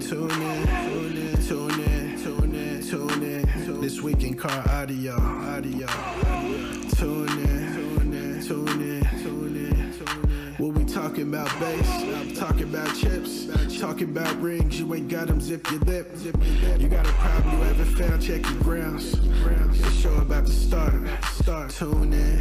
Tune 0.00 0.30
in, 0.30 0.66
tune 0.66 1.16
in, 1.16 1.46
tune 1.46 1.80
in, 1.80 2.22
tune 2.22 2.54
in, 2.54 2.82
tune 2.82 3.22
in. 3.22 3.80
This 3.80 4.00
week 4.00 4.22
in 4.24 4.34
car 4.34 4.64
audio, 4.70 5.12
audio. 5.12 5.86
Tune 6.96 7.28
in, 7.28 7.74
tune 7.74 8.12
in, 8.12 8.42
tune 8.42 8.80
in, 8.80 9.22
tune 9.22 9.56
in. 9.56 10.56
We'll 10.58 10.72
be 10.72 10.84
talking 10.84 11.28
about 11.28 11.48
bass, 11.60 12.38
talking 12.38 12.64
about 12.64 12.94
chips, 12.96 13.46
talking 13.78 14.10
about 14.10 14.40
rings. 14.40 14.80
You 14.80 14.94
ain't 14.94 15.08
got 15.08 15.28
them, 15.28 15.40
zip 15.40 15.70
your 15.70 15.80
lip. 15.80 16.10
You 16.78 16.88
got 16.88 17.06
a 17.06 17.12
problem 17.12 17.58
you 17.58 17.64
haven't 17.64 17.94
found, 17.96 18.22
check 18.22 18.42
your 18.50 18.60
grounds. 18.62 19.12
The 19.12 19.90
show 19.92 20.14
about 20.16 20.46
to 20.46 20.52
start. 20.52 20.94
Start. 21.34 21.70
Tune 21.70 22.12
in, 22.12 22.40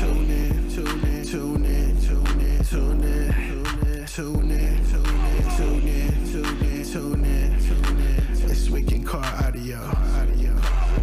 tune 0.00 0.30
in, 0.30 0.70
tune 0.70 1.04
in, 1.04 1.24
tune 1.24 1.64
in, 1.64 1.64
tune 1.64 1.64
in, 1.64 1.96
tune 2.00 2.44
in, 2.44 2.64
tune 2.64 3.02
in, 3.02 4.06
tune 4.06 4.50
in, 4.50 4.84
tune 4.86 5.88
in, 5.88 6.32
tune 6.32 6.58
in, 6.58 6.73
tune 6.94 7.24
in, 7.24 7.58
tune 7.58 7.98
in. 7.98 8.46
This 8.46 8.70
week 8.70 8.92
in 8.92 9.02
car 9.02 9.24
audio, 9.44 9.78
audio. 10.14 10.54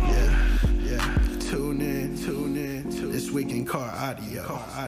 Yeah, 0.07 0.57
yeah. 0.85 1.17
Tune 1.41 1.81
in, 1.81 2.17
tune 2.17 2.55
in, 2.55 3.11
This 3.11 3.29
week 3.29 3.49
in 3.49 3.65
car 3.65 3.91
audio. 3.93 4.87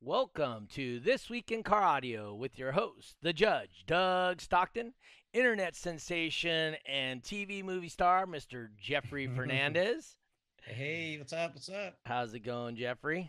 Welcome 0.00 0.68
to 0.72 1.00
This 1.00 1.28
Week 1.28 1.52
in 1.52 1.62
Car 1.62 1.82
Audio 1.82 2.34
with 2.34 2.58
your 2.58 2.72
host, 2.72 3.16
the 3.20 3.34
judge, 3.34 3.84
Doug 3.86 4.40
Stockton, 4.40 4.94
internet 5.34 5.76
sensation 5.76 6.76
and 6.86 7.22
TV 7.22 7.62
movie 7.62 7.90
star, 7.90 8.24
Mr. 8.24 8.68
Jeffrey 8.80 9.26
Fernandez. 9.36 10.16
Hey, 10.64 11.16
what's 11.18 11.32
up? 11.32 11.54
What's 11.54 11.68
up? 11.68 11.96
How's 12.06 12.34
it 12.34 12.40
going, 12.40 12.76
Jeffrey? 12.76 13.28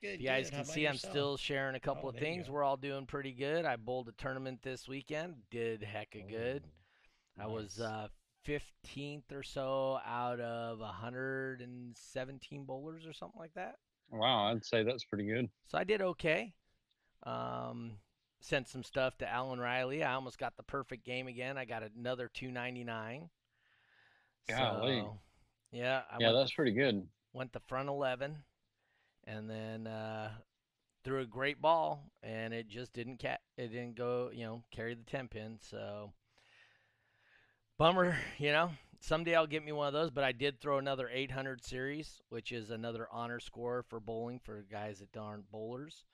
Good. 0.00 0.20
You 0.20 0.26
guys 0.26 0.46
good. 0.46 0.52
Can 0.52 0.60
about 0.62 0.72
see 0.74 0.86
I'm 0.86 0.94
yourself? 0.94 1.12
still 1.12 1.36
sharing 1.36 1.74
a 1.76 1.80
couple 1.80 2.06
Oh, 2.06 2.08
of 2.10 2.16
things. 2.16 2.48
We're 2.48 2.64
all 2.64 2.76
doing 2.76 3.06
pretty 3.06 3.32
good. 3.32 3.64
I 3.64 3.76
bowled 3.76 4.08
a 4.08 4.12
tournament 4.12 4.60
this 4.62 4.88
weekend, 4.88 5.34
did 5.50 5.82
hecka 5.82 6.28
good. 6.28 6.64
Ooh, 6.64 7.42
I 7.42 7.46
was 7.46 7.78
uh, 7.78 8.08
15th 8.46 9.32
or 9.32 9.42
so 9.42 9.98
out 10.04 10.40
of 10.40 10.80
117 10.80 12.64
bowlers 12.64 13.06
or 13.06 13.12
something 13.12 13.38
like 13.38 13.54
that. 13.54 13.76
Wow, 14.10 14.46
I'd 14.50 14.64
say 14.64 14.82
that's 14.82 15.04
pretty 15.04 15.26
good. 15.26 15.48
So 15.66 15.78
I 15.78 15.84
did 15.84 16.00
okay. 16.00 16.54
Um, 17.24 17.92
sent 18.40 18.66
some 18.68 18.82
stuff 18.82 19.16
to 19.18 19.28
Alan 19.30 19.60
Riley. 19.60 20.02
I 20.02 20.14
almost 20.14 20.38
got 20.38 20.56
the 20.56 20.62
perfect 20.64 21.04
game 21.04 21.28
again. 21.28 21.56
I 21.56 21.64
got 21.64 21.82
another 21.96 22.28
299. 22.34 23.28
Golly. 24.48 25.00
So, 25.00 25.18
yeah, 25.72 26.02
I 26.10 26.16
yeah, 26.20 26.32
that's 26.32 26.52
pretty 26.52 26.72
good. 26.72 27.06
went 27.32 27.52
the 27.52 27.60
front 27.60 27.88
11 27.88 28.36
and 29.24 29.48
then 29.50 29.86
uh, 29.86 30.30
threw 31.04 31.20
a 31.20 31.26
great 31.26 31.60
ball 31.60 32.10
and 32.22 32.52
it 32.52 32.68
just 32.68 32.92
didn't 32.92 33.20
ca- 33.20 33.38
it 33.56 33.68
didn't 33.68 33.96
go, 33.96 34.30
you 34.32 34.44
know, 34.44 34.62
carry 34.70 34.94
the 34.94 35.04
10 35.04 35.28
pin. 35.28 35.58
So 35.60 36.12
bummer, 37.78 38.16
you 38.38 38.52
know. 38.52 38.70
Someday 39.00 39.34
I'll 39.34 39.48
get 39.48 39.64
me 39.64 39.72
one 39.72 39.88
of 39.88 39.92
those, 39.92 40.10
but 40.10 40.22
I 40.22 40.30
did 40.30 40.60
throw 40.60 40.78
another 40.78 41.10
800 41.12 41.64
series, 41.64 42.20
which 42.28 42.52
is 42.52 42.70
another 42.70 43.08
honor 43.10 43.40
score 43.40 43.84
for 43.88 43.98
bowling 43.98 44.38
for 44.38 44.64
guys 44.70 45.00
that 45.00 45.18
aren't 45.18 45.50
bowlers. 45.50 46.04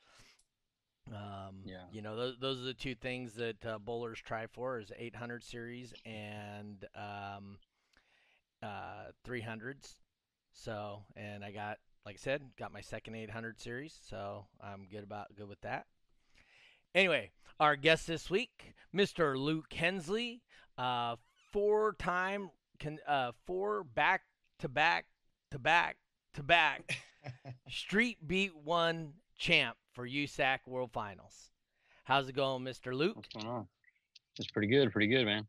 Um, 1.09 1.61
Yeah. 1.64 1.84
You 1.92 2.01
know, 2.01 2.17
those, 2.17 2.36
those 2.41 2.61
are 2.61 2.64
the 2.64 2.75
two 2.75 2.95
things 2.95 3.34
that 3.34 3.64
uh, 3.67 3.79
bowlers 3.79 4.19
try 4.20 4.47
for 4.47 4.79
is 4.81 4.91
800 4.97 5.45
series 5.45 5.92
and 6.06 6.83
um, 6.95 7.59
uh, 8.62 9.12
300s. 9.27 9.95
So, 10.53 11.05
and 11.17 11.45
I 11.45 11.53
got, 11.53 11.78
like 12.05 12.17
I 12.17 12.19
said, 12.19 12.42
got 12.59 12.73
my 12.73 12.81
second 12.81 13.14
800 13.14 13.61
series, 13.61 13.98
so 14.09 14.47
I'm 14.61 14.87
good 14.91 15.05
about 15.05 15.34
good 15.37 15.48
with 15.48 15.61
that. 15.61 15.87
Anyway, 16.95 17.31
our 17.61 17.77
guest 17.77 18.06
this 18.06 18.31
week, 18.31 18.75
Mr. 18.95 19.36
Luke 19.39 19.73
Hensley, 19.73 20.42
uh, 20.77 21.17
four-time, 21.52 22.51
con- 22.80 22.98
uh, 23.07 23.33
four 23.46 23.85
back 23.85 24.23
to 24.58 24.69
back 24.69 25.07
to 25.51 25.58
back 25.58 25.96
to 26.35 26.42
back 26.42 26.98
Street 27.69 28.19
Beat 28.27 28.57
One 28.57 29.13
champ 29.36 29.77
for 29.92 30.08
USAC 30.08 30.58
World 30.67 30.90
Finals. 30.92 31.51
How's 32.05 32.29
it 32.29 32.35
going, 32.35 32.64
Mr. 32.64 32.95
Luke? 32.95 33.17
What's 33.17 33.29
going 33.29 33.46
on? 33.46 33.69
It's 34.39 34.51
pretty 34.51 34.69
good, 34.69 34.90
pretty 34.90 35.08
good, 35.08 35.27
man. 35.27 35.46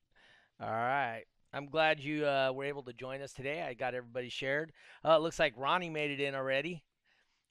All 0.62 0.70
right. 0.70 1.24
I'm 1.54 1.68
glad 1.68 2.00
you 2.00 2.26
uh, 2.26 2.52
were 2.54 2.66
able 2.66 2.84
to 2.84 2.94
join 2.94 3.22
us 3.22 3.34
today. 3.34 3.64
I 3.64 3.74
got 3.74 3.96
everybody 3.96 4.30
shared. 4.30 4.72
Uh, 5.04 5.12
it 5.14 5.22
looks 5.22 5.40
like 5.40 5.54
Ronnie 5.58 5.90
made 5.90 6.12
it 6.12 6.20
in 6.20 6.36
already. 6.36 6.84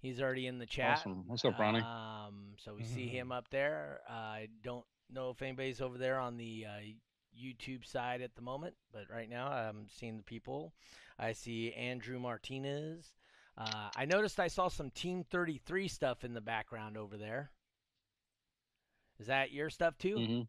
He's 0.01 0.21
already 0.21 0.47
in 0.47 0.59
the 0.59 0.67
chat. 0.67 0.99
Awesome. 1.01 1.25
What's 1.27 1.45
up, 1.45 1.59
Ronnie? 1.59 1.81
Um, 1.81 2.55
so 2.57 2.75
we 2.75 2.85
see 2.85 3.09
him 3.09 3.33
up 3.33 3.49
there. 3.51 4.01
Uh, 4.09 4.13
I 4.13 4.49
don't 4.63 4.85
know 5.11 5.31
if 5.31 5.43
anybody's 5.43 5.81
over 5.81 5.99
there 5.99 6.19
on 6.19 6.37
the 6.37 6.67
uh, 6.67 6.81
YouTube 7.37 7.85
side 7.85 8.21
at 8.23 8.35
the 8.37 8.43
moment, 8.43 8.75
but 8.93 9.05
right 9.13 9.29
now 9.29 9.49
I'm 9.51 9.87
seeing 9.89 10.17
the 10.17 10.23
people. 10.23 10.73
I 11.19 11.33
see 11.33 11.73
Andrew 11.73 12.21
Martinez. 12.21 13.13
Uh, 13.57 13.89
I 13.97 14.05
noticed 14.05 14.39
I 14.39 14.47
saw 14.47 14.69
some 14.69 14.91
Team 14.91 15.25
33 15.29 15.89
stuff 15.89 16.23
in 16.23 16.33
the 16.35 16.41
background 16.41 16.97
over 16.97 17.17
there. 17.17 17.51
Is 19.19 19.27
that 19.27 19.51
your 19.53 19.69
stuff 19.71 19.99
too? 19.99 20.17
hmm 20.17 20.43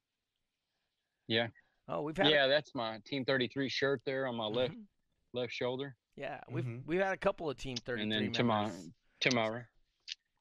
Oh, 1.90 2.02
we've 2.04 2.16
had 2.16 2.28
a- 2.28 2.30
Yeah, 2.30 2.48
that's 2.48 2.74
my 2.76 3.00
Team 3.06 3.26
33 3.26 3.68
shirt 3.70 4.02
there 4.06 4.28
on 4.28 4.36
my 4.36 4.46
left 4.46 4.74
Mhm. 4.76 4.86
left 5.34 5.52
shoulder, 5.54 5.96
Yeah, 6.16 6.42
we've 6.50 6.66
Mhm. 6.66 6.86
we've 6.86 7.02
had 7.02 7.14
a 7.14 7.18
couple 7.18 7.50
of 7.50 7.58
Team 7.58 7.78
33 7.78 8.04
and 8.04 8.12
then 8.12 8.22
members. 8.24 8.38
to 8.38 8.44
my 8.44 8.72
to 9.22 9.36
my 9.36 9.66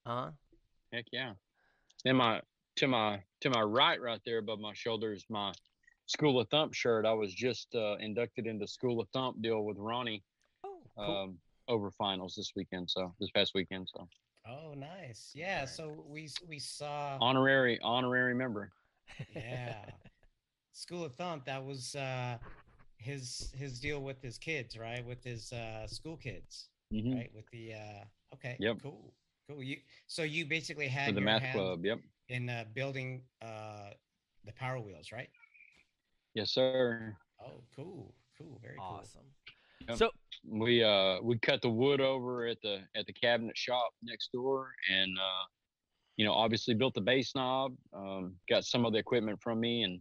uh 0.06 0.32
heck 0.92 1.06
yeah, 1.12 1.34
then 2.04 2.16
my 2.16 2.42
to 2.76 2.86
my 2.88 3.22
to 3.40 3.50
my 3.50 3.62
right, 3.62 4.00
right 4.00 4.20
there 4.24 4.38
above 4.38 4.60
my 4.60 4.74
shoulder 4.74 5.12
is 5.12 5.24
my 5.30 5.52
School 6.06 6.40
of 6.40 6.48
Thump 6.48 6.72
shirt. 6.74 7.04
I 7.04 7.12
was 7.12 7.34
just 7.34 7.74
uh, 7.74 7.96
inducted 8.00 8.46
into 8.46 8.66
School 8.66 8.98
of 9.00 9.08
Thump 9.10 9.42
deal 9.42 9.62
with 9.64 9.76
Ronnie 9.78 10.24
Oh, 10.64 10.82
cool. 10.96 11.04
um, 11.04 11.40
over 11.68 11.90
finals 11.90 12.34
this 12.34 12.52
weekend. 12.56 12.90
So 12.90 13.14
this 13.20 13.30
past 13.30 13.52
weekend, 13.54 13.88
so 13.90 14.08
Oh, 14.46 14.72
nice. 14.74 15.32
Yeah. 15.34 15.66
So 15.66 15.90
we 16.08 16.28
we 16.46 16.58
saw. 16.58 17.18
honorary 17.20 17.78
honorary 17.80 18.34
member. 18.34 18.72
Yeah. 19.34 19.84
School 20.78 21.04
of 21.04 21.14
Thump. 21.14 21.44
That 21.44 21.64
was 21.64 21.96
uh, 21.96 22.38
his 22.98 23.52
his 23.56 23.80
deal 23.80 24.00
with 24.00 24.22
his 24.22 24.38
kids, 24.38 24.78
right? 24.78 25.04
With 25.04 25.24
his 25.24 25.52
uh, 25.52 25.86
school 25.88 26.16
kids, 26.16 26.68
hmm 26.92 27.14
right? 27.14 27.30
With 27.34 27.50
the 27.50 27.74
uh, 27.74 28.34
okay. 28.34 28.56
Yep. 28.60 28.78
Cool. 28.82 29.12
Cool. 29.48 29.62
You 29.62 29.78
so 30.06 30.22
you 30.22 30.46
basically 30.46 30.86
had 30.86 31.08
For 31.08 31.12
the 31.14 31.20
math 31.20 31.52
club. 31.52 31.84
Yep. 31.84 31.98
in 32.28 32.48
uh, 32.48 32.64
building 32.74 33.22
uh, 33.42 33.90
the 34.44 34.52
Power 34.52 34.78
Wheels, 34.78 35.10
right? 35.12 35.28
Yes, 36.34 36.52
sir. 36.52 37.16
Oh, 37.44 37.62
cool. 37.74 38.14
Cool. 38.38 38.60
Very 38.62 38.76
cool. 38.78 39.00
awesome. 39.00 39.26
Yep. 39.88 39.98
So 39.98 40.10
we 40.48 40.84
uh 40.84 41.18
we 41.22 41.38
cut 41.38 41.60
the 41.60 41.70
wood 41.70 42.00
over 42.00 42.46
at 42.46 42.58
the 42.62 42.78
at 42.94 43.06
the 43.06 43.12
cabinet 43.12 43.58
shop 43.58 43.90
next 44.02 44.30
door 44.32 44.70
and 44.90 45.18
uh 45.18 45.44
you 46.16 46.24
know 46.24 46.32
obviously 46.32 46.74
built 46.74 46.94
the 46.94 47.00
bass 47.00 47.34
knob 47.34 47.74
um 47.92 48.34
got 48.48 48.64
some 48.64 48.84
of 48.86 48.92
the 48.92 48.98
equipment 48.98 49.38
from 49.42 49.60
me 49.60 49.82
and 49.82 50.00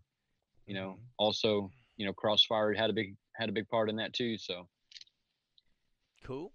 you 0.67 0.75
know 0.75 1.00
also 1.17 1.72
you 1.95 2.05
know 2.05 2.13
crossfire 2.13 2.73
had 2.73 2.89
a 2.89 2.94
big 2.94 3.16
had 3.35 3.50
a 3.50 3.51
big 3.51 3.67
part 3.69 3.89
in 3.89 3.95
that 3.95 4.13
too 4.13 4.38
so 4.38 4.67
cool. 6.23 6.51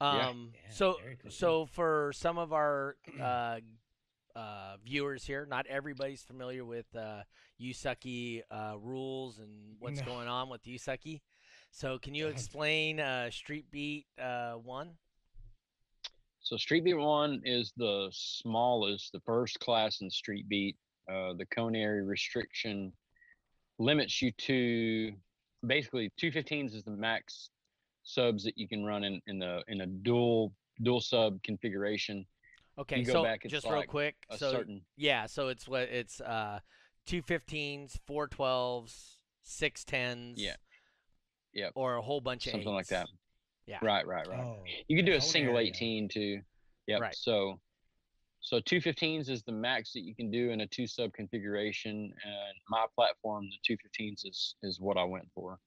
Um, 0.00 0.52
Yeah, 0.52 0.70
so 0.70 0.96
very 1.02 1.16
cool. 1.22 1.30
so 1.30 1.66
for 1.66 2.12
some 2.14 2.36
of 2.36 2.52
our 2.52 2.96
uh, 3.20 3.60
uh, 4.34 4.76
viewers 4.84 5.24
here, 5.24 5.46
not 5.46 5.66
everybody's 5.68 6.22
familiar 6.22 6.64
with 6.64 6.86
uh, 6.96 7.22
USACI 7.60 8.42
uh, 8.50 8.74
rules 8.80 9.38
and 9.38 9.76
what's 9.78 10.00
No. 10.00 10.06
going 10.06 10.26
on 10.26 10.48
with 10.48 10.64
USACI. 10.64 11.20
So 11.70 11.98
can 11.98 12.14
you 12.14 12.26
explain 12.26 12.98
uh, 12.98 13.30
Street 13.30 13.70
Beat 13.70 14.06
uh, 14.20 14.54
One? 14.54 14.90
so 16.44 16.56
street 16.56 16.82
beat 16.82 16.94
one 16.94 17.40
is 17.44 17.72
the 17.76 18.08
smallest 18.12 19.12
the 19.12 19.20
first 19.20 19.60
class 19.60 20.00
in 20.00 20.10
street 20.10 20.48
beat 20.48 20.76
uh 21.08 21.32
the 21.34 21.46
cone 21.54 21.76
area 21.76 22.02
restriction 22.02 22.92
limits 23.82 24.22
you 24.22 24.32
to 24.32 25.12
basically 25.66 26.10
215s 26.20 26.74
is 26.74 26.82
the 26.84 26.90
max 26.90 27.50
subs 28.04 28.44
that 28.44 28.56
you 28.56 28.68
can 28.68 28.84
run 28.84 29.04
in 29.04 29.20
in 29.26 29.38
the 29.38 29.62
in 29.68 29.82
a 29.82 29.86
dual 29.86 30.52
dual 30.82 31.00
sub 31.00 31.42
configuration 31.42 32.24
Okay, 32.78 33.02
go 33.02 33.12
so 33.12 33.22
back, 33.22 33.40
it's 33.44 33.52
just 33.52 33.68
real 33.68 33.82
quick. 33.82 34.16
a 34.30 34.38
So 34.38 34.50
certain 34.50 34.80
yeah, 34.96 35.26
so 35.26 35.48
it's 35.48 35.68
what 35.68 35.82
it's 35.82 36.22
uh, 36.22 36.60
two 37.04 37.22
15s, 37.22 37.98
four 38.06 38.28
12s, 38.28 39.18
six 39.42 39.84
10s. 39.84 40.34
Yeah. 41.52 41.68
Or 41.74 41.96
a 41.96 42.02
whole 42.02 42.22
bunch 42.22 42.46
of 42.46 42.52
something 42.52 42.72
like 42.72 42.86
that 42.86 43.08
Yeah. 43.66 43.78
right 43.82 44.06
right 44.06 44.26
right 44.26 44.40
Oh, 44.40 44.64
You 44.88 44.96
can 44.96 45.04
do 45.04 45.12
a 45.12 45.20
single 45.20 45.56
area. 45.58 45.68
18 45.68 46.08
too. 46.08 46.40
Yep. 46.86 47.00
Right. 47.00 47.14
So 47.14 47.60
so 48.42 48.58
215s 48.60 49.30
is 49.30 49.42
the 49.44 49.52
max 49.52 49.92
that 49.92 50.00
you 50.00 50.14
can 50.14 50.30
do 50.30 50.50
in 50.50 50.60
a 50.60 50.66
two 50.66 50.86
sub 50.86 51.12
configuration 51.12 52.12
and 52.24 52.54
my 52.68 52.84
platform 52.94 53.48
the 53.48 53.76
215s 53.76 54.26
is 54.26 54.56
is 54.62 54.80
what 54.80 54.96
I 54.98 55.04
went 55.04 55.28
for. 55.34 55.58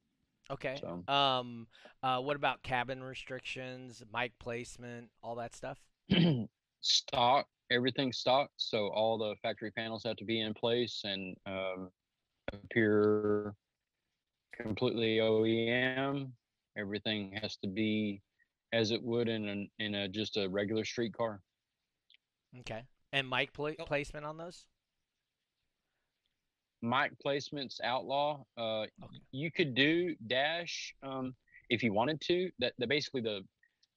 Okay. 0.52 0.78
So 0.80 1.12
Um, 1.12 1.68
uh, 2.04 2.20
what 2.20 2.36
about 2.36 2.62
cabin 2.64 3.02
restrictions, 3.02 4.04
mic 4.14 4.38
placement, 4.40 5.10
all 5.24 5.36
that 5.36 5.56
stuff? 5.56 5.80
stock, 6.82 7.48
everything 7.72 8.12
stock. 8.12 8.52
So 8.58 8.90
all 8.90 9.18
the 9.18 9.36
factory 9.42 9.72
panels 9.72 10.04
have 10.04 10.18
to 10.18 10.26
be 10.26 10.42
in 10.42 10.54
place 10.54 11.02
and 11.04 11.36
um, 11.48 11.90
appear 12.54 13.56
completely 14.54 15.18
OEM. 15.18 16.32
Everything 16.78 17.40
has 17.42 17.56
to 17.58 17.68
be 17.68 18.22
as 18.74 18.92
it 18.92 19.02
would 19.02 19.30
in 19.30 19.48
an, 19.48 19.70
in 19.80 19.96
a 19.96 20.08
just 20.08 20.38
a 20.38 20.48
regular 20.50 20.84
street 20.84 21.14
car. 21.14 21.42
Okay. 22.60 22.84
And 23.12 23.30
mic 23.30 23.54
pla- 23.54 23.74
Oh. 23.80 23.86
placement 23.86 24.26
on 24.26 24.38
those? 24.38 24.66
mic 26.82 27.12
placements 27.26 27.82
outlaw. 27.82 28.44
Uh, 28.58 28.82
Okay. 28.82 29.20
you 29.32 29.52
could 29.52 29.74
do 29.74 30.16
dash 30.28 30.94
um, 31.02 31.36
if 31.70 31.82
you 31.82 31.92
wanted 31.94 32.22
to. 32.22 32.52
That, 32.60 32.74
that 32.78 32.90
basically 32.90 33.22
the 33.22 33.42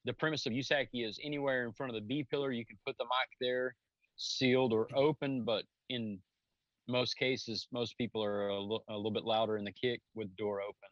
the 0.05 0.13
premise 0.15 0.47
of 0.47 0.55
USACI 0.55 1.07
is 1.07 1.19
anywhere 1.23 1.67
in 1.67 1.73
front 1.75 1.91
of 1.91 1.95
the 2.01 2.07
B 2.07 2.25
pillar 2.31 2.51
you 2.51 2.65
can 2.65 2.79
put 2.87 2.97
the 2.97 3.05
mic 3.05 3.29
there, 3.43 3.75
sealed 4.17 4.73
or 4.73 4.89
open. 4.95 5.45
But 5.45 5.65
in 5.91 6.19
most 6.87 7.19
cases, 7.19 7.67
most 7.73 7.99
people 7.99 8.25
are 8.25 8.49
a, 8.49 8.59
li- 8.61 8.81
a 8.89 8.97
little 8.97 9.11
bit 9.11 9.25
louder 9.25 9.59
in 9.59 9.65
the 9.65 9.73
kick 9.73 10.01
with 10.15 10.35
door 10.37 10.63
open. 10.63 10.89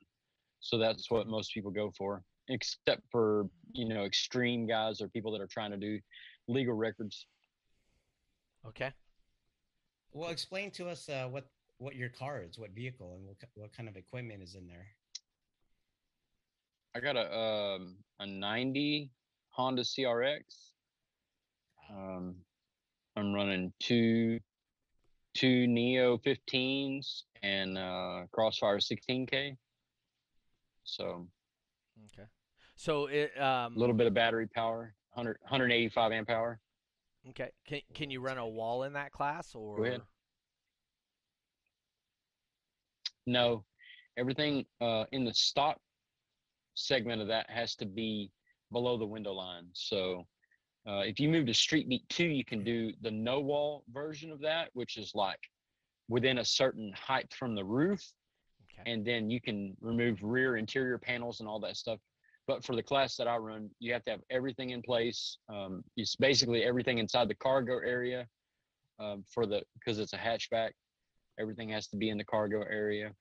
So 0.61 0.77
that's 0.77 1.11
what 1.11 1.29
most 1.29 1.55
people 1.55 1.71
go 1.71 1.93
for, 1.97 2.23
except 2.49 3.03
for 3.11 3.49
you 3.73 3.89
know 3.89 4.05
extreme 4.05 4.67
guys 4.67 5.01
or 5.01 5.09
people 5.09 5.33
that 5.33 5.41
are 5.41 5.47
trying 5.47 5.71
to 5.71 5.79
do 5.79 5.99
legal 6.47 6.75
records. 6.75 7.27
Okay. 8.69 8.93
Well, 10.13 10.31
explain 10.31 10.71
to 10.73 10.89
us 10.89 11.09
uh, 11.09 11.29
what 11.31 11.47
what 11.79 11.95
your 11.95 12.09
car 12.09 12.43
is, 12.43 12.59
what 12.59 12.71
vehicle, 12.71 13.15
and 13.17 13.27
what 13.27 13.37
what 13.55 13.77
kind 13.77 13.89
of 13.89 13.97
equipment 13.97 14.43
is 14.43 14.55
in 14.55 14.67
there. 14.67 14.87
I 16.95 17.01
got 17.01 17.17
a 17.17 17.39
um 17.39 17.97
a 18.19 18.27
90 18.27 19.11
Honda 19.51 19.83
CRX. 19.83 20.41
Um, 21.91 22.37
I'm 23.17 23.35
running 23.35 23.73
two 23.79 24.41
two 25.35 25.67
Neo 25.67 26.17
15s 26.19 27.23
and 27.43 27.77
uh 27.77 28.23
Crossfire 28.33 28.79
16K. 28.79 29.57
So 30.85 31.29
Okay. 32.13 32.27
So 32.77 33.07
it 33.07 33.39
um 33.39 33.77
a 33.77 33.79
little 33.79 33.95
bit 33.95 34.07
of 34.07 34.15
battery 34.15 34.47
power, 34.47 34.95
100 35.13 35.39
185 35.43 36.13
amp 36.13 36.31
hour. 36.31 36.59
Okay. 37.31 37.51
Can 37.67 37.81
can 37.95 38.11
you 38.11 38.21
run 38.21 38.39
a 38.39 38.47
wall 38.47 38.85
in 38.85 38.93
that 38.95 39.13
class 39.13 39.55
or 39.55 39.85
ahead. 39.85 40.03
No, 43.27 43.65
everything 44.17 44.65
uh 44.81 45.05
in 45.13 45.25
the 45.25 45.35
stock 45.35 45.79
segment 46.75 47.23
of 47.23 47.29
that 47.29 47.49
has 47.51 47.75
to 47.77 47.87
be 47.87 48.31
below 48.73 48.99
the 48.99 49.07
window 49.07 49.33
line. 49.33 49.67
So 49.73 50.27
uh, 50.87 51.01
if 51.01 51.19
you 51.19 51.29
move 51.29 51.47
to 51.47 51.55
Street 51.55 51.89
Beat 51.89 52.09
2, 52.11 52.27
you 52.27 52.45
can 52.45 52.63
do 52.63 52.93
the 53.03 53.11
no 53.11 53.41
wall 53.41 53.83
version 53.93 54.31
of 54.31 54.41
that, 54.41 54.69
which 54.75 54.97
is 54.97 55.13
like 55.15 55.41
within 56.09 56.39
a 56.39 56.45
certain 56.45 56.93
height 56.95 57.33
from 57.35 57.55
the 57.55 57.65
roof. 57.65 58.01
Okay. 58.71 58.91
And 58.91 59.05
then 59.05 59.29
you 59.29 59.41
can 59.41 59.77
remove 59.81 60.23
rear 60.23 60.57
interior 60.57 60.99
panels 60.99 61.41
and 61.41 61.49
all 61.49 61.59
that 61.61 61.77
stuff. 61.77 61.99
But 62.47 62.65
for 62.65 62.77
the 62.77 62.83
class 62.83 63.17
that 63.17 63.27
I 63.27 63.37
run, 63.37 63.71
you 63.81 63.93
have 63.93 64.05
to 64.05 64.13
have 64.13 64.21
everything 64.31 64.71
in 64.71 64.83
place. 64.83 65.39
Um, 65.49 65.83
it's 65.97 66.15
basically 66.17 66.63
everything 66.63 66.99
inside 66.99 67.29
the 67.29 67.35
cargo 67.35 67.79
area 67.79 68.27
um, 68.99 69.25
for 69.33 69.47
the 69.47 69.63
because 69.75 69.99
it's 69.99 70.13
a 70.13 70.19
hatchback. 70.19 70.71
Everything 71.39 71.69
has 71.71 71.89
to 71.89 71.97
be 71.97 72.09
in 72.09 72.19
the 72.19 72.25
cargo 72.25 72.63
area, 72.63 73.13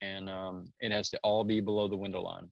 and 0.00 0.28
um, 0.28 0.66
it 0.80 0.92
has 0.92 1.08
to 1.10 1.18
all 1.22 1.44
be 1.44 1.60
below 1.60 1.88
the 1.88 1.96
window 1.96 2.20
line. 2.20 2.50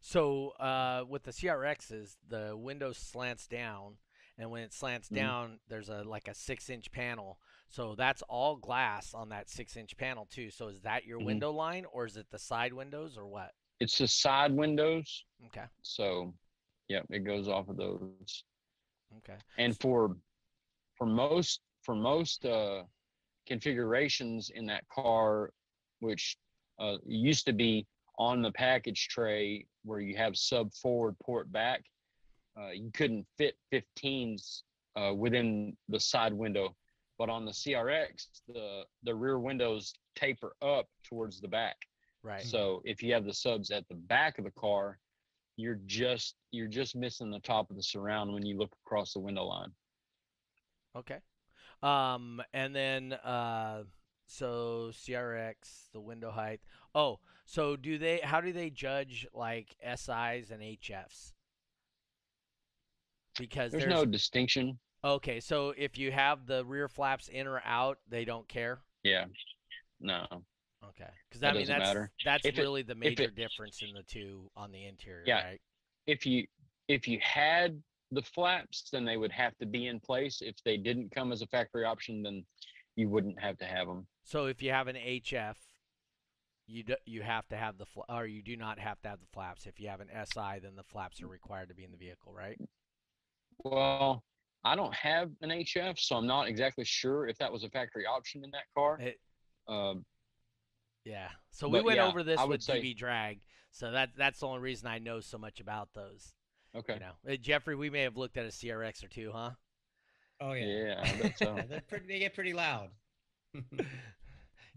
So 0.00 0.50
uh, 0.60 1.04
with 1.08 1.24
the 1.24 1.32
CRXs, 1.32 2.16
the 2.28 2.56
window 2.56 2.92
slants 2.92 3.48
down, 3.48 3.96
and 4.38 4.50
when 4.50 4.62
it 4.62 4.72
slants 4.72 5.08
Mhm. 5.08 5.16
down, 5.16 5.60
there's 5.68 5.88
a 5.88 6.04
like 6.04 6.28
a 6.28 6.34
six-inch 6.34 6.92
panel. 6.92 7.40
So 7.68 7.96
that's 7.96 8.22
all 8.22 8.56
glass 8.56 9.14
on 9.14 9.30
that 9.30 9.50
six-inch 9.50 9.96
panel 9.96 10.26
too. 10.26 10.50
So 10.50 10.68
is 10.68 10.82
that 10.82 11.04
your 11.04 11.18
Mhm. 11.20 11.26
window 11.26 11.50
line, 11.50 11.84
or 11.86 12.06
is 12.06 12.16
it 12.16 12.30
the 12.30 12.38
side 12.38 12.72
windows, 12.72 13.18
or 13.18 13.26
what? 13.26 13.52
It's 13.80 13.98
the 13.98 14.08
side 14.08 14.52
windows, 14.52 15.24
Okay. 15.46 15.64
so 15.82 16.34
yeah, 16.88 17.00
it 17.10 17.20
goes 17.24 17.48
off 17.48 17.68
of 17.68 17.76
those. 17.76 18.44
Okay. 19.18 19.36
And 19.58 19.78
for 19.80 20.16
for 20.96 21.06
most 21.06 21.60
for 21.82 21.94
most 21.94 22.44
uh, 22.44 22.82
configurations 23.46 24.50
in 24.54 24.66
that 24.66 24.84
car, 24.88 25.50
which 26.00 26.36
uh, 26.78 26.96
used 27.06 27.46
to 27.46 27.52
be 27.52 27.86
on 28.18 28.42
the 28.42 28.52
package 28.52 29.08
tray 29.08 29.66
where 29.84 30.00
you 30.00 30.16
have 30.16 30.36
sub 30.36 30.72
forward 30.74 31.14
port 31.22 31.50
back, 31.52 31.82
uh, 32.58 32.70
you 32.70 32.90
couldn't 32.92 33.26
fit 33.38 33.56
15s 33.72 34.62
uh, 34.96 35.12
within 35.14 35.76
the 35.88 36.00
side 36.00 36.32
window. 36.32 36.74
But 37.18 37.30
on 37.30 37.44
the 37.44 37.52
CRX, 37.52 38.26
the 38.48 38.84
the 39.02 39.14
rear 39.14 39.38
windows 39.38 39.94
taper 40.16 40.54
up 40.62 40.86
towards 41.04 41.40
the 41.40 41.48
back. 41.48 41.76
Right. 42.26 42.44
So 42.44 42.82
if 42.84 43.04
you 43.04 43.14
have 43.14 43.24
the 43.24 43.32
subs 43.32 43.70
at 43.70 43.86
the 43.88 43.94
back 43.94 44.38
of 44.38 44.44
the 44.44 44.50
car, 44.50 44.98
you're 45.56 45.78
just 45.86 46.34
you're 46.50 46.66
just 46.66 46.96
missing 46.96 47.30
the 47.30 47.38
top 47.38 47.70
of 47.70 47.76
the 47.76 47.82
surround 47.84 48.32
when 48.32 48.44
you 48.44 48.58
look 48.58 48.72
across 48.84 49.12
the 49.12 49.20
window 49.20 49.44
line. 49.44 49.70
Okay. 50.96 51.18
Um, 51.84 52.42
and 52.52 52.74
then 52.74 53.12
uh, 53.12 53.84
so 54.26 54.90
CRX, 54.92 55.92
the 55.92 56.00
window 56.00 56.32
height. 56.32 56.60
Oh, 56.96 57.20
so 57.44 57.76
do 57.76 57.96
they? 57.96 58.18
How 58.24 58.40
do 58.40 58.52
they 58.52 58.70
judge 58.70 59.24
like 59.32 59.76
SIs 59.80 60.50
and 60.50 60.62
HFs? 60.62 61.32
Because 63.38 63.70
There's 63.70 63.84
there's, 63.84 63.94
no 63.94 64.04
distinction. 64.04 64.80
okay. 65.04 65.38
So 65.38 65.74
if 65.78 65.96
you 65.96 66.10
have 66.10 66.46
the 66.46 66.64
rear 66.64 66.88
flaps 66.88 67.28
in 67.28 67.46
or 67.46 67.62
out, 67.64 67.98
they 68.08 68.24
don't 68.24 68.48
care. 68.48 68.80
Yeah. 69.04 69.26
No. 70.00 70.26
Okay. 70.84 71.08
Because 71.28 71.40
That 71.40 71.54
I 71.54 71.58
mean 71.58 71.66
that's 71.66 71.78
matter. 71.84 72.12
that's 72.24 72.44
If 72.44 72.58
it- 72.58 72.62
really 72.62 72.82
the 72.82 72.94
major 72.94 73.24
it- 73.24 73.34
difference 73.34 73.82
in 73.82 73.92
the 73.94 74.02
two 74.02 74.50
on 74.56 74.70
the 74.70 74.84
interior, 74.86 75.24
Yeah. 75.26 75.44
right? 75.44 75.60
If 76.06 76.26
you 76.26 76.46
if 76.88 77.08
you 77.08 77.18
had 77.20 77.82
the 78.12 78.22
flaps, 78.22 78.88
then 78.90 79.04
they 79.04 79.16
would 79.16 79.32
have 79.32 79.56
to 79.58 79.66
be 79.66 79.88
in 79.88 79.98
place. 79.98 80.40
If 80.40 80.62
they 80.62 80.76
didn't 80.76 81.10
come 81.10 81.32
as 81.32 81.42
a 81.42 81.46
factory 81.48 81.84
option, 81.84 82.22
then 82.22 82.46
you 82.94 83.08
wouldn't 83.08 83.40
have 83.40 83.58
to 83.58 83.66
have 83.66 83.88
them. 83.88 84.06
So 84.22 84.46
if 84.46 84.62
you 84.62 84.70
have 84.70 84.86
an 84.86 84.94
HF, 84.96 85.56
you 86.68 86.84
do, 86.84 86.96
you 87.04 87.22
have 87.22 87.48
to 87.48 87.56
have 87.56 87.76
the 87.78 87.86
fla- 87.86 88.04
or 88.08 88.26
you 88.26 88.40
do 88.42 88.56
not 88.56 88.78
have 88.78 89.00
to 89.02 89.08
have 89.08 89.18
the 89.20 89.26
flaps. 89.26 89.66
If 89.66 89.80
you 89.80 89.88
have 89.88 90.00
an 90.00 90.10
SI, 90.10 90.60
then 90.60 90.76
the 90.76 90.84
flaps 90.84 91.20
are 91.20 91.26
required 91.26 91.68
to 91.70 91.74
be 91.74 91.82
in 91.82 91.90
the 91.90 91.96
vehicle, 91.96 92.32
right? 92.32 92.60
Well, 93.64 94.22
I 94.62 94.76
don't 94.76 94.94
have 94.94 95.32
an 95.40 95.50
HF, 95.50 95.98
so 95.98 96.16
I'm 96.16 96.26
not 96.26 96.46
exactly 96.46 96.84
sure 96.84 97.26
if 97.26 97.36
that 97.38 97.52
was 97.52 97.64
a 97.64 97.70
factory 97.70 98.06
option 98.06 98.44
in 98.44 98.50
that 98.52 98.64
car. 98.74 99.00
It, 99.00 99.20
Um, 99.66 100.06
yeah. 101.06 101.28
So 101.52 101.68
we 101.68 101.78
But 101.78 101.84
went 101.86 101.96
yeah, 101.96 102.06
over 102.08 102.22
this 102.22 102.38
I 102.38 102.44
with 102.44 102.62
say- 102.62 102.82
DB 102.82 102.94
drag. 102.94 103.40
So 103.70 103.90
that 103.92 104.10
that's 104.16 104.40
the 104.40 104.46
only 104.46 104.60
reason 104.60 104.86
I 104.88 104.98
know 104.98 105.20
so 105.20 105.38
much 105.38 105.60
about 105.60 105.94
those. 105.94 106.34
okay. 106.74 106.94
You 106.94 107.00
know, 107.00 107.32
Uh, 107.32 107.36
Jeffrey, 107.36 107.74
we 107.76 107.88
may 107.88 108.02
have 108.02 108.16
looked 108.18 108.36
at 108.36 108.44
a 108.44 108.50
CRX 108.50 109.02
or 109.04 109.08
two, 109.08 109.30
huh? 109.32 109.52
Oh 110.40 110.52
yeah, 110.52 110.66
Yeah, 110.66 111.00
I 111.02 111.22
bet 111.22 111.38
so. 111.38 111.54
They're 111.68 111.80
pretty. 111.80 112.06
They 112.06 112.18
get 112.18 112.34
pretty 112.34 112.52
loud. 112.52 112.90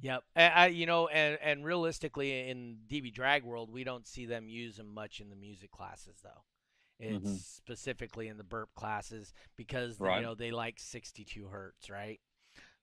Yep. 0.01 0.24
I, 0.33 0.43
I, 0.48 0.67
you 0.67 0.86
know, 0.86 1.07
and 1.09 1.38
and 1.41 1.65
realistically, 1.65 2.50
in 2.50 2.77
DB 2.89 3.13
drag 3.13 3.43
world, 3.43 3.69
we 3.69 3.83
don't 3.83 4.07
see 4.07 4.25
them 4.25 4.48
use 4.48 4.77
them 4.77 4.93
much 4.93 5.19
in 5.19 5.29
the 5.29 5.36
music 5.36 5.71
classes, 5.71 6.15
though. 6.24 6.43
It's 7.01 7.29
Mhm. 7.29 7.38
specifically 7.38 8.27
in 8.29 8.38
the 8.38 8.43
burp 8.45 8.74
classes 8.75 9.33
because 9.57 10.00
you 10.00 10.21
know 10.21 10.36
they 10.36 10.51
like 10.51 10.79
62 10.79 11.48
hertz, 11.48 11.89
right? 11.89 12.21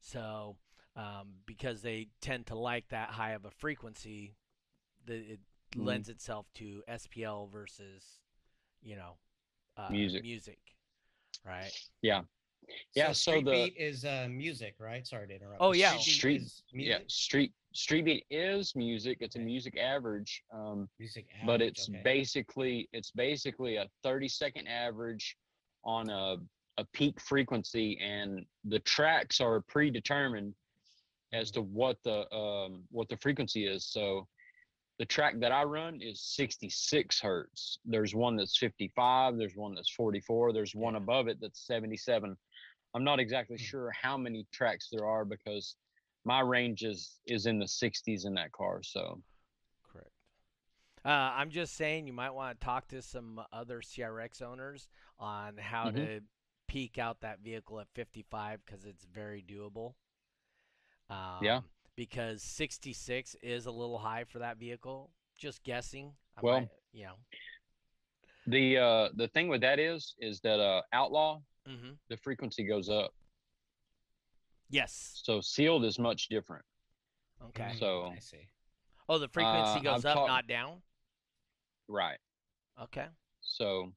So 0.00 0.58
um, 0.96 1.34
because 1.46 1.82
they 1.82 2.08
tend 2.20 2.46
to 2.46 2.54
like 2.56 2.88
that 2.88 3.10
high 3.10 3.32
of 3.32 3.44
a 3.44 3.50
frequency, 3.50 4.34
the, 5.04 5.14
it 5.14 5.40
Mhm. 5.72 5.84
lends 5.84 6.08
itself 6.08 6.46
to 6.54 6.82
SPL 6.88 7.46
versus, 7.50 8.20
you 8.82 8.96
know, 8.96 9.18
uh, 9.76 9.88
Music. 9.90 10.22
music, 10.22 10.58
right? 11.44 11.70
Yeah, 12.02 12.22
Yeah, 12.94 13.08
so 13.12 13.32
Street 13.32 13.44
the- 13.44 13.50
Beat 13.70 13.76
is 13.76 14.04
uh, 14.04 14.26
music, 14.30 14.74
right? 14.80 15.06
Sorry 15.06 15.28
to 15.28 15.34
interrupt. 15.34 15.60
Oh, 15.60 15.72
yeah. 15.72 15.92
Beat 15.94 16.02
Street- 16.02 16.40
is 16.42 16.62
yeah. 16.72 16.98
Street 17.08 17.52
Street 17.72 18.02
Beat 18.06 18.26
is 18.30 18.74
music. 18.74 19.18
It's 19.20 19.36
a 19.36 19.38
music 19.38 19.76
average. 19.76 20.42
Um, 20.50 20.88
music 20.98 21.26
but 21.44 21.60
it's 21.60 21.88
okay. 21.90 22.00
basically 22.02 22.88
it's 22.92 23.10
basically 23.10 23.76
a 23.76 23.86
30 24.02 24.28
second 24.28 24.66
average 24.66 25.36
on 25.84 26.08
a, 26.08 26.38
a 26.78 26.84
peak 26.92 27.20
frequency 27.20 27.98
and 28.00 28.46
the 28.64 28.80
tracks 28.80 29.40
are 29.40 29.60
predetermined 29.60 30.54
as 31.33 31.50
to 31.50 31.62
what 31.62 31.97
the 32.04 32.30
um 32.35 32.85
what 32.90 33.09
the 33.09 33.16
frequency 33.16 33.66
is 33.66 33.85
so 33.87 34.26
the 34.99 35.04
track 35.04 35.35
that 35.38 35.52
i 35.52 35.62
run 35.62 36.00
is 36.00 36.21
66 36.23 37.21
hertz 37.21 37.78
there's 37.85 38.14
one 38.14 38.37
that's 38.37 38.56
55 38.59 39.37
there's 39.37 39.56
one 39.56 39.75
that's 39.75 39.90
44 39.90 40.52
there's 40.52 40.75
one 40.75 40.95
Yeah. 40.95 40.99
above 40.99 41.28
it 41.28 41.38
that's 41.40 41.66
77 41.66 42.37
i'm 42.95 43.04
not 43.04 43.18
exactly 43.21 43.56
Hmm. 43.56 43.64
sure 43.64 43.90
how 43.90 44.16
many 44.16 44.47
tracks 44.52 44.88
there 44.90 45.06
are 45.06 45.25
because 45.25 45.76
my 46.25 46.40
range 46.40 46.83
is 46.85 47.18
is 47.26 47.47
in 47.47 47.59
the 47.59 47.66
60s 47.66 48.25
in 48.26 48.35
that 48.35 48.52
car 48.52 48.83
so 48.83 49.21
Correct. 49.92 50.11
Uh, 51.04 51.09
I'm 51.37 51.50
just 51.50 51.75
saying 51.76 52.06
you 52.06 52.12
might 52.12 52.30
want 52.35 52.59
to 52.61 52.64
talk 52.64 52.88
to 52.88 53.00
some 53.00 53.40
other 53.52 53.80
CRX 53.80 54.42
owners 54.42 54.88
on 55.18 55.56
how 55.56 55.90
Mhm. 55.90 55.95
to 55.95 56.21
peak 56.66 56.99
out 56.99 57.21
that 57.21 57.38
vehicle 57.40 57.78
at 57.78 57.87
55 57.95 58.64
because 58.66 58.85
it's 58.85 59.04
very 59.04 59.40
doable. 59.40 59.95
Um, 61.10 61.38
Yeah. 61.42 61.60
Because 61.96 62.42
66 62.42 63.36
is 63.42 63.64
a 63.66 63.70
little 63.70 63.98
high 63.98 64.25
for 64.25 64.38
that 64.40 64.58
vehicle. 64.58 65.10
Just 65.38 65.62
guessing. 65.64 66.12
I 66.36 66.40
Well, 66.42 66.60
might, 66.60 66.68
you 66.92 67.04
know. 67.06 67.14
The 68.48 68.78
uh 68.78 69.08
the 69.14 69.26
thing 69.28 69.48
with 69.48 69.60
that 69.62 69.78
is 69.80 70.14
is 70.18 70.40
that 70.40 70.60
uh 70.60 70.82
outlaw 70.92 71.40
hmm 71.66 71.92
the 72.08 72.16
frequency 72.18 72.64
goes 72.64 72.88
up. 72.88 73.12
Yes. 74.68 75.20
So 75.25 75.40
sealed 75.40 75.84
is 75.84 75.98
much 75.98 76.28
different. 76.28 76.64
Okay. 77.48 77.70
Mm, 77.75 77.78
So- 77.78 78.12
I 78.14 78.18
see. 78.18 78.46
Oh, 79.08 79.18
the 79.18 79.28
frequency 79.28 79.80
uh, 79.80 79.82
goes 79.94 80.04
I've 80.04 80.10
up, 80.10 80.14
talked- 80.16 80.28
not 80.28 80.46
down. 80.48 80.82
Right. 81.88 82.18
Okay. 82.80 83.06
So 83.40 83.92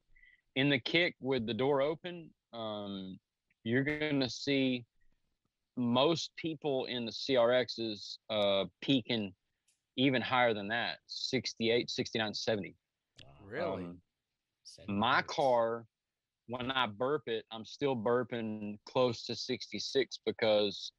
in 0.55 0.69
the 0.69 0.79
kick 0.79 1.15
with 1.19 1.45
the 1.47 1.53
door 1.53 1.81
open, 1.81 2.33
um, 2.53 3.19
you're 3.63 3.83
gonna 3.83 4.29
see 4.29 4.85
most 5.79 6.31
people 6.35 6.85
in 6.85 7.05
the 7.05 7.11
CRXs 7.11 8.17
uh 8.29 8.65
peaking 8.81 9.33
even 9.95 10.21
higher 10.21 10.53
than 10.53 10.67
that 10.67 10.97
68 11.07 11.89
69 11.89 12.33
70 12.33 12.75
Wow. 13.23 13.27
Really? 13.49 13.83
Um, 13.85 14.01
my 14.87 15.21
car 15.23 15.85
when 16.47 16.71
i 16.71 16.85
burp 16.85 17.23
it 17.27 17.45
i'm 17.51 17.65
still 17.65 17.95
burping 17.95 18.77
close 18.85 19.23
to 19.25 19.35
66 19.35 20.19
because 20.25 20.91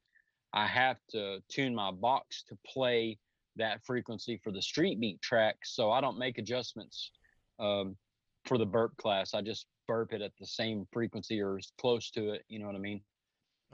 i 0.53 0.67
have 0.67 0.97
to 1.11 1.39
tune 1.49 1.75
my 1.75 1.91
box 1.91 2.45
to 2.49 2.57
play 2.67 3.19
that 3.57 3.85
frequency 3.85 4.41
for 4.43 4.51
the 4.53 4.63
street 4.63 4.99
beat 5.01 5.21
track 5.21 5.57
so 5.65 5.91
i 5.91 6.01
don't 6.01 6.19
make 6.19 6.39
adjustments 6.39 7.11
um, 7.59 7.97
for 8.45 8.59
the 8.59 8.67
burp 8.67 8.97
class 8.97 9.35
i 9.35 9.41
just 9.41 9.67
burp 9.87 10.13
it 10.13 10.23
at 10.23 10.33
the 10.41 10.47
same 10.47 10.87
frequency 10.93 11.41
or 11.41 11.59
as 11.59 11.73
close 11.79 12.11
to 12.11 12.31
it 12.31 12.45
you 12.49 12.59
know 12.59 12.67
what 12.67 12.77
i 12.77 12.79
mean 12.79 13.01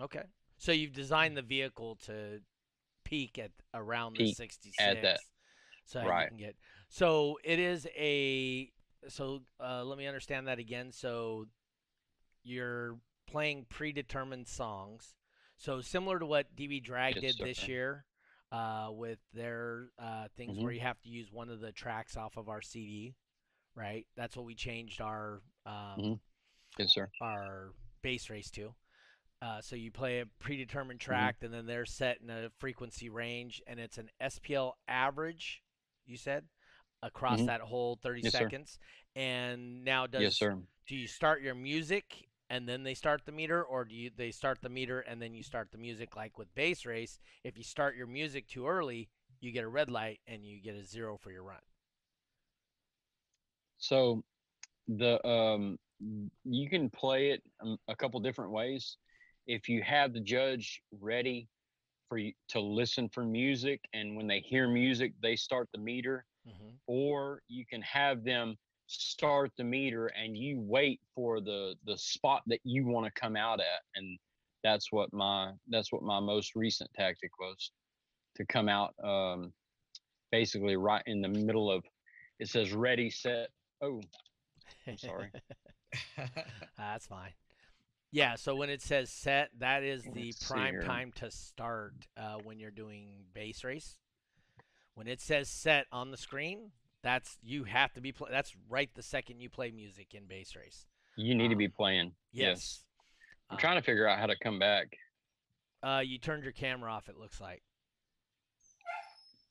Okay. 0.01 0.23
So 0.59 0.73
you've 0.73 0.93
designed 0.93 1.37
the 1.37 1.43
vehicle 1.43 1.97
to 2.07 2.41
peak 3.05 3.39
at 3.39 3.51
around 3.75 4.15
the 4.17 4.25
Peak 4.25 4.37
66. 4.37 4.79
at 4.79 5.03
that. 5.03 5.21
So 5.85 6.01
you 6.01 6.09
Right. 6.09 6.29
can 6.29 6.37
get. 6.37 6.57
So 6.89 7.39
it 7.45 7.59
is 7.59 7.87
a. 7.97 8.71
So 9.09 9.43
uh, 9.61 9.85
let 9.85 9.99
me 9.99 10.07
understand 10.07 10.49
that 10.49 10.59
again. 10.59 10.93
So 10.93 11.47
you're 12.45 12.99
playing 13.27 13.67
predetermined 13.69 14.47
songs. 14.49 15.15
So 15.57 15.81
similar 15.81 16.19
to 16.19 16.27
what 16.27 16.55
DB 16.57 16.83
Drag 16.83 17.15
Yes, 17.15 17.23
did 17.23 17.39
this 17.39 17.69
year 17.69 18.05
uh, 18.53 18.89
with 18.91 19.19
their 19.33 19.89
uh, 19.99 20.29
things 20.37 20.57
Mhm. 20.57 20.63
where 20.63 20.73
you 20.73 20.81
have 20.81 21.01
to 21.03 21.09
use 21.09 21.33
one 21.33 21.49
of 21.51 21.61
the 21.61 21.73
tracks 21.73 22.17
off 22.17 22.37
of 22.37 22.49
our 22.49 22.63
CD, 22.63 23.15
right? 23.75 24.07
That's 24.17 24.37
what 24.37 24.47
we 24.47 24.55
changed 24.55 25.01
our 25.01 25.41
um, 25.67 26.03
Mhm. 26.03 26.21
yes 26.79 26.95
sir 26.95 27.11
our 27.21 27.73
bass 28.03 28.31
race 28.31 28.51
to. 28.53 28.75
Uh, 29.43 29.61
so 29.61 29.77
you 29.77 29.91
play 29.91 30.21
a 30.21 30.27
predetermined 30.41 31.01
Mm-hmm. 31.11 31.29
track, 31.29 31.37
and 31.43 31.53
then 31.53 31.67
they're 31.67 31.85
set 31.87 32.21
in 32.23 32.31
a 32.31 32.51
frequency 32.59 33.09
range, 33.09 33.63
and 33.67 33.79
it's 33.79 33.99
an 33.99 34.11
SPL 34.21 34.77
average. 34.89 35.63
You 36.07 36.17
said 36.17 36.45
across 37.03 37.43
Mhm. 37.43 37.47
that 37.47 37.61
whole 37.61 37.97
30 38.03 38.23
Yes, 38.23 38.37
sir. 38.37 38.53
seconds. 38.53 38.79
And 39.15 39.85
now, 39.85 40.07
does 40.07 40.29
yes 40.29 40.39
sir 40.39 40.59
do 40.87 40.97
you 40.97 41.07
start 41.07 41.43
your 41.43 41.55
music 41.55 42.29
and 42.51 42.69
then 42.69 42.83
they 42.85 42.95
start 42.95 43.23
the 43.27 43.33
meter, 43.33 43.63
or 43.63 43.85
do 43.85 43.95
you 43.95 44.11
they 44.15 44.31
start 44.31 44.61
the 44.63 44.69
meter 44.69 45.01
and 45.01 45.21
then 45.21 45.35
you 45.35 45.43
start 45.43 45.71
the 45.73 45.79
music 45.79 46.17
like 46.17 46.39
with 46.39 46.55
bass 46.55 46.85
race? 46.87 47.19
If 47.45 47.57
you 47.59 47.65
start 47.65 47.97
your 47.97 48.07
music 48.07 48.47
too 48.49 48.67
early, 48.67 49.09
you 49.41 49.53
get 49.53 49.65
a 49.65 49.69
red 49.69 49.91
light 49.91 50.21
and 50.27 50.45
you 50.45 50.61
get 50.61 50.75
a 50.77 50.85
zero 50.85 51.17
for 51.19 51.31
your 51.31 51.43
run. 51.45 51.61
So 53.79 54.23
the 54.89 55.25
um 55.27 55.79
you 56.45 56.69
can 56.69 56.91
play 56.91 57.31
it 57.31 57.43
um, 57.61 57.79
a 57.89 57.97
couple 57.97 58.21
different 58.21 58.51
ways. 58.53 58.97
If 59.47 59.69
you 59.69 59.83
have 59.83 60.13
the 60.13 60.21
judge 60.21 60.83
ready 61.01 61.49
for 62.09 62.19
you 62.19 62.33
to 62.49 62.61
listen 62.61 63.09
for 63.09 63.25
music 63.25 63.81
and 63.93 64.17
when 64.17 64.27
they 64.27 64.41
hear 64.41 64.69
music 64.69 65.13
they 65.23 65.37
start 65.37 65.69
the 65.73 65.79
meter 65.79 66.25
hmm 66.47 66.71
or 66.89 67.43
you 67.49 67.65
can 67.67 67.83
have 67.83 68.23
them 68.23 68.57
start 68.87 69.51
the 69.59 69.65
meter 69.65 70.07
and 70.07 70.37
you 70.37 70.61
wait 70.61 71.01
for 71.15 71.41
the 71.41 71.75
the 71.87 71.97
spot 71.99 72.43
that 72.47 72.61
you 72.63 72.87
want 72.87 73.05
to 73.05 73.21
come 73.21 73.37
out 73.37 73.59
at 73.59 73.83
and 73.97 74.19
that's 74.63 74.93
what 74.93 75.13
my 75.13 75.53
that's 75.69 75.93
what 75.93 76.03
my 76.03 76.21
most 76.21 76.55
recent 76.55 76.89
tactic 76.95 77.31
was 77.41 77.73
to 78.37 78.47
come 78.47 78.69
out 78.69 78.95
um 79.03 79.53
basically 80.31 80.77
right 80.77 81.03
in 81.07 81.21
the 81.21 81.29
middle 81.29 81.71
of 81.71 81.83
it 82.39 82.49
says 82.49 82.73
ready 82.73 83.11
set 83.11 83.49
oh 83.83 84.01
I'm 84.87 84.99
sorry. 84.99 85.33
That's 86.79 87.07
fine. 87.07 87.33
Yeah, 88.17 88.37
so 88.37 88.55
when 88.57 88.71
it 88.71 88.81
says 88.81 89.11
set, 89.11 89.51
that 89.59 89.83
is 89.83 90.03
the 90.03 90.25
Let's 90.25 90.49
prime 90.49 90.81
time 90.81 91.13
to 91.17 91.31
start 91.31 91.93
uh, 92.17 92.37
when 92.45 92.59
you're 92.59 92.71
doing 92.71 93.09
bass 93.35 93.63
race. 93.63 93.99
When 94.95 95.07
it 95.07 95.21
says 95.21 95.51
set 95.51 95.85
on 95.93 96.11
the 96.13 96.17
screen, 96.17 96.71
that's 97.03 97.37
you 97.43 97.65
have 97.65 97.93
to 97.93 98.01
be 98.01 98.13
play. 98.13 98.31
That's 98.31 98.55
right 98.71 98.89
the 98.95 99.03
second 99.03 99.41
you 99.41 99.51
play 99.51 99.71
music 99.71 100.15
in 100.15 100.25
bass 100.25 100.57
race. 100.57 100.87
you 101.19 101.35
need 101.35 101.49
to 101.49 101.55
Um, 101.57 101.59
be 101.59 101.69
playing 101.69 102.13
Yes. 102.33 102.85
i'm 103.51 103.59
Uh, 103.59 103.61
trying 103.61 103.77
to 103.77 103.83
figure 103.83 104.09
out 104.09 104.19
how 104.19 104.25
to 104.27 104.37
come 104.39 104.59
back 104.59 104.97
Uh, 105.83 106.03
you 106.03 106.19
turned 106.19 106.43
your 106.43 106.53
camera 106.55 106.91
off. 106.91 107.11
It 107.11 107.19
looks 107.19 107.39
like. 107.39 107.63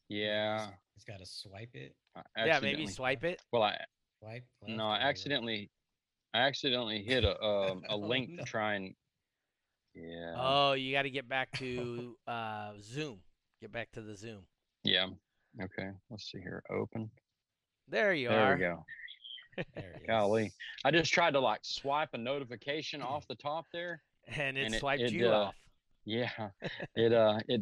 yeah 0.09 0.69
It's 0.95 1.05
got 1.05 1.19
to 1.19 1.25
swipe 1.27 1.75
it. 1.75 1.95
Yeah, 2.35 2.59
maybe 2.61 2.87
swipe 2.87 3.23
it. 3.23 3.39
well 3.51 3.61
i 3.61 3.77
Swipe. 4.21 4.43
no 4.67 4.85
i 4.85 4.87
or 4.87 4.89
right? 4.93 5.01
accidentally 5.03 5.69
i 6.35 6.47
accidentally 6.47 7.01
hit 7.03 7.23
a 7.23 7.41
um, 7.43 7.81
a 7.89 7.93
Oh, 7.93 7.97
link 7.97 8.29
no. 8.29 8.43
to 8.43 8.49
try 8.49 8.75
and 8.75 8.93
yeah 9.93 10.33
Oh, 10.37 10.73
you 10.73 10.91
got 10.93 11.03
to 11.03 11.09
get 11.09 11.27
back 11.29 11.51
to 11.59 12.17
uh, 12.27 12.73
Zoom. 12.81 13.19
Get 13.61 13.71
back 13.71 13.91
to 13.93 14.01
the 14.01 14.15
Zoom. 14.15 14.41
yeah 14.83 15.07
okay 15.63 15.89
let's 16.09 16.29
see 16.29 16.39
here 16.39 16.61
open 16.69 17.09
There 17.87 18.13
you 18.13 18.29
there 18.29 18.39
are. 18.39 18.57
There 18.57 18.75
we 19.57 19.65
go 19.65 19.65
There 19.75 20.01
Golly. 20.07 20.45
is. 20.47 20.53
I 20.83 20.91
just 20.91 21.13
tried 21.13 21.31
to 21.33 21.39
like 21.39 21.61
swipe 21.63 22.09
a 22.13 22.17
notification 22.17 23.01
off 23.01 23.25
the 23.27 23.35
top 23.35 23.65
there. 23.71 24.01
And 24.27 24.57
it 24.57 24.65
And 24.65 24.75
it- 24.75 24.79
swiped 24.79 25.01
it, 25.03 25.13
you 25.13 25.29
uh, 25.29 25.45
off. 25.45 25.55
Yeah, 26.03 26.29
it 26.95 27.13
uh 27.13 27.39
it 27.47 27.61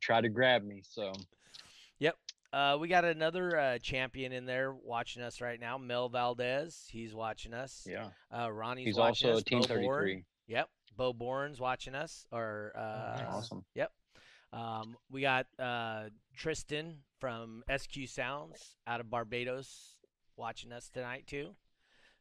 tried 0.00 0.22
to 0.22 0.28
grab 0.30 0.64
me. 0.64 0.82
So 0.82 1.12
Uh, 2.52 2.76
we 2.80 2.88
got 2.88 3.04
another 3.04 3.56
uh, 3.58 3.78
champion 3.78 4.32
in 4.32 4.44
there 4.44 4.74
watching 4.74 5.22
us 5.22 5.40
right 5.40 5.60
now, 5.60 5.78
Mel 5.78 6.08
Valdez. 6.08 6.88
He's 6.90 7.14
watching 7.14 7.54
us. 7.54 7.86
yeah, 7.88 8.08
Uh, 8.36 8.50
Ronnie's 8.50 8.86
he's 8.86 8.96
watching 8.96 9.28
also 9.30 9.36
us. 9.38 9.42
a 9.42 9.44
Team 9.44 9.60
Bo 9.60 9.66
Thirty 9.66 9.84
Bourne. 9.84 10.24
Yep. 10.48 10.68
Bo 10.96 11.12
Bourne's 11.12 11.60
watching 11.60 11.94
us. 11.94 12.26
Or 12.32 12.72
uh. 12.76 13.22
Awesome. 13.30 13.64
Yep. 13.74 13.92
Um, 14.52 14.96
we 15.08 15.20
got 15.20 15.46
uh, 15.60 16.04
Tristan 16.36 16.96
from 17.20 17.62
SQ 17.74 18.08
Sounds 18.08 18.74
out 18.86 18.98
of 18.98 19.08
Barbados 19.08 19.94
watching 20.36 20.72
us 20.72 20.88
tonight 20.88 21.28
too. 21.28 21.54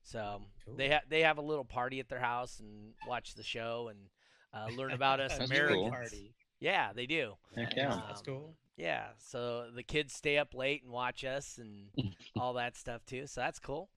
So 0.04 0.42
they 0.78 0.90
have 0.90 1.02
they 1.10 1.22
have 1.22 1.40
a 1.40 1.42
little 1.42 1.66
party 1.66 2.00
at 2.00 2.08
their 2.08 2.20
house 2.20 2.60
and 2.60 2.94
watch 3.08 3.34
the 3.34 3.44
show 3.44 3.90
and 3.90 4.00
uh, 4.54 4.68
learn 4.78 4.92
about 4.92 5.20
us 5.22 5.38
That's 5.40 5.50
Americans. 5.50 5.80
cool. 5.82 5.90
Party. 5.90 6.36
Yeah, 6.60 6.94
they 6.94 7.08
do. 7.08 7.34
Heck 7.56 7.76
yeah. 7.76 7.94
Um, 7.94 8.04
That's 8.08 8.22
cool. 8.22 8.56
Yeah, 8.80 9.08
so 9.18 9.68
the 9.76 9.84
kids 9.84 10.14
stay 10.14 10.38
up 10.38 10.54
late 10.54 10.84
and 10.84 10.92
watch 10.94 11.26
us 11.26 11.60
and 11.60 11.90
all 12.40 12.54
that 12.54 12.78
stuff 12.78 13.06
too. 13.06 13.28
So 13.28 13.42
that's 13.42 13.60
cool. 13.60 13.90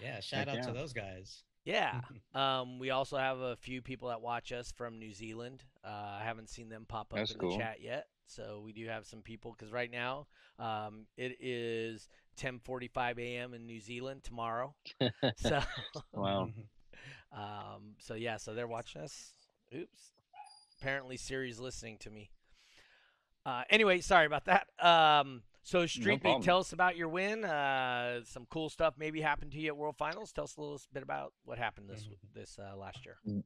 Yeah. 0.00 0.20
Shout 0.20 0.46
Heck 0.48 0.58
out 0.58 0.64
to 0.68 0.72
those 0.72 0.92
guys. 0.92 1.42
Yeah. 1.64 2.00
Um, 2.34 2.78
we 2.78 2.90
also 2.90 3.16
have 3.16 3.38
a 3.40 3.56
few 3.56 3.80
people 3.80 4.08
that 4.10 4.20
watch 4.20 4.52
us 4.52 4.70
from 4.70 4.98
New 4.98 5.12
Zealand. 5.14 5.64
Uh, 5.82 6.18
I 6.20 6.22
haven't 6.22 6.50
seen 6.50 6.68
them 6.68 6.84
pop 6.86 7.12
up 7.14 7.18
That's 7.18 7.32
in 7.32 7.38
cool. 7.38 7.52
the 7.52 7.56
chat 7.56 7.80
yet, 7.80 8.08
so 8.26 8.60
we 8.62 8.74
do 8.74 8.86
have 8.88 9.06
some 9.06 9.22
people 9.22 9.54
because 9.56 9.72
right 9.72 9.90
now 9.90 10.26
um, 10.58 11.06
it 11.16 11.38
is 11.40 12.08
10:45 12.38 13.18
a.m. 13.18 13.54
in 13.54 13.66
New 13.66 13.80
Zealand 13.80 14.22
tomorrow. 14.22 14.74
so, 15.38 15.60
Wow. 16.12 16.50
um, 17.32 17.94
so 17.98 18.14
yeah, 18.14 18.36
so 18.36 18.52
they're 18.54 18.66
watching 18.68 19.00
us. 19.00 19.32
Oops. 19.74 20.12
Apparently, 20.78 21.16
Siri's 21.16 21.58
listening 21.58 21.96
to 22.00 22.10
me. 22.10 22.30
Uh, 23.46 23.62
anyway, 23.70 24.00
sorry 24.00 24.26
about 24.26 24.44
that. 24.46 24.66
Um, 24.80 25.42
so 25.62 25.86
Street 25.86 26.20
Beat, 26.20 26.42
tell 26.42 26.58
us 26.58 26.72
about 26.72 26.96
your 26.96 27.08
win. 27.08 27.44
Uh, 27.44 28.20
some 28.24 28.44
cool 28.50 28.68
stuff 28.68 28.94
maybe 28.98 29.20
happened 29.20 29.52
to 29.52 29.58
you 29.58 29.68
at 29.68 29.76
World 29.76 29.94
Finals. 29.96 30.32
Tell 30.32 30.44
us 30.44 30.56
a 30.56 30.60
little 30.60 30.80
bit 30.92 31.04
about 31.04 31.32
what 31.44 31.56
happened 31.56 31.88
this 31.88 32.08
this 32.34 32.58
uh, 32.58 32.76
last 32.76 32.98
year. 33.06 33.42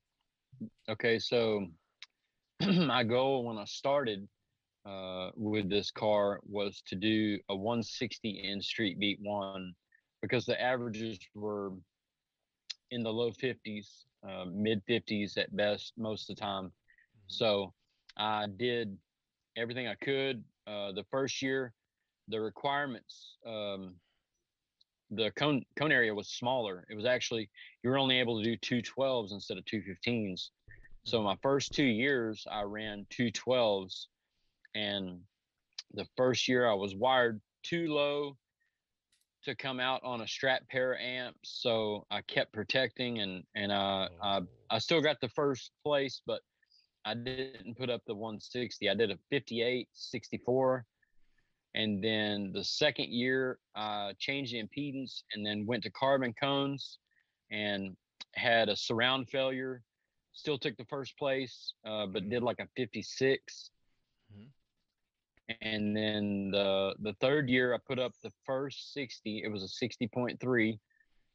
Okay, 0.88 1.18
so 1.18 1.66
my 2.66 3.04
goal 3.04 3.44
when 3.44 3.58
I 3.58 3.66
started 3.66 4.26
uh, 4.86 5.30
with 5.36 5.68
this 5.68 5.90
car 5.90 6.40
was 6.48 6.82
to 6.86 6.96
do 6.96 7.38
a 7.50 7.56
160 7.56 8.40
in 8.42 8.62
Street 8.62 8.98
Beat 8.98 9.18
One 9.20 9.74
because 10.22 10.46
the 10.46 10.60
averages 10.60 11.18
were 11.34 11.72
in 12.90 13.02
the 13.02 13.12
low 13.12 13.32
50s, 13.32 14.04
uh, 14.26 14.46
mid 14.50 14.82
50s 14.86 15.36
at 15.36 15.54
best 15.54 15.92
most 15.98 16.30
of 16.30 16.36
the 16.36 16.40
time. 16.40 16.72
So 17.26 17.74
I 18.16 18.46
did 18.56 18.96
everything 19.56 19.86
I 19.86 19.94
could. 19.94 20.44
Uh, 20.66 20.92
the 20.92 21.04
first 21.10 21.42
year, 21.42 21.72
the 22.28 22.40
requirements 22.40 23.36
um, 23.46 23.94
the 25.10 25.30
cone 25.32 25.64
cone 25.76 25.92
area 25.92 26.14
was 26.14 26.28
smaller. 26.28 26.86
It 26.88 26.94
was 26.94 27.04
actually 27.04 27.50
you 27.82 27.90
were 27.90 27.98
only 27.98 28.18
able 28.18 28.38
to 28.38 28.44
do 28.44 28.56
two 28.56 28.82
twelves 28.82 29.32
instead 29.32 29.58
of 29.58 29.64
two 29.64 29.82
15s. 29.82 30.50
So 31.04 31.22
my 31.22 31.36
first 31.42 31.72
two 31.72 31.84
years 31.84 32.46
I 32.50 32.62
ran 32.62 33.06
two 33.10 33.30
twelves, 33.30 34.08
and 34.74 35.20
the 35.94 36.06
first 36.16 36.46
year 36.46 36.68
I 36.68 36.74
was 36.74 36.94
wired 36.94 37.40
too 37.62 37.92
low 37.92 38.36
to 39.42 39.54
come 39.54 39.80
out 39.80 40.02
on 40.04 40.20
a 40.20 40.28
strap 40.28 40.68
pair 40.68 40.92
of 40.92 41.00
amps. 41.00 41.58
So 41.62 42.06
I 42.10 42.20
kept 42.22 42.52
protecting 42.52 43.20
and 43.20 43.42
and 43.54 43.72
uh, 43.72 44.08
I 44.22 44.38
Oh. 44.38 44.46
I 44.70 44.78
still 44.78 45.00
got 45.00 45.20
the 45.20 45.28
first 45.30 45.72
place, 45.82 46.22
but 46.24 46.42
I 47.04 47.14
didn't 47.14 47.76
put 47.78 47.90
up 47.90 48.02
the 48.06 48.14
160. 48.14 48.88
I 48.88 48.94
did 48.94 49.10
a 49.10 49.18
58, 49.30 49.88
64. 49.92 50.84
And 51.74 52.02
then 52.02 52.52
the 52.52 52.64
second 52.64 53.10
year, 53.10 53.58
I 53.74 54.14
changed 54.18 54.52
the 54.52 54.62
impedance 54.62 55.22
and 55.32 55.46
then 55.46 55.66
went 55.66 55.84
to 55.84 55.90
carbon 55.90 56.32
cones 56.32 56.98
and 57.50 57.96
had 58.34 58.68
a 58.68 58.76
surround 58.76 59.28
failure. 59.30 59.82
Still 60.32 60.58
took 60.58 60.76
the 60.76 60.84
first 60.86 61.16
place, 61.16 61.74
uh, 61.84 62.06
but 62.06 62.28
did 62.28 62.42
like 62.42 62.58
a 62.60 62.68
56. 62.76 63.70
Mhm. 64.32 64.50
And 65.60 65.96
then 65.96 66.50
the 66.50 66.94
the 67.00 67.14
third 67.14 67.48
year, 67.48 67.74
I 67.74 67.78
put 67.78 67.98
up 67.98 68.12
the 68.22 68.32
first 68.44 68.92
60. 68.92 69.42
It 69.42 69.48
was 69.48 69.64
a 69.64 69.68
60.3, 69.68 70.78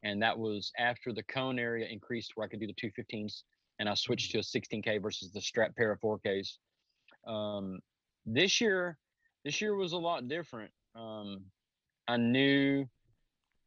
and 0.04 0.22
that 0.22 0.38
was 0.38 0.72
after 0.78 1.12
the 1.12 1.24
cone 1.24 1.60
area 1.60 1.88
increased 1.88 2.32
where 2.36 2.46
I 2.46 2.50
could 2.50 2.60
do 2.62 2.68
the 2.68 2.74
215s, 2.74 3.44
and 3.80 3.90
I 3.90 3.94
switched 3.94 4.32
to 4.32 4.40
a 4.40 4.42
16k 4.42 5.02
versus 5.02 5.32
the 5.32 5.42
strap 5.42 5.76
pair 5.76 5.92
of 5.92 6.00
4Ks. 6.00 6.58
Um, 7.26 7.80
this 8.26 8.62
year, 8.62 8.98
this 9.44 9.62
year 9.62 9.76
was 9.76 9.94
a 9.94 9.98
lot 9.98 10.28
different. 10.28 10.72
Um, 10.96 11.52
I 12.08 12.18
knew 12.18 12.86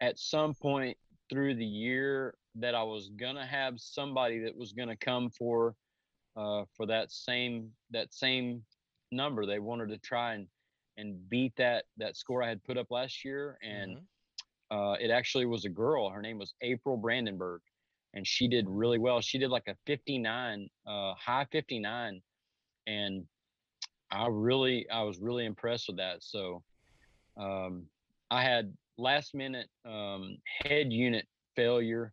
at 0.01 0.19
some 0.19 0.55
point 0.55 0.97
through 1.29 1.55
the 1.57 1.67
year 1.67 2.35
that 2.55 2.75
I 2.75 2.83
was 2.83 3.11
gonna 3.11 3.47
have 3.47 3.79
somebody 3.79 4.41
that 4.41 4.57
was 4.57 4.73
gonna 4.73 4.97
come 4.97 5.31
for 5.31 5.75
uh, 6.37 6.65
for 6.77 6.87
that 6.87 7.11
same 7.11 7.73
that 7.91 8.13
same 8.15 8.65
number. 9.11 9.45
They 9.45 9.59
wanted 9.59 9.89
to 9.89 9.99
try 9.99 10.35
and 10.35 10.47
and 10.97 11.29
beat 11.29 11.55
that 11.57 11.85
that 11.99 12.17
score 12.17 12.43
I 12.43 12.49
had 12.49 12.63
put 12.65 12.79
up 12.79 12.91
last 12.91 13.25
year, 13.25 13.59
and 13.63 13.99
Mhm. 13.99 14.07
uh, 14.71 14.97
it 15.01 15.11
actually 15.11 15.47
was 15.47 15.65
a 15.65 15.69
girl. 15.69 16.09
Her 16.11 16.23
name 16.23 16.39
was 16.39 16.55
April 16.61 16.97
Brandenburg, 16.97 17.63
and 18.19 18.27
she 18.27 18.49
did 18.49 18.67
really 18.69 18.99
well. 18.99 19.21
She 19.21 19.39
did 19.39 19.49
like 19.49 19.69
a 19.69 19.77
59, 19.87 20.69
uh, 20.87 21.15
high 21.15 21.47
59, 21.53 22.21
and 22.89 23.25
I 24.11 24.27
really, 24.29 24.87
I 24.91 25.03
was 25.03 25.21
really 25.21 25.47
impressed 25.47 25.87
with 25.87 25.99
that. 25.99 26.25
So, 26.25 26.63
um, 27.37 27.85
I 28.31 28.43
had 28.43 28.75
last 28.99 29.37
minute 29.37 29.69
um, 29.87 30.37
head 30.65 30.93
unit 30.93 31.27
failure 31.55 32.13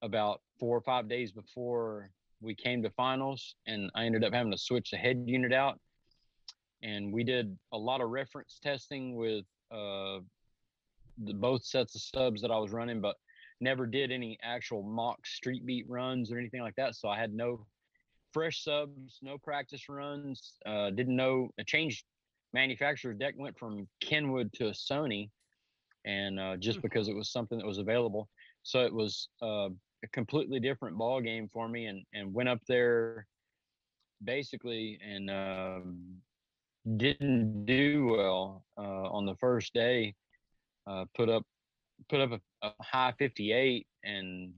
about 0.00 0.42
four 0.60 0.76
or 0.76 0.80
five 0.82 1.08
days 1.08 1.32
before 1.32 2.10
we 2.40 2.54
came 2.54 2.80
to 2.84 2.90
finals, 2.90 3.56
and 3.66 3.90
I 3.96 4.04
ended 4.04 4.22
up 4.22 4.32
having 4.32 4.52
to 4.52 4.58
switch 4.58 4.92
the 4.92 4.96
head 4.96 5.24
unit 5.26 5.52
out. 5.52 5.80
And 6.84 7.12
we 7.12 7.24
did 7.24 7.58
a 7.72 7.78
lot 7.78 8.00
of 8.00 8.10
reference 8.10 8.60
testing 8.62 9.16
with 9.16 9.44
uh, 9.72 10.20
the 11.18 11.34
both 11.34 11.64
sets 11.64 11.96
of 11.96 12.02
subs 12.02 12.42
that 12.42 12.52
I 12.52 12.58
was 12.58 12.70
running, 12.70 13.00
but 13.00 13.16
never 13.60 13.86
did 13.86 14.12
any 14.12 14.38
actual 14.42 14.82
mock 14.82 15.26
street 15.26 15.64
beat 15.64 15.88
runs 15.88 16.30
or 16.30 16.38
anything 16.38 16.60
like 16.60 16.76
that. 16.76 16.94
So 16.94 17.08
I 17.08 17.18
had 17.18 17.32
no 17.32 17.66
fresh 18.32 18.62
subs, 18.62 19.18
no 19.22 19.38
practice 19.38 19.88
runs. 19.88 20.54
Uh, 20.64 20.90
didn't 20.90 21.16
know 21.16 21.48
I 21.58 21.62
changed 21.62 22.04
manufacturer. 22.52 23.14
Deck 23.14 23.34
went 23.36 23.58
from 23.58 23.88
Kenwood 24.00 24.52
to 24.54 24.64
Sony, 24.70 25.30
and 26.04 26.38
uh, 26.38 26.56
just 26.56 26.82
because 26.82 27.08
it 27.08 27.16
was 27.16 27.30
something 27.30 27.58
that 27.58 27.66
was 27.66 27.78
available, 27.78 28.28
so 28.62 28.84
it 28.84 28.92
was 28.92 29.28
uh, 29.42 29.68
a 30.04 30.08
completely 30.12 30.60
different 30.60 30.96
ball 30.96 31.20
game 31.20 31.48
for 31.52 31.68
me. 31.68 31.86
And 31.86 32.04
and 32.12 32.32
went 32.32 32.48
up 32.48 32.60
there 32.68 33.26
basically 34.24 34.98
and 35.06 35.30
um, 35.30 35.98
didn't 36.96 37.66
do 37.66 38.06
well 38.16 38.64
uh, 38.78 39.10
on 39.10 39.26
the 39.26 39.34
first 39.36 39.72
day. 39.74 40.14
Uh, 40.86 41.04
put 41.16 41.28
up 41.28 41.44
put 42.08 42.20
up 42.20 42.32
a, 42.32 42.66
a 42.66 42.72
high 42.82 43.14
58 43.18 43.86
and 44.04 44.52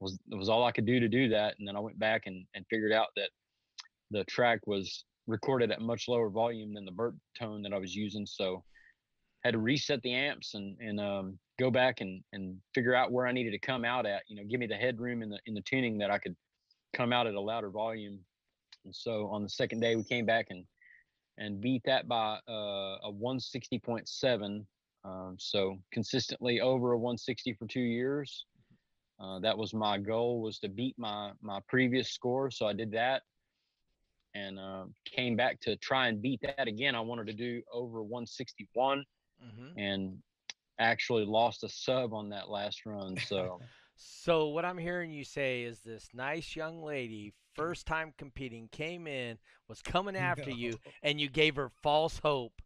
was 0.00 0.18
was 0.30 0.48
all 0.48 0.64
I 0.64 0.72
could 0.72 0.86
do 0.86 1.00
to 1.00 1.08
do 1.08 1.28
that. 1.30 1.54
And 1.58 1.68
then 1.68 1.76
I 1.76 1.80
went 1.80 1.98
back 1.98 2.22
and, 2.26 2.46
and 2.54 2.64
figured 2.70 2.92
out 2.92 3.08
that 3.16 3.30
the 4.10 4.24
track 4.24 4.60
was 4.66 5.04
recorded 5.26 5.70
at 5.70 5.80
much 5.80 6.08
lower 6.08 6.30
volume 6.30 6.74
than 6.74 6.84
the 6.84 6.90
burp 6.90 7.14
tone 7.38 7.62
that 7.62 7.72
I 7.72 7.78
was 7.78 7.94
using. 7.94 8.26
So 8.26 8.64
had 9.44 9.52
to 9.52 9.58
reset 9.58 10.02
the 10.02 10.12
amps 10.12 10.54
and, 10.54 10.76
and 10.80 11.00
um, 11.00 11.38
go 11.58 11.70
back 11.70 12.00
and, 12.00 12.22
and 12.32 12.56
figure 12.74 12.94
out 12.94 13.12
where 13.12 13.26
I 13.26 13.32
needed 13.32 13.52
to 13.52 13.58
come 13.58 13.84
out 13.84 14.06
at, 14.06 14.22
you 14.28 14.36
know, 14.36 14.42
give 14.48 14.60
me 14.60 14.66
the 14.66 14.74
headroom 14.74 15.22
in 15.22 15.30
the, 15.30 15.38
in 15.46 15.54
the 15.54 15.62
tuning 15.62 15.98
that 15.98 16.10
I 16.10 16.18
could 16.18 16.36
come 16.94 17.12
out 17.12 17.26
at 17.26 17.34
a 17.34 17.40
louder 17.40 17.70
volume. 17.70 18.18
And 18.84 18.94
so 18.94 19.28
on 19.28 19.42
the 19.42 19.48
second 19.48 19.80
day 19.80 19.96
we 19.96 20.04
came 20.04 20.26
back 20.26 20.46
and, 20.50 20.64
and 21.38 21.60
beat 21.60 21.82
that 21.86 22.06
by 22.06 22.38
uh, 22.48 22.98
a 23.04 23.12
160.7. 23.12 24.64
Um, 25.04 25.36
so 25.38 25.78
consistently 25.92 26.60
over 26.60 26.92
a 26.92 26.98
160 26.98 27.54
for 27.54 27.66
two 27.66 27.80
years. 27.80 28.44
Uh, 29.18 29.38
that 29.40 29.56
was 29.56 29.74
my 29.74 29.98
goal 29.98 30.40
was 30.40 30.58
to 30.60 30.68
beat 30.68 30.98
my 30.98 31.32
my 31.42 31.60
previous 31.68 32.10
score. 32.10 32.50
So 32.50 32.66
I 32.66 32.72
did 32.72 32.90
that 32.92 33.22
and 34.34 34.58
uh, 34.58 34.84
came 35.04 35.36
back 35.36 35.60
to 35.60 35.76
try 35.76 36.08
and 36.08 36.22
beat 36.22 36.40
that 36.42 36.68
again. 36.68 36.94
I 36.94 37.00
wanted 37.00 37.26
to 37.26 37.32
do 37.32 37.62
over 37.72 38.02
161 38.02 39.04
Mhm. 39.42 39.72
and 39.76 40.22
actually 40.78 41.24
lost 41.24 41.64
a 41.64 41.68
sub 41.68 42.12
on 42.14 42.28
that 42.30 42.48
last 42.48 42.84
run. 42.86 43.16
So 43.28 43.60
So 43.96 44.48
what 44.48 44.64
I'm 44.64 44.78
hearing 44.78 45.12
you 45.12 45.24
say 45.24 45.62
is 45.64 45.80
this 45.80 46.08
nice 46.14 46.56
young 46.56 46.82
lady, 46.82 47.34
first 47.54 47.86
time 47.86 48.14
competing, 48.16 48.68
came 48.68 49.06
in, 49.06 49.38
was 49.68 49.82
coming 49.82 50.16
after 50.16 50.50
you, 50.50 50.78
and 51.02 51.20
you 51.20 51.28
gave 51.28 51.56
her 51.56 51.68
false 51.68 52.18
hope. 52.18 52.62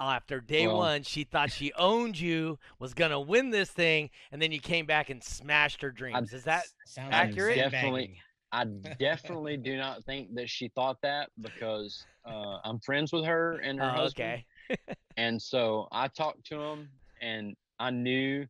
After 0.00 0.40
day 0.40 0.66
Well- 0.66 0.78
one, 0.78 1.02
she 1.02 1.24
thought 1.24 1.50
she 1.50 1.72
owned 1.74 2.18
you, 2.18 2.58
was 2.78 2.94
gonna 2.94 3.20
win 3.20 3.50
this 3.50 3.70
thing, 3.70 4.10
and 4.32 4.42
then 4.42 4.52
you 4.52 4.60
came 4.60 4.86
back 4.86 5.08
and 5.10 5.22
smashed 5.22 5.82
her 5.82 5.90
dreams. 5.90 6.32
Is 6.32 6.44
that 6.44 6.64
Sounds 6.86 7.12
accurate? 7.12 7.56
Definitely. 7.56 8.20
I 8.52 8.64
definitely 8.98 9.56
do 9.56 9.76
not 9.76 10.04
think 10.04 10.34
that 10.34 10.48
she 10.48 10.68
thought 10.68 11.00
that 11.02 11.30
because 11.40 12.04
uh, 12.24 12.58
I'm 12.64 12.78
friends 12.80 13.12
with 13.12 13.24
her 13.24 13.58
and 13.58 13.78
her 13.78 13.90
oh, 13.90 14.00
husband. 14.02 14.44
okay? 14.70 14.78
And 15.16 15.40
so 15.40 15.86
I 15.92 16.08
talked 16.08 16.44
to 16.46 16.56
them, 16.56 16.88
and 17.20 17.54
I 17.78 17.90
knew 17.90 18.46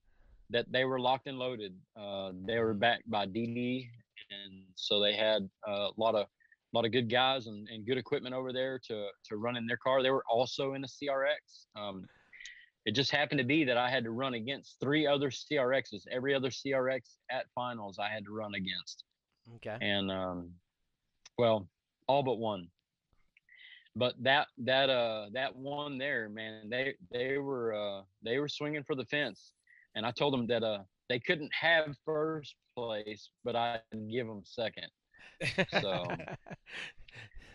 that 0.48 0.70
they 0.72 0.86
were 0.86 0.98
locked 0.98 1.26
and 1.26 1.38
loaded. 1.38 1.74
Uh, 1.94 2.32
they 2.46 2.58
were 2.58 2.72
backed 2.72 3.10
by 3.10 3.26
DD, 3.26 3.86
and 4.30 4.62
so 4.74 4.98
they 4.98 5.14
had 5.14 5.48
a 5.66 5.88
lot 5.98 6.14
of 6.14 6.26
lot 6.74 6.84
of 6.84 6.92
good 6.92 7.08
guys 7.10 7.46
and, 7.46 7.68
and 7.68 7.86
good 7.86 7.98
equipment 7.98 8.34
over 8.34 8.52
there 8.52 8.78
to 8.88 9.06
to 9.28 9.36
run 9.36 9.56
in 9.56 9.66
their 9.66 9.76
car. 9.76 10.02
They 10.02 10.10
were 10.10 10.24
also 10.28 10.74
in 10.74 10.84
a 10.84 10.88
CRX. 10.88 11.66
Um, 11.76 12.04
it 12.84 12.92
just 12.92 13.10
happened 13.10 13.38
to 13.38 13.44
be 13.44 13.64
that 13.64 13.78
I 13.78 13.88
had 13.88 14.04
to 14.04 14.10
run 14.10 14.34
against 14.34 14.76
three 14.80 15.06
other 15.06 15.30
CRXs. 15.30 16.02
Every 16.10 16.34
other 16.34 16.50
CRX 16.50 17.00
at 17.30 17.46
finals, 17.54 17.98
I 17.98 18.08
had 18.08 18.24
to 18.26 18.32
run 18.32 18.54
against 18.54 19.04
Okay. 19.56 19.76
and 19.80 20.10
um 20.10 20.50
well 21.36 21.68
all 22.08 22.22
but 22.22 22.38
one 22.38 22.66
but 23.94 24.14
that 24.22 24.48
that 24.58 24.88
uh 24.88 25.26
that 25.34 25.54
one 25.54 25.98
there 25.98 26.28
man 26.28 26.68
they 26.70 26.94
they 27.12 27.36
were 27.38 27.74
uh 27.74 28.02
they 28.22 28.38
were 28.38 28.48
swinging 28.48 28.82
for 28.82 28.94
the 28.94 29.04
fence 29.04 29.52
and 29.96 30.06
i 30.06 30.10
told 30.10 30.32
them 30.32 30.46
that 30.46 30.62
uh 30.62 30.78
they 31.10 31.18
couldn't 31.18 31.52
have 31.52 31.94
first 32.06 32.54
place 32.74 33.28
but 33.44 33.54
i'd 33.54 33.82
give 34.10 34.26
them 34.26 34.40
second 34.44 34.86
so 35.80 36.04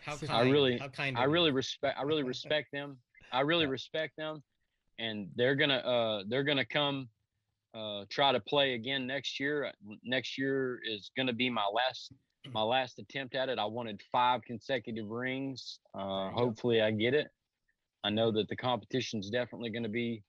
How 0.04 0.16
kind, 0.16 0.30
I 0.32 0.40
really- 0.50 0.78
how 0.78 0.88
kind 0.88 1.16
i 1.18 1.24
really 1.24 1.50
respect 1.50 1.98
i 1.98 2.02
really 2.02 2.22
respect 2.22 2.72
them. 2.72 2.96
I 3.32 3.40
really 3.40 3.64
Yeah. 3.66 3.70
respect 3.70 4.16
them 4.16 4.42
and 4.98 5.28
they're 5.36 5.54
gonna 5.54 5.76
uh 5.76 6.24
they're 6.28 6.42
gonna 6.44 6.64
come 6.64 7.08
uh 7.74 8.04
try 8.10 8.32
to 8.32 8.40
play 8.40 8.74
again 8.74 9.06
next 9.06 9.38
year. 9.38 9.72
Next 10.02 10.36
year 10.38 10.80
is 10.84 11.10
gonna 11.16 11.32
be 11.32 11.48
my 11.50 11.66
last 11.72 12.12
my 12.52 12.62
last 12.62 12.98
attempt 12.98 13.34
at 13.34 13.48
it. 13.48 13.58
I 13.58 13.66
wanted 13.66 14.00
five 14.10 14.42
consecutive 14.42 15.08
rings. 15.08 15.78
Uh 15.94 16.30
hopefully 16.30 16.80
i 16.82 16.90
get 16.90 17.14
it. 17.14 17.28
I 18.02 18.10
know 18.10 18.32
that 18.32 18.48
the 18.48 18.56
competition's 18.56 19.30
definitely 19.30 19.70
gonna 19.70 19.88
be 19.90 20.24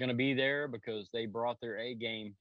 gonna 0.00 0.14
be 0.14 0.32
there 0.32 0.68
because 0.68 1.10
they 1.12 1.26
brought 1.26 1.60
their 1.60 1.78
a 1.78 1.94
game 1.94 2.34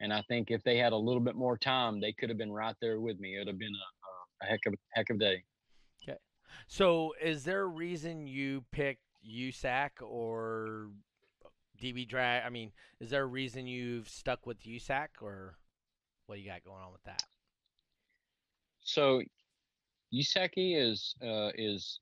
and 0.00 0.12
i 0.12 0.22
think 0.22 0.50
if 0.50 0.62
they 0.64 0.76
had 0.76 0.92
a 0.92 0.96
little 0.96 1.20
bit 1.20 1.34
more 1.36 1.56
time 1.56 2.00
they 2.00 2.12
could 2.12 2.28
have 2.28 2.38
been 2.38 2.52
right 2.52 2.76
there 2.80 3.00
with 3.00 3.18
me 3.20 3.36
it 3.36 3.40
would 3.40 3.48
have 3.48 3.58
been 3.58 3.74
a, 3.74 4.44
a 4.44 4.48
heck 4.48 4.60
of 4.66 4.74
heck 4.94 5.10
of 5.10 5.18
day 5.18 5.42
Okay. 6.02 6.18
So, 6.66 7.12
is 7.22 7.44
there 7.44 7.62
a 7.62 7.66
reason 7.66 8.26
you 8.26 8.64
picked 8.72 9.02
USAC 9.28 9.90
or 10.02 10.88
DB 11.80 12.08
Drag? 12.08 12.42
I 12.44 12.48
mean, 12.48 12.72
is 13.00 13.10
there 13.10 13.22
a 13.22 13.26
reason 13.26 13.66
you've 13.66 14.08
stuck 14.08 14.46
with 14.46 14.62
USAC, 14.62 15.08
or 15.20 15.56
what 16.26 16.38
you 16.40 16.46
got 16.46 16.64
going 16.64 16.82
on 16.82 16.90
with 16.92 17.02
that? 17.04 17.22
So 18.80 19.22
USACI 20.14 20.76
is 20.76 21.14
uh, 21.22 21.50
is 21.54 22.00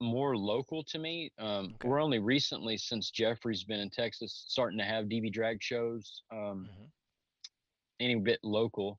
more 0.00 0.36
local 0.36 0.82
to 0.84 0.98
me. 0.98 1.30
Um, 1.38 1.72
Okay. 1.74 1.88
We're 1.88 2.02
only 2.02 2.18
recently, 2.18 2.76
since 2.76 3.10
Jeffrey's 3.10 3.64
been 3.64 3.80
in 3.80 3.90
Texas, 3.90 4.44
starting 4.48 4.78
to 4.78 4.84
have 4.84 5.06
DB 5.06 5.32
drag 5.32 5.62
shows. 5.62 6.22
Um, 6.30 6.68
Mhm. 6.68 6.90
Any 8.02 8.16
bit 8.16 8.40
local. 8.42 8.98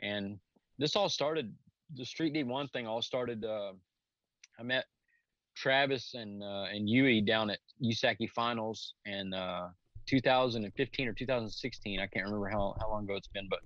And 0.00 0.38
this 0.78 0.96
all 0.96 1.08
started 1.08 1.54
the 1.94 2.04
Street 2.04 2.32
Beat 2.32 2.46
One 2.46 2.68
thing 2.68 2.86
all 2.86 3.02
started 3.02 3.44
uh 3.44 3.72
I 4.58 4.62
met 4.62 4.84
Travis 5.56 6.14
and 6.14 6.42
uh 6.42 6.66
and 6.72 6.88
Yui 6.88 7.20
down 7.20 7.50
at 7.50 7.58
USACI 7.84 8.30
finals 8.30 8.94
in 9.04 9.34
uh 9.34 9.68
2015 10.06 11.08
or 11.08 11.12
2016. 11.12 12.00
I 12.00 12.06
can't 12.06 12.24
remember 12.24 12.48
how, 12.48 12.74
how 12.80 12.90
long 12.90 13.04
ago 13.04 13.14
it's 13.14 13.28
been, 13.28 13.46
but 13.48 13.60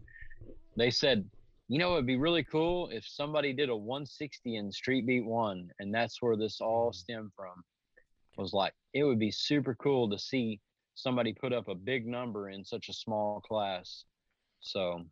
they 0.76 0.90
said, 0.90 1.24
you 1.68 1.78
know, 1.78 1.94
it'd 1.94 2.06
be 2.06 2.16
really 2.16 2.44
cool 2.44 2.90
if 2.90 3.06
somebody 3.06 3.52
did 3.52 3.70
a 3.70 3.76
160 3.76 4.56
in 4.56 4.70
Street 4.70 5.06
Beat 5.06 5.24
One, 5.24 5.70
and 5.78 5.94
that's 5.94 6.20
where 6.20 6.36
this 6.36 6.60
all 6.60 6.92
stemmed 6.92 7.30
from. 7.34 7.54
Was 8.36 8.52
like 8.52 8.72
it 8.92 9.04
would 9.04 9.20
be 9.20 9.30
super 9.30 9.76
cool 9.76 10.10
to 10.10 10.18
see 10.18 10.60
somebody 10.96 11.32
put 11.32 11.52
up 11.52 11.68
a 11.68 11.74
big 11.74 12.06
number 12.06 12.50
in 12.50 12.64
such 12.64 12.88
a 12.88 12.92
small 12.92 13.40
class. 13.40 14.04
So 14.64 15.04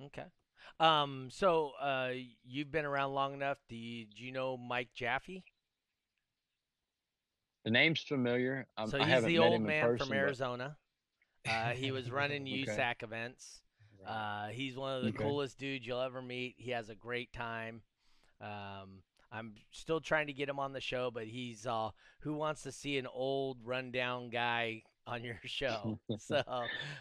Okay. 0.00 0.24
Um. 0.80 1.28
So, 1.32 1.72
uh, 1.80 2.12
you've 2.44 2.70
been 2.70 2.84
around 2.84 3.12
long 3.12 3.34
enough. 3.34 3.58
Do 3.68 3.74
you, 3.74 4.06
do 4.06 4.22
you 4.24 4.30
know 4.30 4.56
Mike 4.56 4.90
Jaffe? 4.94 5.42
the 7.64 7.70
name's 7.72 8.00
familiar. 8.00 8.66
I'm, 8.76 8.88
so 8.88 8.98
I 9.00 9.04
he's 9.04 9.24
the 9.24 9.38
old 9.40 9.60
man 9.60 9.82
person, 9.84 9.98
from 9.98 10.08
but- 10.10 10.16
Arizona. 10.16 10.76
Uh, 11.48 11.70
he 11.70 11.90
was 11.90 12.10
running 12.10 12.42
Okay. 12.42 12.64
USAC 12.64 13.02
events. 13.02 13.60
Uh, 14.06 14.46
he's 14.48 14.76
one 14.76 14.96
of 14.96 15.02
the 15.02 15.08
Okay. 15.08 15.18
coolest 15.24 15.58
dudes 15.58 15.84
you'll 15.86 16.00
ever 16.00 16.22
meet. 16.22 16.54
He 16.58 16.70
has 16.70 16.88
a 16.88 16.94
great 16.94 17.32
time. 17.32 17.82
Um, 18.40 19.02
I'm 19.32 19.54
still 19.72 20.00
trying 20.00 20.28
to 20.28 20.32
get 20.32 20.48
him 20.48 20.58
on 20.60 20.72
the 20.72 20.80
show, 20.80 21.10
but 21.10 21.26
he's 21.26 21.66
uh, 21.66 21.90
who 22.20 22.34
wants 22.34 22.62
to 22.62 22.72
see 22.72 22.96
an 22.98 23.06
old 23.12 23.58
rundown 23.64 24.30
guy 24.30 24.82
on 25.08 25.24
your 25.24 25.38
show? 25.44 25.98
so 26.18 26.42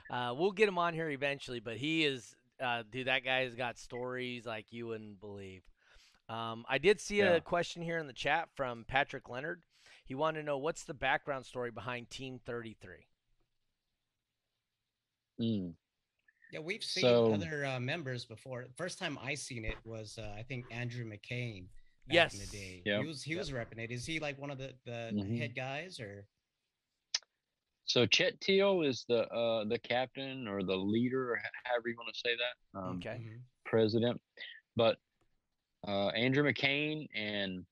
uh, 0.10 0.34
we'll 0.38 0.52
get 0.52 0.68
him 0.68 0.78
on 0.78 0.94
here 0.94 1.10
eventually. 1.10 1.60
But 1.60 1.78
he 1.78 2.06
is, 2.06 2.36
uh, 2.62 2.84
dude, 2.92 3.08
that 3.08 3.24
guy 3.24 3.42
has 3.44 3.54
got 3.56 3.78
stories 3.78 4.46
like 4.46 4.66
you 4.72 4.88
wouldn't 4.88 5.20
believe. 5.20 5.62
Um, 6.30 6.66
I 6.68 6.78
did 6.78 7.00
see 7.00 7.18
Yeah. 7.20 7.34
a 7.36 7.42
question 7.42 7.82
here 7.82 7.98
in 8.00 8.08
the 8.08 8.14
chat 8.14 8.50
from 8.56 8.86
Patrick 8.88 9.30
Leonard. 9.30 9.62
He 10.06 10.16
wanted 10.16 10.40
to 10.40 10.46
know 10.46 10.58
what's 10.58 10.84
the 10.84 10.94
background 10.94 11.46
story 11.46 11.72
behind 11.72 12.10
Team 12.10 12.40
33. 12.46 12.96
Mm, 15.40 15.74
Yeah, 16.52 16.60
we've 16.60 16.84
seen 16.84 17.02
So- 17.04 17.34
other 17.34 17.66
uh, 17.66 17.80
members 17.80 18.26
before. 18.26 18.66
First 18.76 19.00
time 19.00 19.18
I 19.22 19.36
seen 19.36 19.66
it 19.66 19.76
was 19.86 20.18
uh, 20.18 20.34
I 20.38 20.44
think 20.44 20.66
Andrew 20.72 21.06
McCain. 21.06 21.68
Back 22.08 22.14
Yes. 22.16 22.34
in 22.36 22.40
the 22.40 22.46
day. 22.48 22.82
Yep. 22.86 23.02
He 23.02 23.08
was 23.08 23.22
he 23.24 23.36
was 23.36 23.52
repping 23.52 23.80
it. 23.80 23.92
Is 23.92 24.06
he 24.06 24.20
like 24.22 24.38
one 24.40 24.50
of 24.50 24.58
the 24.58 24.74
the 24.86 25.12
Mhm. 25.14 25.38
head 25.38 25.56
guys 25.56 26.00
or? 26.00 26.26
So 27.88 28.06
Chet 28.06 28.40
Teal 28.42 28.84
is 28.84 29.06
the 29.10 29.28
uh, 29.30 29.66
the 29.66 29.80
captain 29.80 30.48
or 30.48 30.64
the 30.64 30.76
leader, 30.78 31.32
or 31.34 31.38
h- 31.38 31.44
however 31.66 31.90
you 31.90 31.96
want 31.98 32.14
to 32.14 32.20
say 32.20 32.36
that, 32.36 32.80
um, 32.80 32.98
Okay. 32.98 33.18
Mhm. 33.20 33.44
president. 33.66 34.22
But 34.76 34.98
uh, 35.88 36.10
Andrew 36.10 36.44
McCain 36.44 37.08
and 37.16 37.66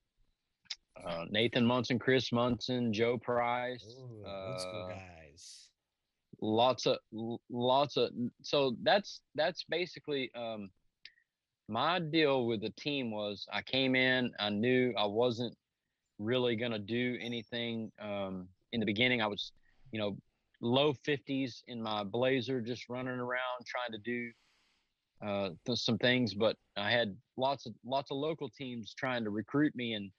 uh, 1.04 1.26
Nathan 1.30 1.66
Munson, 1.66 2.00
Chris 2.00 2.32
Munson, 2.32 2.94
Joe 2.94 3.18
Price, 3.18 3.86
Ooh, 3.86 4.26
old 4.44 4.60
school 4.60 4.84
uh, 4.84 4.90
guys. 4.90 5.70
lots 6.42 6.86
of 6.86 6.98
lots 7.50 7.98
of 7.98 8.10
so 8.42 8.76
that's 8.84 9.22
that's 9.36 9.64
basically 9.70 10.32
um 10.36 10.70
my 11.68 12.00
deal 12.00 12.46
with 12.48 12.62
the 12.62 12.70
team 12.72 13.12
was 13.12 13.46
i 13.52 13.62
came 13.62 13.96
in 13.96 14.32
i 14.40 14.50
knew 14.50 14.94
i 14.98 15.06
wasn't 15.06 15.56
really 16.20 16.56
going 16.56 16.72
to 16.72 16.80
do 16.80 17.18
anything 17.22 17.92
um 18.00 18.48
in 18.74 18.80
the 18.80 18.86
beginning 18.86 19.22
i 19.22 19.28
was 19.28 19.52
you 19.92 20.00
know 20.00 20.18
low 20.62 20.94
50s 21.08 21.64
in 21.68 21.82
my 21.82 22.04
blazer 22.04 22.62
just 22.62 22.90
running 22.90 23.20
around 23.20 23.66
trying 23.66 23.92
to 23.92 23.98
do 24.00 24.32
uh 25.26 25.50
th- 25.66 25.80
some 25.80 25.98
things 25.98 26.34
but 26.34 26.56
i 26.78 26.90
had 26.90 27.16
lots 27.38 27.66
of 27.66 27.74
lots 27.86 28.12
of 28.12 28.18
local 28.18 28.50
teams 28.50 28.94
trying 28.98 29.24
to 29.24 29.30
recruit 29.30 29.76
me 29.76 29.94
and 29.94 30.12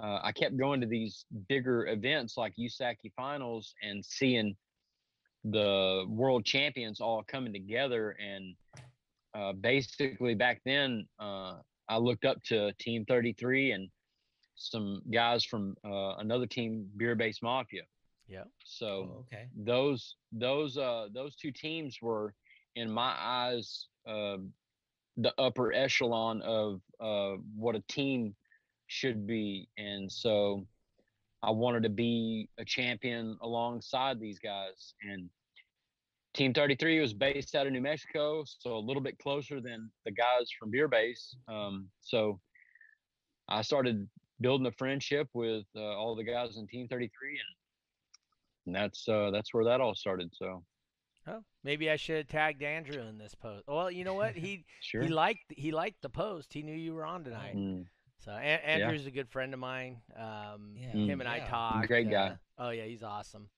uh, 0.00 0.20
I 0.22 0.30
kept 0.30 0.56
going 0.56 0.80
to 0.80 0.86
these 0.86 1.24
bigger 1.48 1.88
events 1.88 2.36
like 2.36 2.54
USACI 2.56 3.12
finals 3.16 3.74
and 3.82 4.04
seeing 4.04 4.54
the 5.42 6.04
world 6.08 6.44
champions 6.44 7.00
all 7.00 7.24
coming 7.26 7.52
together. 7.52 8.16
And 8.20 8.54
uh, 9.34 9.52
basically 9.52 10.34
back 10.34 10.60
then 10.64 11.06
uh, 11.20 11.54
i 11.88 11.96
looked 11.96 12.24
up 12.24 12.42
to 12.44 12.72
team 12.80 13.04
33 13.06 13.72
and 13.72 13.88
some 14.56 15.02
guys 15.12 15.44
from 15.44 15.76
uh, 15.84 16.16
another 16.16 16.46
team 16.46 16.86
beer 16.96 17.14
based 17.14 17.42
mafia 17.42 17.82
Yeah. 18.28 18.44
so 18.64 18.86
Oh, 18.86 19.18
okay. 19.20 19.48
those 19.56 20.16
those 20.32 20.76
uh 20.76 21.08
those 21.14 21.34
two 21.36 21.50
teams 21.50 21.98
were 22.02 22.34
in 22.76 22.90
my 22.90 23.14
eyes 23.18 23.86
uh, 24.06 24.36
the 25.16 25.32
upper 25.38 25.72
echelon 25.72 26.42
of 26.42 26.80
uh 27.00 27.36
what 27.56 27.74
a 27.74 27.82
team 27.88 28.34
should 28.86 29.26
be 29.26 29.68
and 29.78 30.10
so 30.12 30.66
i 31.42 31.50
wanted 31.50 31.82
to 31.82 31.88
be 31.88 32.48
a 32.58 32.64
champion 32.64 33.36
alongside 33.42 34.20
these 34.20 34.38
guys 34.38 34.94
and 35.02 35.28
team 36.34 36.52
33 36.52 37.00
was 37.00 37.14
based 37.14 37.54
out 37.54 37.66
of 37.66 37.72
new 37.72 37.80
mexico 37.80 38.44
so 38.46 38.76
a 38.76 38.78
little 38.78 39.02
bit 39.02 39.18
closer 39.18 39.60
than 39.60 39.90
the 40.04 40.12
guys 40.12 40.48
from 40.58 40.70
beer 40.70 40.88
base 40.88 41.34
um 41.48 41.88
so 42.00 42.38
i 43.48 43.62
started 43.62 44.06
building 44.40 44.66
a 44.66 44.72
friendship 44.72 45.28
with 45.34 45.64
uh, 45.74 45.80
all 45.80 46.14
the 46.14 46.22
guys 46.24 46.56
in 46.58 46.66
team 46.68 46.86
33 46.88 47.30
and 47.30 47.40
and 48.68 48.76
that's 48.76 49.08
uh 49.08 49.30
that's 49.30 49.54
where 49.54 49.64
that 49.64 49.80
all 49.80 49.94
started 49.94 50.30
so 50.34 50.62
Oh, 51.26 51.42
maybe 51.62 51.90
I 51.90 51.96
should 51.96 52.16
have 52.16 52.28
tagged 52.28 52.62
Andrew 52.62 53.02
in 53.02 53.18
this 53.18 53.34
post. 53.34 53.64
Well, 53.68 53.90
you 53.90 54.02
know 54.02 54.14
what? 54.14 54.34
He 54.34 54.64
sure 54.80 55.02
he 55.02 55.08
liked 55.08 55.44
he 55.48 55.72
liked 55.72 56.00
the 56.00 56.08
post. 56.08 56.54
He 56.54 56.62
knew 56.62 56.74
you 56.74 56.94
were 56.94 57.04
on 57.04 57.22
tonight. 57.22 57.54
Mm, 57.54 57.84
So 58.18 58.30
a- 58.32 58.66
Andrew's 58.66 59.04
a 59.04 59.10
good 59.10 59.28
friend 59.28 59.52
of 59.52 59.60
mine. 59.60 60.00
Um, 60.16 60.72
Yeah, 60.74 60.92
him 60.92 61.20
and 61.20 61.28
I 61.28 61.40
talk. 61.40 61.48
talked. 61.50 61.88
Great 61.88 62.10
guy. 62.10 62.28
uh, 62.28 62.36
oh 62.56 62.70
yeah, 62.70 62.84
he's 62.84 63.02
awesome. 63.02 63.50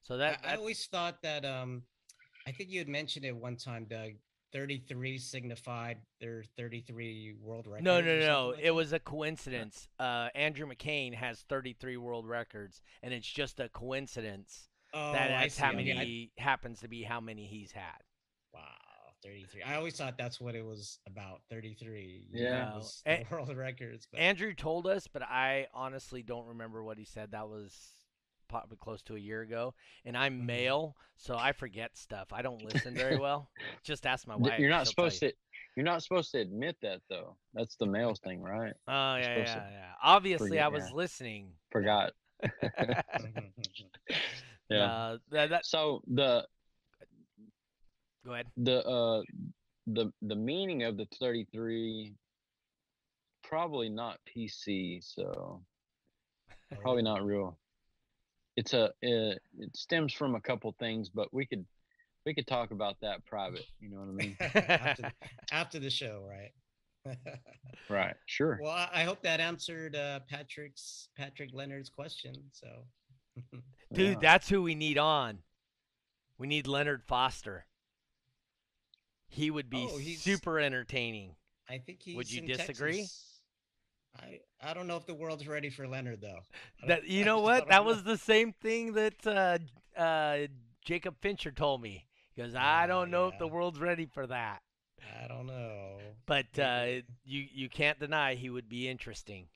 So 0.00 0.16
that, 0.16 0.40
I 0.42 0.50
that 0.52 0.58
always 0.58 0.86
thought 0.86 1.20
that 1.22 1.44
um, 1.44 1.82
I 2.46 2.52
think 2.52 2.70
you 2.70 2.78
had 2.78 2.88
mentioned 2.88 3.26
it 3.26 3.36
one 3.36 3.56
time, 3.56 3.84
Doug. 3.84 4.12
Thirty-three 4.52 5.18
signified 5.18 5.98
their 6.20 6.44
thirty-three 6.56 7.36
world 7.40 7.66
records. 7.66 7.84
no 7.84 8.00
no 8.00 8.18
no. 8.18 8.48
like 8.48 8.58
It 8.60 8.64
that? 8.64 8.74
was 8.74 8.92
a 8.92 8.98
coincidence. 8.98 9.88
Uh, 9.98 10.28
Andrew 10.34 10.66
McCain 10.66 11.14
has 11.14 11.40
33 11.48 11.96
world 11.96 12.26
records, 12.28 12.82
and 13.02 13.14
it's 13.14 13.26
just 13.26 13.60
a 13.60 13.68
coincidence 13.70 14.68
Oh, 14.94 15.12
that 15.12 15.28
that's 15.28 15.54
see. 15.54 15.62
how 15.62 15.68
Okay, 15.72 15.94
many 15.94 16.30
I- 16.38 16.42
happens 16.42 16.80
to 16.80 16.88
be 16.88 17.02
how 17.02 17.18
many 17.20 17.46
he's 17.46 17.72
had. 17.72 18.02
Wow, 18.52 18.60
33. 19.24 19.62
I 19.62 19.76
always 19.76 19.96
thought 19.96 20.18
that's 20.18 20.38
what 20.38 20.54
it 20.54 20.64
was 20.64 20.98
about. 21.06 21.40
33. 21.48 22.26
Yeah. 22.30 22.74
was 22.74 23.02
No, 23.06 23.16
the 23.16 23.24
world 23.30 23.56
records. 23.56 24.06
But 24.10 24.20
Andrew 24.20 24.52
told 24.54 24.86
us, 24.86 25.06
but 25.06 25.22
I 25.22 25.68
honestly 25.72 26.22
don't 26.22 26.46
remember 26.46 26.84
what 26.84 26.98
he 26.98 27.04
said. 27.06 27.30
That 27.32 27.48
was 27.48 27.74
probably 28.52 28.76
close 28.76 29.00
to 29.02 29.16
a 29.16 29.18
year 29.18 29.40
ago. 29.40 29.72
And 30.04 30.14
I'm 30.16 30.42
Mhm. 30.42 30.46
male, 30.46 30.96
so 31.16 31.36
I 31.38 31.52
forget 31.52 31.96
stuff. 31.96 32.32
I 32.32 32.42
don't 32.42 32.62
listen 32.62 32.92
very 32.94 33.16
well. 33.16 33.48
Just 33.82 34.06
ask 34.06 34.26
my 34.28 34.36
wife. 34.36 34.60
you're 34.60 34.68
not 34.68 34.86
supposed 34.86 35.22
you. 35.22 35.30
to 35.30 35.34
you're 35.74 35.86
not 35.86 36.02
supposed 36.02 36.30
to 36.32 36.38
admit 36.38 36.76
that 36.82 37.00
though 37.08 37.34
that's 37.54 37.76
the 37.76 37.86
male 37.86 38.14
thing 38.14 38.42
right 38.42 38.74
Oh 38.86 39.16
yeah, 39.16 39.38
yeah, 39.38 39.44
to 39.44 39.66
yeah. 39.72 39.92
Obviously, 40.02 40.48
forget, 40.50 40.64
I 40.64 40.68
was 40.68 40.84
yeah. 40.84 40.94
listening. 40.94 41.52
forgot 41.70 42.12
yeah 44.68 44.84
Uh, 44.84 45.18
that, 45.30 45.48
that, 45.50 45.64
so 45.66 46.02
the 46.06 46.46
go 48.24 48.34
ahead. 48.34 48.46
the 48.58 48.86
uh 48.86 49.22
the 49.86 50.12
the 50.22 50.36
meaning 50.36 50.82
of 50.82 50.96
the 50.98 51.06
33 51.18 52.12
probably 53.42 53.88
not 53.88 54.18
pc 54.28 55.02
so 55.02 55.62
probably 56.80 57.02
not 57.02 57.24
real 57.24 57.58
it's 58.56 58.74
a 58.74 58.84
uh, 58.86 58.90
it 59.02 59.74
stems 59.74 60.12
from 60.12 60.34
a 60.34 60.40
couple 60.40 60.74
things 60.78 61.08
but 61.08 61.32
we 61.32 61.46
could 61.46 61.64
we 62.26 62.34
could 62.34 62.46
talk 62.46 62.70
about 62.70 62.96
that 63.00 63.24
private 63.26 63.64
you 63.80 63.88
know 63.90 63.98
what 63.98 64.08
i 64.08 64.12
mean 64.12 64.36
after, 64.40 65.02
the, 65.02 65.12
after 65.52 65.78
the 65.78 65.90
show, 65.90 66.22
right? 66.28 66.52
right 67.90 68.14
sure 68.26 68.58
well, 68.62 68.70
I, 68.70 68.88
I 68.94 69.02
hope 69.02 69.22
that 69.22 69.40
answered 69.40 69.96
uh, 69.96 70.20
Patrick's 70.28 71.08
Patrick 71.16 71.50
Leonard's 71.52 71.90
question. 71.90 72.34
So, 72.52 72.68
Dude, 73.92 74.12
Yeah. 74.12 74.18
that's 74.20 74.48
who 74.48 74.62
we 74.62 74.76
need 74.76 74.98
on. 74.98 75.38
We 76.38 76.46
need 76.46 76.68
Leonard 76.68 77.02
Foster. 77.02 77.66
He 79.26 79.50
would 79.50 79.68
be 79.68 79.88
Oh, 79.90 79.98
super 79.98 80.60
entertaining. 80.60 81.34
I 81.68 81.78
think 81.78 82.02
he's. 82.02 82.14
Would 82.16 82.30
you 82.30 82.42
in 82.42 82.46
disagree? 82.46 83.00
Texas. 83.00 83.31
I 84.20 84.40
I 84.60 84.74
don't 84.74 84.86
know 84.86 84.96
if 84.96 85.06
the 85.06 85.14
world's 85.14 85.46
ready 85.48 85.70
for 85.70 85.86
Leonard 85.88 86.20
though. 86.20 86.40
That 86.86 87.06
you 87.06 87.24
know 87.24 87.40
what? 87.40 87.68
That 87.68 87.82
know. 87.82 87.88
was 87.88 88.04
the 88.04 88.18
same 88.18 88.52
thing 88.52 88.92
that 88.94 89.26
uh, 89.26 89.58
uh, 90.00 90.46
Jacob 90.84 91.16
Fincher 91.20 91.50
told 91.50 91.82
me. 91.82 92.06
Because 92.34 92.54
I 92.54 92.84
Ah, 92.84 92.86
don't 92.86 93.10
know 93.10 93.28
if 93.28 93.38
the 93.38 93.46
world's 93.46 93.78
ready 93.78 94.06
for 94.06 94.26
that. 94.26 94.62
I 95.22 95.28
don't 95.28 95.46
know. 95.46 95.98
But 96.26 96.58
uh, 96.58 96.86
you 97.24 97.46
you 97.52 97.68
can't 97.68 97.98
deny 97.98 98.34
he 98.34 98.48
would 98.50 98.68
be 98.68 98.88
interesting. 98.88 99.48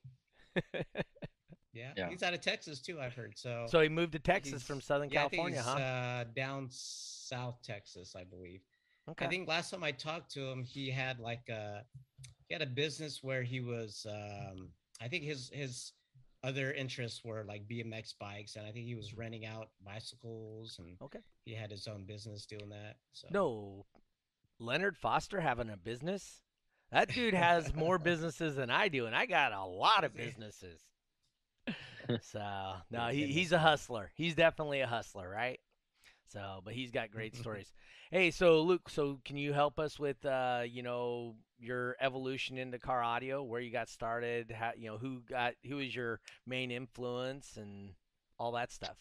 Yeah. 1.73 1.93
Yeah. 1.97 2.09
he's 2.09 2.23
out 2.23 2.33
of 2.33 2.41
Texas 2.41 2.81
too. 2.81 2.99
I've 3.01 3.15
heard. 3.15 3.35
So 3.37 3.67
so 3.69 3.81
he 3.81 3.89
moved 3.89 4.13
to 4.13 4.19
Texas 4.19 4.63
from 4.63 4.81
Southern 4.81 5.11
yeah, 5.11 5.21
California, 5.29 5.59
he's, 5.59 5.67
huh? 5.67 5.79
Uh, 5.79 6.25
down 6.35 6.69
South 6.71 7.57
Texas, 7.63 8.15
I 8.17 8.25
believe. 8.25 8.61
okay. 9.11 9.27
I 9.27 9.29
think 9.29 9.47
last 9.47 9.71
time 9.71 9.85
I 9.85 9.93
talked 9.93 10.31
to 10.33 10.41
him, 10.51 10.65
he 10.65 10.91
had 10.91 11.19
like 11.19 11.49
a 11.51 11.83
he 12.49 12.55
had 12.55 12.63
a 12.63 12.67
business 12.67 13.23
where 13.23 13.43
he 13.43 13.61
was. 13.61 14.07
Um, 14.09 14.69
I 15.01 15.09
think 15.09 15.25
his 15.25 15.51
his 15.53 15.93
other 16.45 16.73
interests 16.73 17.23
were 17.25 17.45
like 17.45 17.67
BMX 17.69 18.15
bikes, 18.19 18.57
and 18.57 18.67
I 18.67 18.71
think 18.73 18.87
he 18.87 18.95
was 18.95 19.15
renting 19.15 19.47
out 19.47 19.71
bicycles, 19.85 20.79
and 20.79 20.97
Okay. 21.03 21.19
he 21.45 21.53
had 21.55 21.71
his 21.71 21.87
own 21.89 22.05
business 22.05 22.47
doing 22.47 22.69
that. 22.71 22.97
So 23.13 23.29
No, 23.31 23.87
Leonard 24.59 24.97
Foster 24.97 25.41
having 25.41 25.71
a 25.71 25.77
business. 25.77 26.41
That 26.93 27.09
dude 27.09 27.35
has 27.35 27.75
more 27.75 27.99
businesses 28.11 28.55
than 28.55 28.71
I 28.71 28.89
do, 28.89 29.07
and 29.07 29.17
I 29.17 29.27
got 29.27 29.53
a 29.53 29.65
lot 29.65 30.05
of 30.05 30.15
businesses. 30.15 30.81
So 32.23 32.75
no, 32.89 33.09
he, 33.09 33.27
he's 33.27 33.51
a 33.51 33.59
hustler. 33.59 34.13
He's 34.15 34.37
definitely 34.37 34.81
a 34.81 34.87
hustler, 34.87 35.29
right? 35.29 35.59
So, 36.29 36.61
but 36.65 36.75
he's 36.75 36.91
got 36.91 37.11
great 37.11 37.37
stories. 37.37 37.73
Hey, 38.11 38.31
so 38.31 38.63
Luke, 38.63 38.89
so 38.89 39.21
can 39.25 39.37
you 39.37 39.53
help 39.53 39.79
us 39.79 39.99
with, 39.99 40.25
uh, 40.25 40.63
you 40.67 40.83
know, 40.83 41.37
your 41.59 41.97
evolution 42.01 42.59
into 42.59 42.79
car 42.79 43.03
audio, 43.03 43.43
where 43.43 43.61
you 43.61 43.73
got 43.73 43.89
started, 43.89 44.51
how, 44.51 44.73
you 44.77 44.91
know, 44.91 44.99
who 44.99 45.21
got, 45.29 45.55
who 45.69 45.79
is 45.79 45.95
your 45.95 46.21
main 46.47 46.71
influence, 46.71 47.57
and 47.57 47.91
all 48.39 48.53
that 48.53 48.71
stuff. 48.71 48.97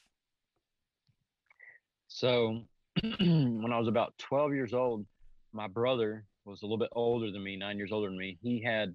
So 2.07 2.61
when 3.19 3.71
I 3.71 3.79
was 3.79 3.87
about 3.87 4.13
12 4.19 4.53
years 4.53 4.73
old, 4.73 5.05
my 5.53 5.67
brother 5.67 6.25
was 6.45 6.61
a 6.61 6.65
little 6.65 6.77
bit 6.77 6.89
older 6.93 7.31
than 7.31 7.43
me, 7.43 7.57
nine 7.57 7.77
years 7.77 7.91
older 7.91 8.07
than 8.07 8.17
me. 8.17 8.37
He 8.41 8.63
had 8.63 8.93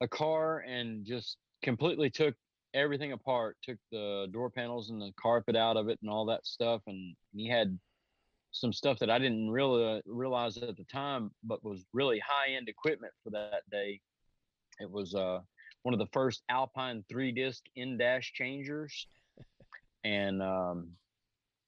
a 0.00 0.08
car 0.08 0.58
and 0.60 1.04
just 1.04 1.38
completely 1.62 2.10
took 2.10 2.34
everything 2.74 3.12
apart, 3.12 3.56
took 3.62 3.78
the 3.90 4.26
door 4.32 4.50
panels 4.50 4.90
and 4.90 5.00
the 5.00 5.12
carpet 5.20 5.56
out 5.56 5.76
of 5.76 5.88
it 5.88 5.98
and 6.02 6.10
all 6.10 6.26
that 6.26 6.44
stuff. 6.46 6.82
And 6.86 7.14
he 7.34 7.48
had 7.48 7.78
some 8.50 8.72
stuff 8.72 8.98
that 8.98 9.10
I 9.10 9.18
didn't 9.18 9.50
really 9.50 10.02
realize 10.06 10.56
at 10.58 10.76
the 10.76 10.84
time, 10.84 11.30
but 11.42 11.64
was 11.64 11.86
really 11.92 12.18
high 12.20 12.54
end 12.54 12.68
equipment 12.68 13.12
for 13.22 13.30
that 13.30 13.62
day. 13.70 14.00
It 14.80 14.90
was 14.90 15.14
uh, 15.14 15.40
one 15.82 15.94
of 15.94 15.98
the 16.00 16.08
first 16.12 16.42
Alpine 16.48 17.04
three 17.08 17.32
disc 17.32 17.62
in 17.76 17.96
dash 17.96 18.32
changers. 18.32 19.06
And 20.06 20.42
um, 20.42 20.90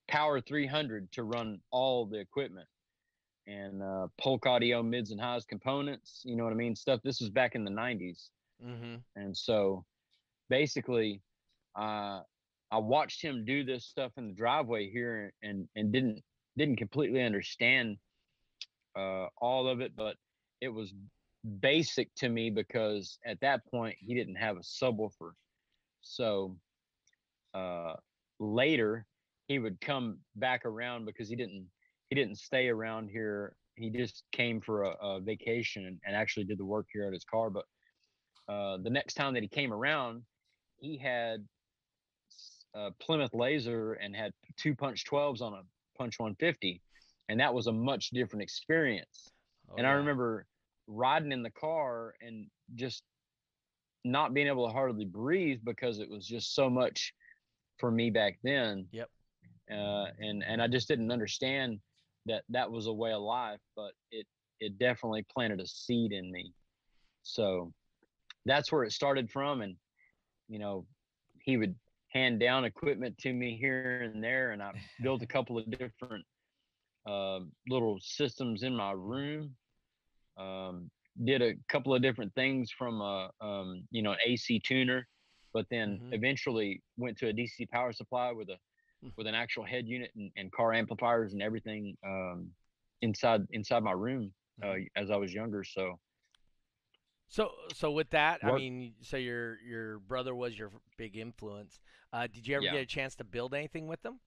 Power 0.09 0.43
300 0.43 1.11
to 1.13 1.23
run 1.23 1.59
all 1.71 2.05
the 2.05 2.19
equipment 2.19 2.69
and 3.47 3.83
uh, 3.83 4.09
Polk 4.21 4.45
Audio 4.45 4.83
mids 4.83 5.11
and 5.11 5.19
highs 5.19 5.47
components. 5.47 6.21
You 6.25 6.37
know 6.37 6.45
what 6.45 6.53
I 6.53 6.57
mean? 6.57 6.77
Stuff. 6.77 7.01
This 7.03 7.21
was 7.21 7.31
back 7.31 7.55
in 7.55 7.65
the 7.65 7.71
90s, 7.71 8.29
Mm-hmm. 8.63 8.97
and 9.17 9.35
so 9.37 9.85
basically, 10.49 11.23
uh, 11.79 12.21
I 12.71 12.79
watched 12.79 13.23
him 13.23 13.45
do 13.45 13.65
this 13.65 13.87
stuff 13.87 14.13
in 14.17 14.29
the 14.29 14.35
driveway 14.35 14.91
here, 14.91 15.33
and 15.43 15.69
and 15.77 15.93
didn't 15.93 16.23
didn't 16.57 16.77
completely 16.77 17.23
understand 17.23 17.97
uh, 18.97 19.27
all 19.39 19.69
of 19.69 19.81
it, 19.81 19.95
but 19.95 20.17
it 20.61 20.69
was 20.69 20.93
basic 21.61 22.13
to 22.17 22.29
me 22.29 22.51
because 22.51 23.19
at 23.25 23.41
that 23.41 23.61
point 23.71 23.97
he 24.01 24.15
didn't 24.15 24.37
have 24.37 24.57
a 24.57 24.61
subwoofer. 24.61 25.33
So 26.01 26.57
uh, 27.55 27.95
later 28.41 29.07
he 29.49 29.59
would 29.59 29.81
come 29.81 30.19
back 30.35 30.65
around 30.65 31.05
because 31.05 31.29
he 31.29 31.37
didn't 31.37 31.67
he 32.09 32.17
didn't 32.17 32.37
stay 32.37 32.69
around 32.69 33.09
here. 33.11 33.55
He 33.75 33.91
just 33.91 34.25
came 34.33 34.61
for 34.61 34.85
a, 34.85 34.91
a 35.03 35.21
vacation 35.21 35.87
and, 35.87 35.99
and 36.07 36.17
actually 36.17 36.45
did 36.45 36.59
the 36.59 36.65
work 36.65 36.87
here 36.93 37.07
at 37.07 37.13
his 37.13 37.25
car. 37.25 37.51
But 37.51 37.65
uh, 38.49 38.79
the 38.83 38.91
next 38.91 39.15
time 39.15 39.35
that 39.35 39.43
he 39.43 39.49
came 39.49 39.73
around, 39.73 40.23
he 40.79 40.97
had 40.97 41.47
a 42.75 42.91
Plymouth 43.01 43.35
Laser 43.35 43.95
and 43.95 44.15
had 44.15 44.33
two 44.57 44.75
punch 44.75 45.05
12s 45.05 45.41
on 45.41 45.55
a 45.55 45.63
punch 45.97 46.19
150, 46.19 46.81
and 47.29 47.41
that 47.41 47.53
was 47.53 47.67
a 47.67 47.73
much 47.73 48.11
different 48.11 48.43
experience. 48.43 49.31
Oh, 49.71 49.77
and 49.79 49.87
I 49.87 49.93
remember 49.93 50.47
riding 50.87 51.33
in 51.33 51.43
the 51.43 51.51
car 51.51 52.15
and 52.21 52.47
just 52.75 53.03
not 54.05 54.35
being 54.35 54.47
able 54.47 54.67
to 54.67 54.73
hardly 54.73 55.05
breathe 55.05 55.61
because 55.65 55.99
it 55.99 56.09
was 56.09 56.27
just 56.27 56.55
so 56.55 56.71
much 56.71 57.13
for 57.79 57.91
me 57.91 58.11
back 58.11 58.39
then. 58.43 58.87
Yep. 58.93 59.11
Uh, 59.71 60.07
and 60.21 60.45
and 60.45 60.63
I 60.63 60.69
just 60.69 60.87
didn't 60.87 61.11
understand 61.11 61.81
that 62.27 62.45
that 62.51 62.71
was 62.71 62.87
a 62.87 62.93
way 62.93 63.13
of 63.13 63.23
life, 63.23 63.61
but 63.75 63.93
it 64.13 64.27
it 64.61 64.79
definitely 64.79 65.27
planted 65.33 65.61
a 65.61 65.67
seed 65.67 66.13
in 66.13 66.31
me. 66.31 66.53
So 67.23 67.73
that's 68.45 68.71
where 68.71 68.85
it 68.85 68.93
started 68.93 69.31
from, 69.31 69.63
and 69.63 69.77
you 70.49 70.59
know, 70.59 70.87
he 71.41 71.57
would 71.57 71.77
hand 72.13 72.41
down 72.41 72.65
equipment 72.65 73.19
to 73.19 73.33
me 73.33 73.57
here 73.59 74.03
and 74.03 74.23
there, 74.23 74.53
and 74.53 74.63
I 74.63 74.73
built 75.01 75.23
a 75.23 75.27
couple 75.27 75.59
of 75.59 75.71
different 75.71 76.25
uh, 77.07 77.41
little 77.69 77.99
systems 78.01 78.63
in 78.63 78.75
my 78.77 78.93
room. 78.93 79.57
Um, 80.37 80.91
did 81.25 81.43
a 81.43 81.55
couple 81.69 81.95
of 81.95 82.03
different 82.03 82.35
things 82.35 82.71
from 82.71 83.01
a 83.01 83.31
um, 83.41 83.87
you 83.91 84.03
know 84.03 84.13
an 84.13 84.19
AC 84.27 84.61
tuner, 84.65 85.07
but 85.53 85.67
then 85.71 86.03
Mhm. 86.03 86.13
eventually 86.13 86.83
went 86.97 87.17
to 87.19 87.29
a 87.29 87.33
DC 87.33 87.67
power 87.67 87.93
supply 87.93 88.33
with 88.33 88.49
a 88.51 88.59
Mm. 89.03 89.13
with 89.17 89.27
an 89.27 89.35
actual 89.35 89.65
head 89.65 89.87
unit 89.87 90.11
and, 90.17 90.31
and 90.37 90.53
car 90.53 90.73
amplifiers 90.75 91.33
and 91.33 91.43
everything 91.43 91.97
um, 92.07 92.53
inside 93.03 93.43
inside 93.51 93.83
my 93.83 93.93
room 93.93 94.33
uh, 94.63 94.75
Mhm. 94.75 94.87
as 94.97 95.11
I 95.11 95.17
was 95.17 95.33
younger. 95.35 95.65
So 95.65 96.01
So, 97.29 97.53
so 97.73 97.91
with 97.91 98.11
that, 98.11 98.41
I 98.45 98.53
mean, 98.53 98.95
so 99.03 99.17
your 99.17 99.59
your 99.61 99.99
brother 99.99 100.35
was 100.35 100.59
your 100.59 100.71
big 100.97 101.17
influence. 101.17 101.81
Uh, 102.13 102.27
did 102.29 102.47
you 102.47 102.57
ever 102.57 102.67
Yeah. 102.67 102.69
get 102.69 102.83
a 102.83 102.87
chance 102.87 103.15
to 103.17 103.25
build 103.25 103.55
anything 103.55 103.87
with 103.89 104.03
them? 104.03 104.21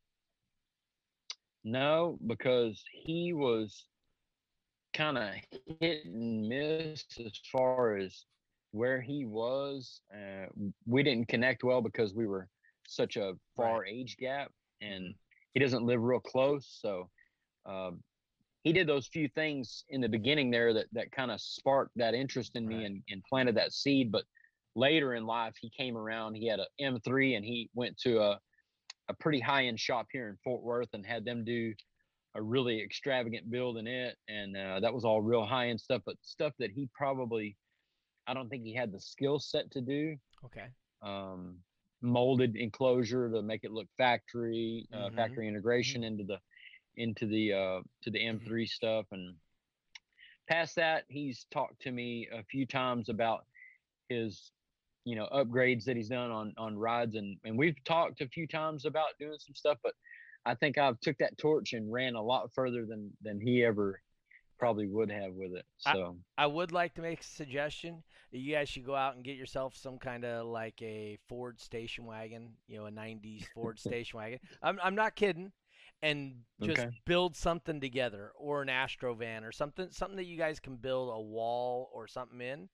no, 1.64 2.18
because 2.28 2.84
he 2.92 3.34
was 3.34 3.86
kind 4.94 5.18
of 5.18 5.30
hit 5.80 6.06
and 6.06 6.48
miss 6.48 7.06
as 7.24 7.38
far 7.52 7.98
as 7.98 8.26
where 8.72 9.02
he 9.02 9.26
was. 9.26 10.02
Uh, 10.14 10.48
we 10.86 11.04
didn't 11.04 11.28
connect 11.28 11.64
well 11.64 11.82
because 11.82 12.14
we 12.14 12.28
were 12.28 12.48
such 12.88 13.18
a 13.18 13.34
far 13.56 13.86
age 13.86 14.18
gap, 14.18 14.52
and 14.82 15.14
he 15.54 15.60
doesn't 15.60 15.86
live 15.86 16.02
real 16.02 16.20
close. 16.20 16.68
So 16.82 17.10
um, 17.66 18.02
he 18.70 18.74
did 18.74 18.88
those 18.88 19.08
few 19.08 19.28
things 19.30 19.84
in 19.90 20.00
the 20.02 20.10
beginning 20.10 20.52
there 20.52 20.74
that 20.74 20.88
that 20.92 21.12
kind 21.12 21.32
of 21.32 21.42
sparked 21.42 21.92
that 21.96 22.14
interest 22.14 22.56
in 22.56 22.68
me 22.68 22.76
Right. 22.78 22.86
and, 22.86 23.04
and 23.10 23.24
planted 23.24 23.56
that 23.56 23.74
seed. 23.74 24.12
But 24.12 24.26
later 24.76 25.16
in 25.16 25.26
life, 25.26 25.56
he 25.60 25.70
came 25.72 25.98
around. 25.98 26.36
He 26.36 26.48
had 26.48 26.60
a 26.60 26.68
M3, 26.80 27.36
and 27.36 27.44
he 27.46 27.70
went 27.74 27.98
to 28.00 28.22
a 28.22 28.40
a 29.08 29.14
pretty 29.16 29.40
high 29.40 29.66
end 29.66 29.80
shop 29.80 30.06
here 30.12 30.30
in 30.30 30.38
Fort 30.44 30.62
Worth 30.62 30.90
and 30.94 31.04
had 31.06 31.26
them 31.26 31.44
do 31.44 31.74
a 32.36 32.42
really 32.44 32.80
extravagant 32.80 33.50
build 33.50 33.78
in 33.78 33.88
it. 33.88 34.16
And 34.28 34.56
uh, 34.56 34.80
that 34.82 34.94
was 34.94 35.04
all 35.04 35.22
real 35.22 35.46
high 35.46 35.70
end 35.70 35.82
stuff, 35.82 36.04
but 36.06 36.16
stuff 36.22 36.54
that 36.60 36.70
he 36.70 36.88
probably, 36.94 37.58
I 38.28 38.36
don't 38.36 38.50
think 38.50 38.64
he 38.64 38.76
had 38.76 38.92
the 38.92 39.00
skill 39.02 39.40
set 39.40 39.72
to 39.72 39.82
do. 39.82 40.16
Okay. 40.46 40.68
Um, 41.02 41.64
molded 42.02 42.56
enclosure 42.56 43.32
to 43.32 43.42
make 43.42 43.64
it 43.64 43.72
look 43.72 43.88
factory, 43.98 44.88
uh, 44.94 45.10
Mhm. 45.10 45.16
factory 45.16 45.48
integration 45.48 46.04
into 46.04 46.24
the, 46.24 46.40
into 47.00 47.26
the, 47.26 47.54
uh, 47.54 47.80
to 48.04 48.12
the 48.12 48.20
Mm-hmm. 48.20 48.54
M3 48.54 48.68
stuff. 48.68 49.06
And 49.12 49.36
past 50.48 50.76
that, 50.76 51.04
he's 51.08 51.46
talked 51.52 51.82
to 51.84 51.92
me 51.92 52.28
a 52.32 52.44
few 52.44 52.66
times 52.66 53.10
about 53.10 53.46
his 54.10 54.52
you 55.06 55.16
know 55.16 55.28
upgrades 55.34 55.86
that 55.86 55.96
he's 55.96 56.10
done 56.10 56.30
on 56.30 56.54
on 56.58 56.78
rides 56.78 57.16
and 57.16 57.38
and 57.46 57.58
we've 57.58 57.82
talked 57.86 58.20
a 58.22 58.28
few 58.28 58.46
times 58.46 58.86
about 58.86 59.18
doing 59.18 59.38
some 59.40 59.56
stuff 59.56 59.78
but 59.82 59.94
i 60.46 60.54
think 60.54 60.78
i've 60.78 61.00
took 61.00 61.18
that 61.20 61.38
torch 61.38 61.72
and 61.72 61.92
ran 61.92 62.16
a 62.16 62.22
lot 62.22 62.52
further 62.54 62.86
than 62.86 63.10
than 63.22 63.40
he 63.40 63.64
ever 63.64 64.02
probably 64.60 64.88
would 64.88 65.10
have 65.10 65.32
with 65.34 65.54
it 65.56 65.66
I- 65.86 65.94
so 65.94 66.18
I 66.38 66.48
would 66.48 66.74
like 66.74 66.96
to 66.96 67.02
make 67.02 67.22
a 67.22 67.24
suggestion. 67.24 68.04
That 68.32 68.40
you 68.40 68.54
guys 68.54 68.68
should 68.70 68.86
go 68.86 68.94
out 68.96 69.16
and 69.16 69.24
get 69.24 69.38
yourself 69.38 69.76
some 69.76 69.98
kind 69.98 70.24
of 70.26 70.46
like 70.48 70.80
a 70.82 71.18
Ford 71.28 71.60
station 71.60 72.06
wagon, 72.06 72.50
you 72.68 72.78
know, 72.78 72.86
a 72.88 72.92
'90s 72.92 73.46
Ford 73.54 73.80
station 73.88 74.18
wagon. 74.18 74.40
I'm 74.62 74.80
I'm 74.84 74.96
not 74.96 75.16
kidding, 75.16 75.52
and 76.02 76.36
just 76.60 76.86
Okay. 76.86 76.92
build 77.06 77.36
something 77.36 77.80
together, 77.82 78.32
or 78.36 78.62
an 78.62 78.70
Astro 78.70 79.14
van, 79.16 79.44
or 79.44 79.52
something 79.52 79.90
something 79.92 80.18
that 80.18 80.26
you 80.26 80.38
guys 80.38 80.60
can 80.60 80.78
build 80.78 81.12
a 81.14 81.20
wall 81.22 81.90
or 81.94 82.08
something 82.08 82.42
in. 82.42 82.70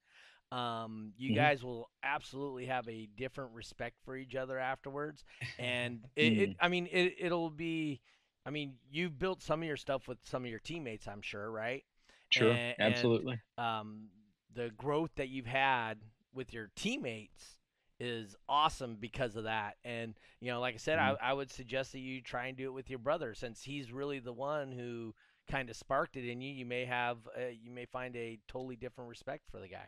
Um, 0.52 1.14
you 1.18 1.30
Mhm. 1.30 1.32
guys 1.32 1.64
will 1.64 1.90
absolutely 2.04 2.66
have 2.68 2.88
a 2.88 3.08
different 3.18 3.54
respect 3.54 3.96
for 4.04 4.16
each 4.16 4.36
other 4.36 4.58
afterwards, 4.60 5.24
and 5.58 6.06
it, 6.16 6.34
it 6.38 6.52
I 6.60 6.68
mean 6.70 6.88
it 6.92 7.16
it'll 7.20 7.50
be. 7.50 8.02
I 8.46 8.52
mean, 8.52 8.76
you've 8.90 9.20
built 9.20 9.42
some 9.42 9.62
of 9.62 9.68
your 9.68 9.78
stuff 9.78 10.08
with 10.08 10.20
some 10.24 10.44
of 10.44 10.50
your 10.50 10.60
teammates, 10.60 11.08
I'm 11.08 11.22
sure, 11.22 11.52
right? 11.52 11.84
sure 12.30 12.62
and- 12.78 12.78
absolutely 12.80 13.42
um, 13.58 14.10
the 14.54 14.70
growth 14.78 15.12
that 15.16 15.30
you've 15.30 15.46
had 15.46 16.00
with 16.34 16.54
your 16.54 16.70
teammates 16.76 17.55
is 18.00 18.36
awesome 18.50 18.98
because 19.00 19.36
of 19.36 19.46
that. 19.46 19.78
And 19.86 20.14
you 20.42 20.52
know, 20.52 20.60
like 20.60 20.74
I 20.76 20.78
said, 20.78 21.00
Mhm. 21.00 21.18
I, 21.22 21.30
I 21.30 21.34
would 21.34 21.50
suggest 21.52 21.92
that 21.94 22.00
you 22.00 22.22
try 22.22 22.48
and 22.48 22.58
do 22.58 22.66
it 22.66 22.74
with 22.74 22.90
your 22.90 23.00
brother, 23.00 23.34
since 23.34 23.64
he's 23.64 23.92
really 23.92 24.20
the 24.20 24.34
one 24.34 24.72
who 24.72 25.14
kind 25.50 25.70
of 25.70 25.76
sparked 25.76 26.18
it 26.18 26.28
in 26.30 26.42
you. 26.42 26.52
You 26.54 26.66
may 26.66 26.86
have, 26.86 27.18
uh, 27.38 27.46
you 27.48 27.72
may 27.72 27.86
find 27.86 28.16
a 28.16 28.40
totally 28.48 28.76
different 28.76 29.10
respect 29.10 29.44
for 29.52 29.60
the 29.60 29.68
guy. 29.68 29.88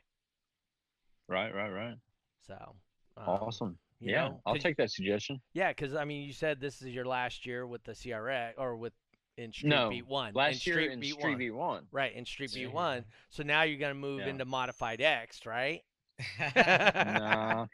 right 1.28 1.54
right 1.54 1.70
right 1.72 1.96
So 2.46 2.76
um, 3.17 3.24
awesome. 3.28 3.78
Yeah, 4.00 4.30
know, 4.30 4.41
I'll 4.46 4.56
take 4.60 4.78
that 4.78 4.91
suggestion. 4.91 5.41
Yeah, 5.54 5.70
because 5.70 5.96
I 5.96 6.06
mean, 6.06 6.22
you 6.26 6.32
said 6.34 6.60
this 6.62 6.82
is 6.84 6.89
your 6.89 7.06
last 7.06 7.46
year 7.48 7.65
with 7.65 7.84
the 7.84 7.93
CRX 7.93 8.54
or 8.58 8.78
with 8.78 8.93
in 9.38 9.52
Street 9.52 9.70
No, 9.70 9.89
Beat 9.89 10.06
One. 10.08 10.34
Last 10.36 10.65
in 10.67 10.72
year 10.72 10.76
Street 10.84 10.91
in 10.91 11.00
Beat 11.00 11.13
Street 11.13 11.30
One. 11.32 11.38
Beat 11.39 11.52
One. 11.52 11.88
Right 11.91 12.13
in 12.13 12.24
Street 12.26 12.54
Beat 12.54 12.72
One. 12.72 13.04
So 13.30 13.41
now 13.43 13.63
you're 13.63 13.80
gonna 13.80 13.96
move 13.96 14.20
Yeah. 14.22 14.28
into 14.28 14.46
Modified 14.46 15.02
X, 15.02 15.46
right? 15.48 15.82
Nah. 16.56 17.65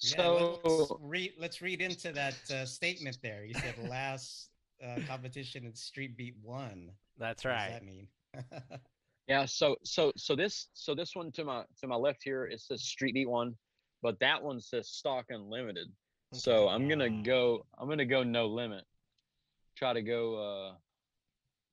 Yeah, 0.00 0.16
So 0.16 0.60
let's 0.64 0.92
read. 1.00 1.32
Let's 1.38 1.60
read 1.62 1.80
into 1.80 2.12
that 2.12 2.36
uh, 2.50 2.64
statement 2.64 3.18
there. 3.22 3.44
You 3.44 3.54
said 3.54 3.74
last 3.88 4.50
uh, 4.84 5.00
competition 5.08 5.64
in 5.64 5.74
Street 5.74 6.16
Beat 6.16 6.36
One. 6.42 6.92
That's 7.18 7.44
right. 7.44 7.72
What 7.72 7.82
right. 7.82 8.08
does 8.34 8.44
that 8.50 8.54
mean? 8.70 8.78
Yeah, 9.26 9.44
so 9.44 9.76
so 9.84 10.10
so 10.16 10.34
this 10.34 10.68
so 10.72 10.94
this 10.94 11.14
one 11.14 11.30
to 11.32 11.44
my 11.44 11.62
to 11.82 11.86
my 11.86 11.96
left 11.96 12.22
here 12.24 12.46
it 12.46 12.60
says 12.62 12.82
Street 12.82 13.12
Beat 13.12 13.28
One, 13.28 13.54
but 14.02 14.18
that 14.20 14.42
one 14.42 14.58
says 14.58 14.88
Stock 14.88 15.26
Unlimited. 15.28 15.88
So 16.32 16.66
I'm 16.68 16.88
gonna 16.88 17.10
Ah. 17.12 17.22
go 17.22 17.66
I'm 17.78 17.90
gonna 17.90 18.06
go 18.06 18.22
no 18.22 18.46
limit. 18.46 18.84
Try 19.76 19.92
to 19.92 20.00
go 20.00 20.36
uh 20.36 20.74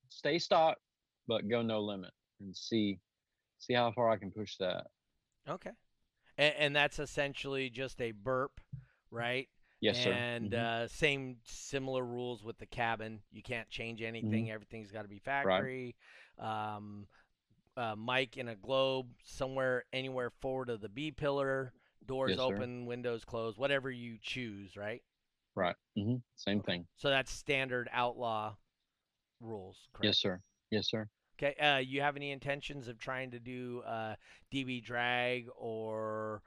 stay 0.09 0.37
stock, 0.37 0.77
but 1.29 1.47
go 1.47 1.61
no 1.61 1.79
limit 1.79 2.11
and 2.41 2.53
see 2.57 2.99
see 3.59 3.73
how 3.73 3.89
far 3.93 4.09
I 4.09 4.17
can 4.17 4.31
push 4.31 4.57
that. 4.57 4.87
Okay. 5.47 5.71
And, 6.37 6.53
and 6.57 6.75
that's 6.75 6.99
essentially 6.99 7.69
just 7.69 8.01
a 8.01 8.11
burp, 8.11 8.59
right? 9.11 9.47
Yes, 9.81 10.03
sir. 10.03 10.11
and 10.11 10.51
Mhm. 10.51 10.57
uh, 10.57 10.87
same 10.87 11.37
similar 11.43 12.03
rules 12.03 12.43
with 12.43 12.57
the 12.57 12.65
cabin. 12.65 13.21
You 13.31 13.43
can't 13.43 13.69
change 13.69 14.01
anything. 14.01 14.49
Everything's 14.49 14.91
got 14.91 15.03
to 15.03 15.07
be 15.07 15.19
factory. 15.19 15.95
Right. 16.39 16.75
Um, 16.75 17.07
uh, 17.77 17.95
mic 17.95 18.37
in 18.37 18.47
a 18.47 18.55
globe 18.55 19.07
somewhere, 19.23 19.83
anywhere 19.93 20.29
forward 20.41 20.69
of 20.69 20.81
the 20.81 20.89
B 20.89 21.11
pillar. 21.11 21.73
Doors 22.07 22.31
Yes, 22.31 22.39
sir. 22.39 22.43
open, 22.55 22.85
windows 22.85 23.25
closed, 23.25 23.57
whatever 23.57 23.89
you 23.91 24.17
choose, 24.21 24.77
right? 24.77 25.03
right. 25.55 25.75
hmm 25.95 26.15
Same 26.35 26.61
thing. 26.61 26.87
So 26.97 27.09
that's 27.09 27.31
standard 27.31 27.89
outlaw 27.91 28.55
rules, 29.41 29.87
correct? 29.93 30.05
Yes, 30.05 30.19
sir. 30.19 30.41
Yes, 30.71 30.89
sir. 30.89 31.09
Okay. 31.37 31.55
Uh, 31.59 31.77
you 31.77 32.01
have 32.01 32.15
any 32.15 32.31
intentions 32.31 32.87
of 32.87 32.97
trying 32.97 33.31
to 33.31 33.39
do 33.39 33.81
uh, 33.85 34.15
DB 34.53 34.83
drag 34.83 35.47
or 35.57 36.41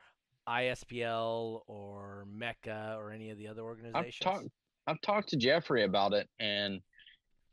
ISPL 0.48 1.61
or 1.66 2.27
MECA 2.35 2.96
or 2.96 3.11
any 3.12 3.31
of 3.31 3.38
the 3.38 3.48
other 3.48 3.62
organizations? 3.62 4.16
I've 4.20 4.33
talked 4.33 4.48
I've 4.87 5.01
talked 5.03 5.29
to 5.31 5.37
Jeffrey 5.37 5.85
about 5.85 6.14
it 6.14 6.29
and 6.40 6.81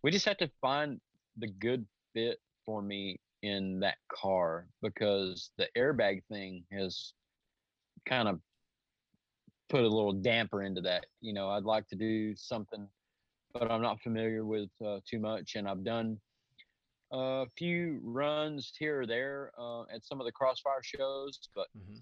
we 0.01 0.11
just 0.11 0.25
have 0.25 0.37
to 0.37 0.49
find 0.61 1.01
the 1.37 1.47
good 1.47 1.85
fit 2.13 2.37
for 2.65 2.81
me 2.81 3.19
in 3.43 3.81
that 3.81 3.97
car 4.09 4.67
because 4.81 5.51
the 5.57 5.67
airbag 5.77 6.21
thing 6.31 6.63
has 6.71 7.13
kind 8.05 8.29
of 8.29 8.39
put 9.67 9.81
a 9.81 9.87
little 9.87 10.13
damper 10.13 10.63
into 10.63 10.79
that. 10.81 11.07
You 11.19 11.33
know, 11.33 11.49
I'd 11.49 11.63
like 11.63 11.87
to 11.89 11.95
do 11.95 12.33
something 12.37 12.87
but 13.51 13.71
I'm 13.71 13.81
not 13.81 14.01
familiar 14.01 14.45
with 14.45 14.69
uh, 14.85 14.99
too 15.09 15.19
much 15.19 15.55
and 15.55 15.67
I've 15.67 15.83
done 15.83 16.17
a 17.15 17.45
few 17.57 17.99
runs 18.03 18.73
here 18.77 19.01
or 19.01 19.07
there 19.07 19.51
uh, 19.57 19.83
at 19.83 20.03
some 20.03 20.19
of 20.19 20.25
the 20.25 20.31
crossfire 20.31 20.83
shows 20.83 21.39
but 21.55 21.67
Mhm. 21.77 22.01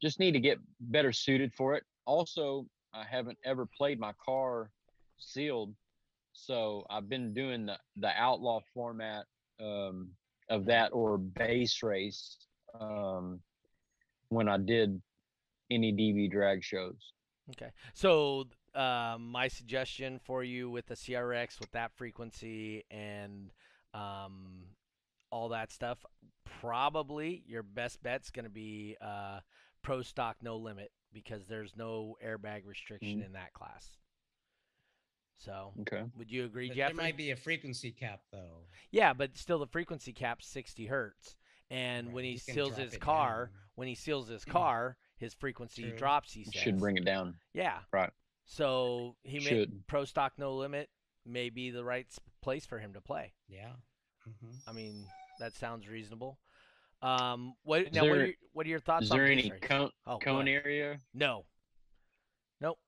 just 0.00 0.20
need 0.20 0.32
to 0.32 0.40
get 0.40 0.58
better 0.80 1.12
suited 1.12 1.52
for 1.54 1.74
it. 1.74 1.84
Also, 2.04 2.66
I 2.92 3.04
haven't 3.04 3.38
ever 3.44 3.66
played 3.66 3.98
my 3.98 4.12
car 4.24 4.70
sealed, 5.18 5.74
so 6.32 6.86
I've 6.90 7.08
been 7.08 7.32
doing 7.34 7.66
the, 7.66 7.78
the 7.96 8.10
outlaw 8.16 8.60
format 8.72 9.26
um, 9.60 10.10
of 10.50 10.66
that 10.66 10.92
or 10.92 11.18
bass 11.18 11.82
race 11.82 12.36
um, 12.78 13.40
when 14.28 14.48
I 14.48 14.58
did 14.58 15.00
any 15.70 15.92
DB 15.92 16.30
drag 16.30 16.62
shows. 16.62 17.12
Okay. 17.50 17.70
So, 17.94 18.44
uh, 18.74 19.16
my 19.18 19.48
suggestion 19.48 20.18
for 20.18 20.44
you 20.44 20.68
with 20.70 20.86
the 20.86 20.94
CRX, 20.96 21.60
with 21.60 21.70
that 21.72 21.92
frequency 21.92 22.84
and 22.90 23.52
um, 23.94 24.64
all 25.30 25.48
that 25.50 25.72
stuff, 25.72 26.04
probably 26.60 27.42
your 27.46 27.62
best 27.62 28.02
bet's 28.02 28.30
going 28.30 28.44
to 28.44 28.50
be 28.50 28.96
uh, 29.00 29.40
Pro 29.82 30.02
Stock 30.02 30.36
No 30.42 30.56
Limit 30.56 30.90
because 31.12 31.46
there's 31.46 31.74
no 31.76 32.16
airbag 32.24 32.66
restriction 32.66 33.22
in 33.22 33.32
that 33.32 33.52
class. 33.52 33.88
So, 35.38 35.72
Okay. 35.82 36.02
would 36.16 36.30
you 36.30 36.44
agree, 36.44 36.68
But 36.68 36.76
Jeffrey? 36.76 36.96
there 36.96 37.04
might 37.04 37.16
be 37.16 37.30
a 37.30 37.36
frequency 37.36 37.90
cap 37.90 38.20
though. 38.32 38.66
Yeah, 38.90 39.12
but 39.12 39.36
still, 39.36 39.58
the 39.58 39.66
frequency 39.66 40.12
cap's 40.12 40.46
60 40.46 40.86
hertz. 40.86 41.36
And 41.70 42.08
Right, 42.08 42.14
when 42.14 42.24
he 42.24 42.32
you 42.32 42.38
seals 42.38 42.76
his 42.76 42.96
car, 42.98 43.46
down. 43.46 43.54
when 43.74 43.88
he 43.88 43.94
seals 43.94 44.28
his 44.28 44.44
car, 44.44 44.96
his 45.18 45.34
frequency 45.34 45.82
True. 45.90 45.98
drops. 45.98 46.32
He 46.32 46.44
says. 46.44 46.54
Should 46.62 46.78
bring 46.78 46.96
it 46.96 47.04
down. 47.04 47.34
Yeah. 47.52 47.78
Right. 47.92 48.10
So 48.46 49.16
he 49.22 49.38
may 49.38 49.44
Should. 49.44 49.86
pro 49.86 50.04
stock 50.04 50.34
no 50.38 50.54
limit 50.56 50.88
may 51.26 51.50
be 51.50 51.70
the 51.70 51.84
right 51.84 52.06
place 52.42 52.66
for 52.66 52.78
him 52.78 52.92
to 52.94 53.00
play. 53.00 53.32
Yeah. 53.48 53.72
hmm 54.24 54.50
I 54.66 54.72
mean, 54.72 55.04
that 55.40 55.54
sounds 55.56 55.88
reasonable. 55.88 56.38
Um, 57.02 57.54
what 57.64 57.82
Is 57.82 57.92
now? 57.92 58.02
What 58.02 58.12
are, 58.18 58.26
your, 58.26 58.34
what 58.52 58.66
are 58.66 58.68
your 58.70 58.80
thoughts 58.80 59.04
Is 59.06 59.10
on 59.10 59.18
there 59.18 59.26
any 59.26 59.50
race? 59.50 59.60
cone, 59.62 59.90
oh, 60.06 60.18
cone 60.18 60.48
area? 60.48 61.00
No. 61.12 61.44
Nope. 62.60 62.78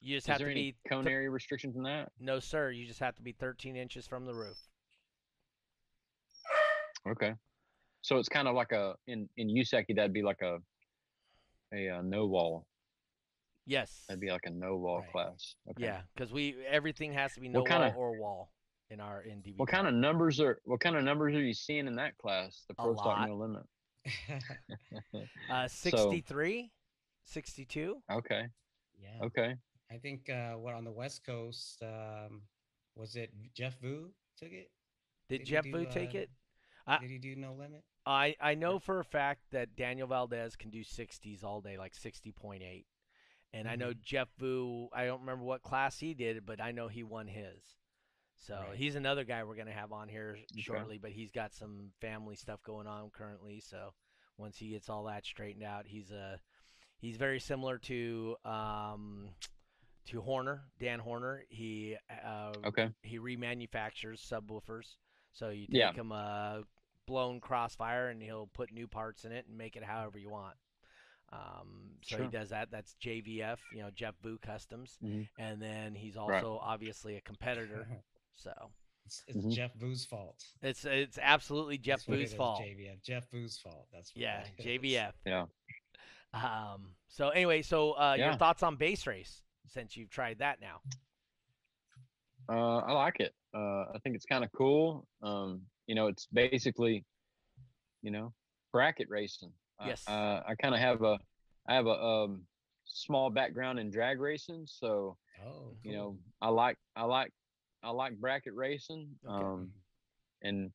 You 0.00 0.16
just 0.16 0.26
Is 0.26 0.32
have 0.32 0.38
there 0.38 0.48
to 0.48 0.52
any 0.52 0.72
be 0.72 0.76
cone 0.88 1.04
thir- 1.04 1.10
area 1.10 1.30
restrictions 1.30 1.76
in 1.76 1.82
that? 1.84 2.10
no, 2.20 2.38
sir. 2.38 2.70
You 2.70 2.86
just 2.86 3.00
have 3.00 3.14
to 3.16 3.22
be 3.22 3.32
13 3.32 3.76
inches 3.76 4.06
from 4.06 4.26
the 4.26 4.34
roof. 4.34 4.58
Okay. 7.08 7.32
So 8.02 8.18
it's 8.18 8.28
kind 8.28 8.46
of 8.46 8.54
like 8.54 8.72
a 8.72 8.94
in 9.06 9.28
in 9.36 9.48
USAC 9.48 9.86
that'd 9.96 10.12
be 10.12 10.22
like 10.22 10.42
a 10.42 10.58
a, 11.74 11.88
uh 11.88 12.02
no 12.02 12.26
wall. 12.26 12.66
Yes. 13.66 14.04
That'd 14.08 14.20
be 14.20 14.30
like 14.30 14.46
a 14.46 14.50
no 14.50 14.76
wall 14.76 15.00
Right. 15.00 15.12
class. 15.12 15.56
Okay. 15.70 15.82
Yeah, 15.84 16.02
because 16.14 16.32
we 16.32 16.56
everything 16.66 17.12
has 17.14 17.34
to 17.34 17.40
be 17.40 17.48
no 17.48 17.64
kinda- 17.64 17.92
wall 17.96 17.98
or 18.14 18.18
wall 18.18 18.52
in 18.90 19.00
our 19.00 19.22
in 19.22 19.42
DV. 19.42 19.56
What 19.58 19.68
kind 19.68 19.86
of 19.88 19.94
numbers 19.94 20.40
are 20.40 20.60
what 20.64 20.80
kind 20.80 20.96
of 20.96 21.02
numbers 21.04 21.34
are 21.34 21.42
you 21.42 21.52
seeing 21.54 21.86
in 21.86 21.96
that 21.96 22.16
class? 22.18 22.64
The 22.68 22.74
A 22.78 22.82
pro 22.82 22.94
stock 22.94 23.28
no 23.28 23.36
limit. 23.36 23.64
Uh, 25.50 25.68
So- 25.68 25.96
63, 25.96 26.70
62. 27.24 28.02
Okay. 28.10 28.46
yeah. 29.00 29.18
Okay. 29.24 29.54
I 29.90 29.98
think 29.98 30.28
uh, 30.30 30.54
what 30.54 30.74
on 30.74 30.84
the 30.84 30.92
West 30.92 31.24
Coast 31.24 31.82
um, 31.82 32.42
was 32.94 33.16
it 33.16 33.32
Jeff 33.54 33.78
Vu 33.80 34.10
took 34.38 34.50
it? 34.52 34.70
Did, 35.28 35.38
Did 35.38 35.46
Jeff 35.46 35.64
do, 35.64 35.72
Vu 35.72 35.86
take 35.86 36.14
uh, 36.14 36.18
it? 36.18 36.30
I- 36.86 36.98
Did 36.98 37.10
he 37.10 37.18
do 37.18 37.34
no 37.36 37.52
limit? 37.54 37.82
I 38.08 38.36
I 38.40 38.54
know 38.54 38.78
for 38.78 39.00
a 39.00 39.04
fact 39.04 39.42
that 39.50 39.74
Daniel 39.74 40.06
Valdez 40.06 40.54
can 40.54 40.70
do 40.70 40.84
60s 40.84 41.42
all 41.42 41.60
day, 41.60 41.76
like 41.76 41.92
60.8. 41.94 42.84
And 43.52 43.68
I 43.68 43.76
know 43.76 43.90
Mm-hmm. 43.90 44.00
Jeff 44.02 44.28
Vu, 44.38 44.88
I 44.92 45.06
don't 45.06 45.20
remember 45.20 45.44
what 45.44 45.62
class 45.62 45.98
he 45.98 46.14
did, 46.14 46.44
but 46.44 46.60
I 46.60 46.72
know 46.72 46.88
he 46.88 47.02
won 47.02 47.26
his. 47.26 47.76
So 48.36 48.54
Right. 48.68 48.76
he's 48.76 48.96
another 48.96 49.24
guy 49.24 49.42
we're 49.44 49.54
going 49.54 49.66
to 49.66 49.72
have 49.72 49.92
on 49.92 50.08
here 50.08 50.36
shortly, 50.56 50.98
but 50.98 51.10
he's 51.12 51.30
got 51.32 51.54
some 51.54 51.90
family 52.00 52.36
stuff 52.36 52.62
going 52.62 52.86
on 52.86 53.10
currently. 53.10 53.60
So 53.60 53.94
once 54.36 54.58
he 54.58 54.70
gets 54.70 54.90
all 54.90 55.04
that 55.04 55.24
straightened 55.24 55.64
out, 55.64 55.86
he's 55.86 56.10
a 56.10 56.38
he's 56.98 57.16
very 57.16 57.40
similar 57.40 57.78
to 57.78 58.36
um, 58.44 59.30
to 60.08 60.20
Horner, 60.20 60.64
Dan 60.78 60.98
Horner. 60.98 61.44
He 61.48 61.96
uh, 62.10 62.52
Okay. 62.66 62.90
he 63.02 63.18
remanufactures 63.18 64.20
subwoofers. 64.26 64.96
So 65.32 65.48
you 65.48 65.66
take 65.66 65.74
Yeah. 65.74 65.92
him 65.92 66.12
a 66.12 66.62
blown 67.06 67.40
crossfire 67.40 68.08
and 68.08 68.20
he'll 68.22 68.48
put 68.48 68.72
new 68.72 68.86
parts 68.86 69.24
in 69.24 69.32
it 69.32 69.46
and 69.48 69.56
make 69.56 69.76
it 69.76 69.82
however 69.84 70.18
you 70.18 70.28
want. 70.28 70.56
Um, 71.32 71.90
so 72.02 72.22
he 72.22 72.28
does 72.28 72.50
that. 72.50 72.70
That's 72.70 72.94
JVF, 73.02 73.58
you 73.72 73.82
know, 73.82 73.90
Jeff 73.94 74.14
Boo 74.22 74.38
Customs, 74.38 74.96
Mhm. 75.02 75.28
and 75.38 75.60
then 75.60 75.94
he's 75.94 76.14
Right. 76.16 76.42
also 76.42 76.58
obviously 76.62 77.16
a 77.16 77.20
competitor. 77.20 77.86
So 78.38 78.52
it's 79.06 79.24
it's 79.28 79.38
Mhm. 79.46 79.52
Jeff 79.54 79.74
Boo's 79.76 80.04
fault. 80.04 80.44
it's 80.60 80.84
it's 80.84 81.16
absolutely 81.16 81.78
Jeff 81.78 82.00
That's 82.04 82.06
Boo's 82.06 82.34
fault. 82.34 82.60
JVF. 82.60 83.02
Jeff 83.02 83.30
Boo's 83.30 83.58
fault. 83.58 83.88
That's 83.90 84.14
what 84.14 84.20
Yeah, 84.20 84.42
that 84.42 84.58
is. 84.58 84.64
JVF. 84.66 85.14
Yeah. 85.24 85.46
Um, 86.34 86.94
so 87.08 87.30
anyway, 87.30 87.62
so 87.62 87.92
uh, 87.92 88.14
your 88.18 88.36
thoughts 88.36 88.62
on 88.62 88.76
bass 88.76 89.06
race 89.06 89.42
since 89.66 89.96
you've 89.96 90.10
tried 90.10 90.38
that 90.40 90.60
now? 90.60 90.82
Uh, 92.48 92.76
I 92.78 92.92
like 92.92 93.20
it. 93.20 93.34
Uh, 93.54 93.86
I 93.94 93.98
think 94.04 94.16
it's 94.16 94.26
kind 94.26 94.44
of 94.44 94.52
cool. 94.52 95.08
Um, 95.22 95.62
you 95.86 95.94
know, 95.94 96.08
it's 96.08 96.26
basically, 96.26 97.04
you 98.02 98.10
know, 98.10 98.34
bracket 98.70 99.08
racing. 99.08 99.52
I- 99.78 99.88
Yes. 99.88 100.08
Uh, 100.08 100.42
I 100.46 100.54
kind 100.54 100.74
of 100.74 100.80
have 100.80 101.02
a, 101.02 101.18
I 101.66 101.74
have 101.74 101.86
a 101.86 101.90
um, 102.02 102.42
small 102.84 103.30
background 103.30 103.78
in 103.78 103.90
drag 103.90 104.20
racing, 104.20 104.66
so 104.66 105.16
Oh, 105.44 105.76
you 105.82 105.92
know. 105.92 106.18
I 106.40 106.48
like, 106.48 106.76
I 106.96 107.04
like, 107.04 107.30
I 107.82 107.90
like 107.90 108.16
bracket 108.18 108.54
racing. 108.54 109.08
Okay. 109.28 109.44
Um, 109.44 109.70
and 110.42 110.70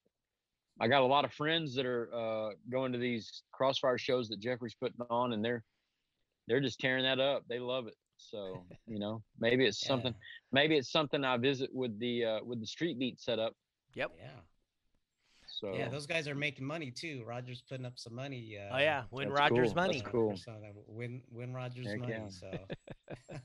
I 0.79 0.87
got 0.87 1.01
a 1.01 1.05
lot 1.05 1.25
of 1.25 1.33
friends 1.33 1.75
that 1.75 1.85
are 1.85 2.09
uh, 2.13 2.53
going 2.69 2.91
to 2.93 2.97
these 2.99 3.43
crossfire 3.51 3.97
shows 3.97 4.27
that 4.29 4.39
Jeffrey's 4.39 4.75
putting 4.75 5.01
on, 5.09 5.33
and 5.33 5.43
they're, 5.43 5.63
they're 6.47 6.61
just 6.61 6.79
tearing 6.79 7.03
that 7.03 7.19
up. 7.19 7.43
They 7.49 7.59
love 7.59 7.87
it. 7.87 7.95
So 8.17 8.65
you 8.87 8.99
know, 8.99 9.23
maybe 9.39 9.65
it's 9.65 9.79
something 9.85 10.13
maybe 10.51 10.77
it's 10.77 10.91
something 10.91 11.23
I 11.23 11.37
visit 11.37 11.69
with 11.73 11.97
the 11.99 12.25
uh, 12.25 12.39
with 12.43 12.59
the 12.59 12.67
street 12.67 12.99
beat 12.99 13.19
setup. 13.19 13.53
Yep. 13.95 14.11
Yeah. 14.19 14.29
So 15.61 15.75
Yeah, 15.75 15.89
those 15.89 16.07
guys 16.07 16.27
are 16.27 16.33
making 16.33 16.65
money 16.65 16.89
too. 16.89 17.23
Rogers 17.23 17.61
putting 17.69 17.85
up 17.85 17.99
some 17.99 18.15
money. 18.15 18.57
Uh, 18.57 18.75
oh 18.75 18.79
yeah, 18.79 19.03
win 19.11 19.29
that's 19.29 19.39
Rogers 19.39 19.67
cool. 19.69 19.75
money. 19.75 19.99
That's 19.99 20.09
cool. 20.11 20.35
So 20.37 20.51
that 20.59 20.71
win 20.87 21.21
win 21.29 21.53
Rogers 21.53 21.85
Heck 21.85 21.99
money. 21.99 22.11
yeah. 22.13 22.27
So 22.29 22.49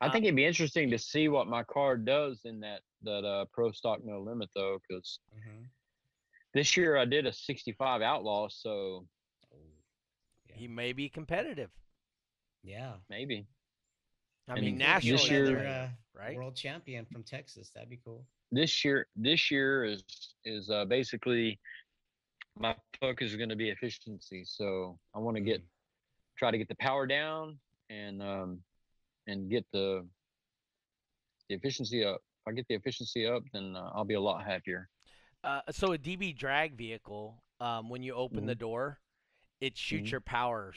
I 0.00 0.08
Uh, 0.08 0.12
think 0.12 0.24
it'd 0.24 0.34
be 0.36 0.44
interesting 0.44 0.90
to 0.90 0.98
see 0.98 1.28
what 1.28 1.46
my 1.46 1.62
car 1.62 1.96
does 1.96 2.40
in 2.44 2.58
that 2.60 2.80
that 3.02 3.24
uh, 3.24 3.44
pro 3.52 3.70
stock 3.70 4.04
no 4.04 4.20
limit 4.20 4.50
though, 4.56 4.78
because 4.88 5.20
Mhm. 5.36 5.68
this 6.52 6.76
year 6.76 6.96
I 6.96 7.04
did 7.04 7.26
a 7.26 7.32
65 7.32 8.02
outlaw, 8.02 8.48
so 8.48 9.06
Oh, 9.52 9.56
yeah. 10.48 10.56
He 10.56 10.66
may 10.68 10.92
be 10.92 11.08
competitive. 11.08 11.70
yeah. 12.62 12.94
maybe 13.08 13.46
I 14.48 14.54
And 14.56 14.64
mean, 14.64 14.74
this 14.74 14.80
nationally, 14.80 15.30
year- 15.30 15.44
Another, 15.58 15.68
uh, 15.68 15.88
right? 16.12 16.36
world 16.36 16.54
champion 16.56 17.06
from 17.06 17.22
Texas. 17.22 17.70
That'd 17.70 17.88
be 17.88 17.96
cool. 18.04 18.26
This 18.54 18.84
year 18.84 19.08
this 19.16 19.50
year 19.50 19.84
is 19.84 20.04
is 20.44 20.70
uh, 20.70 20.84
basically 20.84 21.58
my 22.58 22.74
focus 23.00 23.30
is 23.30 23.36
going 23.36 23.48
to 23.50 23.56
be 23.56 23.70
efficiency. 23.70 24.44
So 24.46 24.98
I 25.14 25.18
want 25.18 25.36
to 25.36 25.42
get 25.42 25.60
Mm. 25.60 25.68
try 26.38 26.50
to 26.50 26.58
get 26.58 26.68
the 26.68 26.76
power 26.76 27.06
down 27.06 27.58
and 27.90 28.22
um 28.22 28.60
and 29.26 29.50
get 29.50 29.66
the 29.72 30.06
the 31.48 31.54
efficiency 31.56 32.04
up. 32.04 32.20
If 32.46 32.48
I 32.48 32.52
get 32.52 32.66
the 32.68 32.74
efficiency 32.74 33.26
up, 33.26 33.42
then 33.52 33.76
uh, 33.76 33.90
I'll 33.94 34.04
be 34.04 34.14
a 34.14 34.20
lot 34.20 34.44
happier. 34.44 34.88
Uh, 35.42 35.60
so 35.70 35.92
a 35.92 35.98
DB 35.98 36.32
drag 36.36 36.76
vehicle, 36.76 37.42
um, 37.60 37.88
when 37.90 38.02
you 38.02 38.14
open 38.14 38.46
the 38.46 38.54
door, 38.54 39.00
it 39.60 39.76
shoots 39.76 40.10
Mhm. 40.10 40.12
your 40.12 40.20
power. 40.20 40.74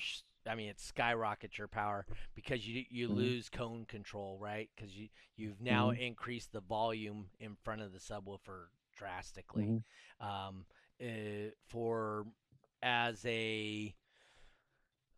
I 0.47 0.55
mean, 0.55 0.69
it 0.69 0.79
skyrockets 0.79 1.57
your 1.57 1.67
power 1.67 2.05
because 2.35 2.67
you 2.67 2.83
you 2.89 3.07
Mhm. 3.07 3.15
lose 3.17 3.49
cone 3.49 3.85
control, 3.85 4.37
right? 4.39 4.69
Because 4.75 4.95
you 4.95 5.09
you've 5.35 5.61
now 5.61 5.91
increased 5.91 6.51
the 6.51 6.61
volume 6.61 7.29
in 7.39 7.55
front 7.63 7.81
of 7.81 7.93
the 7.93 7.99
subwoofer 7.99 8.67
drastically. 8.95 9.63
Mhm. 9.63 9.83
Um, 10.19 10.65
uh, 11.01 11.51
for 11.67 12.25
as 12.81 13.25
a 13.25 13.93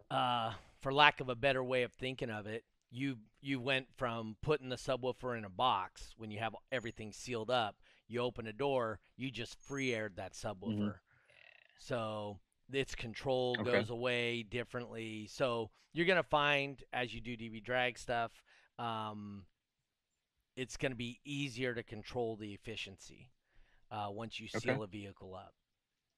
uh, 0.10 0.54
for 0.80 0.94
lack 0.94 1.20
of 1.22 1.30
a 1.30 1.36
better 1.36 1.64
way 1.64 1.84
of 1.84 1.94
thinking 1.94 2.30
of 2.30 2.48
it, 2.48 2.64
you 2.92 3.18
you 3.42 3.60
went 3.60 3.88
from 3.96 4.36
putting 4.42 4.70
the 4.70 4.76
subwoofer 4.76 5.38
in 5.38 5.46
a 5.46 5.50
box 5.50 6.14
when 6.18 6.32
you 6.32 6.40
have 6.40 6.56
everything 6.72 7.12
sealed 7.14 7.50
up. 7.52 7.78
You 8.08 8.22
open 8.22 8.48
a 8.48 8.54
door, 8.54 9.00
you 9.18 9.32
just 9.32 9.60
free 9.62 9.94
aired 9.94 10.16
that 10.18 10.34
subwoofer. 10.34 10.96
So 11.78 12.40
its 12.72 12.96
control 12.96 13.60
Okay. 13.60 13.60
goes 13.60 13.90
away 13.90 14.44
differently. 14.44 15.28
So 15.32 15.72
you're 15.94 16.06
gonna 16.08 16.24
find 16.24 16.82
as 16.94 17.14
you 17.14 17.22
do 17.22 17.38
DB 17.38 17.64
drag 17.64 17.98
stuff, 18.00 18.32
um, 18.80 19.46
it's 20.56 20.78
gonna 20.78 20.96
be 20.96 21.20
easier 21.26 21.74
to 21.74 21.84
control 21.84 22.36
the 22.36 22.54
efficiency 22.54 23.32
uh, 23.92 24.08
once 24.12 24.40
you 24.40 24.48
Okay. 24.56 24.78
seal 24.78 24.84
a 24.84 24.88
vehicle 24.88 25.36
up 25.36 25.54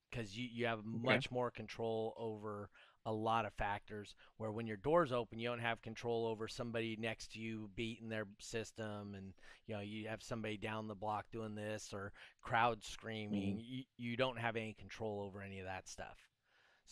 because 0.09 0.37
you, 0.37 0.47
you 0.51 0.65
have 0.65 0.85
much 0.85 1.31
more 1.31 1.51
control 1.51 2.13
over 2.17 2.69
a 3.05 3.11
lot 3.13 3.45
of 3.45 3.53
factors 3.53 4.15
where 4.37 4.51
when 4.51 4.67
your 4.67 4.77
doors 4.77 5.11
open 5.11 5.39
you 5.39 5.49
don't 5.49 5.59
have 5.59 5.81
control 5.81 6.25
over 6.27 6.47
somebody 6.47 6.97
next 6.99 7.33
to 7.33 7.39
you 7.39 7.69
beating 7.75 8.09
their 8.09 8.25
system 8.39 9.15
and 9.15 9.33
you 9.67 9.75
know 9.75 9.81
you 9.81 10.07
have 10.07 10.23
somebody 10.23 10.57
down 10.57 10.87
the 10.87 10.95
block 10.95 11.25
doing 11.31 11.55
this 11.55 11.91
or 11.93 12.11
crowd 12.41 12.83
screaming 12.83 13.57
you, 13.59 13.83
you 13.97 14.17
don't 14.17 14.39
have 14.39 14.55
any 14.55 14.73
control 14.73 15.21
over 15.25 15.41
any 15.41 15.59
of 15.59 15.65
that 15.65 15.87
stuff 15.87 16.17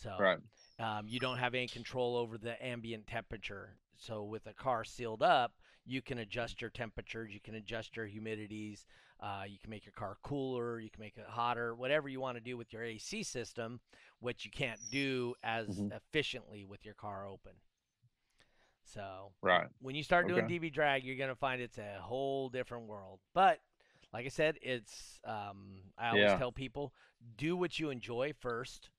so 0.02 0.12
Right. 0.18 0.38
um, 0.78 1.06
you 1.08 1.20
don't 1.20 1.38
have 1.38 1.54
any 1.54 1.68
control 1.68 2.16
over 2.16 2.38
the 2.38 2.62
ambient 2.64 3.06
temperature. 3.06 3.76
So 3.96 4.24
with 4.24 4.46
a 4.46 4.54
car 4.54 4.84
sealed 4.84 5.22
up, 5.22 5.52
you 5.84 6.00
can 6.02 6.18
adjust 6.18 6.60
your 6.60 6.70
temperatures, 6.70 7.32
you 7.32 7.40
can 7.40 7.54
adjust 7.54 7.96
your 7.96 8.06
humidities, 8.06 8.84
uh, 9.20 9.44
you 9.46 9.58
can 9.60 9.70
make 9.70 9.84
your 9.84 9.92
car 9.92 10.16
cooler, 10.22 10.80
you 10.80 10.90
can 10.90 11.00
make 11.00 11.18
it 11.18 11.26
hotter, 11.28 11.74
whatever 11.74 12.08
you 12.08 12.20
want 12.20 12.36
to 12.36 12.40
do 12.42 12.56
with 12.56 12.72
your 12.72 12.82
AC 12.82 13.22
system, 13.22 13.80
which 14.20 14.44
you 14.44 14.50
can't 14.50 14.80
do 14.90 15.34
as 15.42 15.82
Mhm. 15.82 15.90
efficiently 15.90 16.64
with 16.64 16.84
your 16.84 16.94
car 16.94 17.26
open. 17.26 17.52
So 18.84 19.32
Right. 19.42 19.68
when 19.80 19.94
you 19.94 20.02
start 20.02 20.26
doing 20.26 20.46
DB 20.46 20.70
drag, 20.72 21.04
you're 21.04 21.16
gonna 21.16 21.34
find 21.34 21.60
it's 21.60 21.78
a 21.78 21.98
whole 22.00 22.48
different 22.48 22.86
world. 22.86 23.20
But 23.34 23.60
like 24.12 24.26
I 24.26 24.28
said, 24.30 24.58
it's 24.62 25.20
um, 25.24 25.82
I 25.98 26.10
always 26.10 26.32
Yeah. 26.32 26.34
tell 26.34 26.52
people 26.52 26.92
do 27.36 27.56
what 27.56 27.78
you 27.78 27.90
enjoy 27.90 28.32
first. 28.40 28.90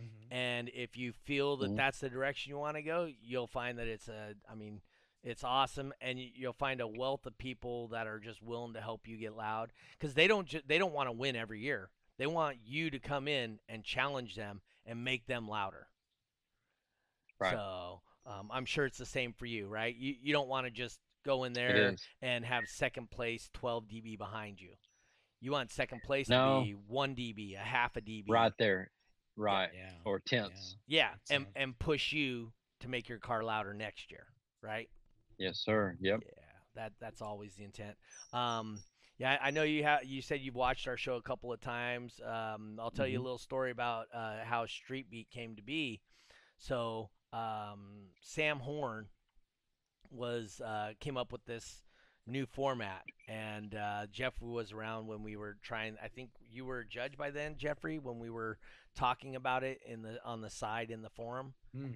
Mhm. 0.00 0.26
And 0.30 0.68
if 0.70 0.96
you 0.96 1.12
feel 1.12 1.56
that 1.58 1.70
Mhm. 1.70 1.76
that's 1.76 2.00
the 2.00 2.10
direction 2.10 2.50
you 2.50 2.58
want 2.58 2.76
to 2.76 2.82
go, 2.82 3.04
you'll 3.04 3.46
find 3.46 3.78
that 3.78 3.86
it's 3.88 4.08
a, 4.08 4.34
I 4.48 4.54
mean, 4.54 4.82
it's 5.22 5.42
awesome, 5.42 5.92
and 6.00 6.20
you'll 6.20 6.52
find 6.52 6.80
a 6.80 6.86
wealth 6.86 7.26
of 7.26 7.36
people 7.38 7.88
that 7.88 8.06
are 8.06 8.20
just 8.20 8.42
willing 8.42 8.74
to 8.74 8.80
help 8.80 9.08
you 9.08 9.16
get 9.16 9.34
loud 9.34 9.72
because 9.92 10.14
they 10.14 10.26
don't 10.28 10.46
ju- 10.46 10.62
they 10.66 10.78
don't 10.78 10.92
want 10.92 11.08
to 11.08 11.12
win 11.12 11.34
every 11.36 11.60
year. 11.60 11.90
They 12.18 12.26
want 12.26 12.58
you 12.64 12.90
to 12.90 12.98
come 12.98 13.26
in 13.28 13.60
and 13.68 13.84
challenge 13.84 14.36
them 14.36 14.62
and 14.84 15.02
make 15.04 15.26
them 15.26 15.48
louder. 15.48 15.88
Right. 17.38 17.52
So 17.52 18.02
um, 18.24 18.50
I'm 18.52 18.64
sure 18.66 18.86
it's 18.86 18.98
the 18.98 19.06
same 19.06 19.32
for 19.32 19.46
you, 19.46 19.66
right? 19.68 19.94
You 19.94 20.14
you 20.20 20.32
don't 20.32 20.48
want 20.48 20.66
to 20.66 20.70
just 20.70 20.98
go 21.24 21.44
in 21.44 21.52
there 21.52 21.96
and 22.22 22.44
have 22.44 22.64
second 22.68 23.10
place 23.10 23.50
12 23.52 23.88
dB 23.88 24.16
behind 24.16 24.60
you. 24.60 24.74
You 25.40 25.50
want 25.52 25.70
second 25.70 26.02
place 26.02 26.28
No. 26.28 26.60
to 26.60 26.64
be 26.66 26.72
one 26.72 27.14
dB, 27.14 27.54
a 27.56 27.58
half 27.58 27.96
a 27.96 28.00
dB. 28.00 28.24
Right 28.28 28.52
there. 28.58 28.90
Right. 29.36 29.68
Yeah. 29.74 29.90
Or 30.04 30.20
tenths. 30.20 30.76
Yeah, 30.86 31.10
Makes 31.12 31.30
and 31.30 31.44
sense. 31.44 31.52
and 31.56 31.78
push 31.78 32.12
you 32.12 32.52
to 32.80 32.88
make 32.88 33.08
your 33.08 33.18
car 33.18 33.42
louder 33.44 33.74
next 33.74 34.10
year, 34.10 34.26
right? 34.62 34.88
Yes, 35.38 35.58
sir. 35.58 35.96
Yep. 36.00 36.20
Yeah, 36.24 36.42
that 36.74 36.92
that's 37.00 37.20
always 37.22 37.54
the 37.54 37.64
intent. 37.64 37.96
Um, 38.32 38.78
yeah, 39.18 39.38
I 39.42 39.48
I 39.48 39.50
know 39.50 39.62
you 39.62 39.82
have. 39.84 40.04
You 40.04 40.22
said 40.22 40.40
you've 40.40 40.54
watched 40.54 40.88
our 40.88 40.96
show 40.96 41.16
a 41.16 41.22
couple 41.22 41.52
of 41.52 41.60
times. 41.60 42.20
Um, 42.24 42.78
I'll 42.80 42.90
tell 42.90 43.06
you 43.06 43.18
a 43.18 43.20
Mhm. 43.20 43.24
little 43.24 43.38
story 43.38 43.70
about 43.70 44.06
uh, 44.14 44.44
how 44.44 44.66
Street 44.66 45.10
Beat 45.10 45.30
came 45.30 45.56
to 45.56 45.62
be. 45.62 46.00
So 46.58 47.10
um, 47.32 48.08
Sam 48.20 48.58
Horn 48.60 49.08
was 50.10 50.60
uh, 50.64 50.92
came 51.00 51.16
up 51.16 51.32
with 51.32 51.44
this 51.44 51.82
new 52.26 52.46
format, 52.46 53.02
and 53.28 53.74
uh, 53.74 54.06
Jeffrey 54.10 54.48
was 54.48 54.72
around 54.72 55.06
when 55.06 55.22
we 55.22 55.36
were 55.36 55.56
trying. 55.62 55.96
I 56.02 56.08
think 56.08 56.30
you 56.50 56.64
were 56.64 56.80
a 56.80 56.86
judge 56.86 57.16
by 57.16 57.30
then, 57.30 57.56
Jeffrey, 57.56 57.98
when 57.98 58.18
we 58.18 58.30
were 58.30 58.58
talking 58.96 59.36
about 59.36 59.62
it 59.62 59.80
in 59.86 60.02
the 60.02 60.18
on 60.24 60.40
the 60.40 60.50
side 60.50 60.90
in 60.90 61.02
the 61.02 61.10
forum. 61.10 61.54
Hmm. 61.76 61.90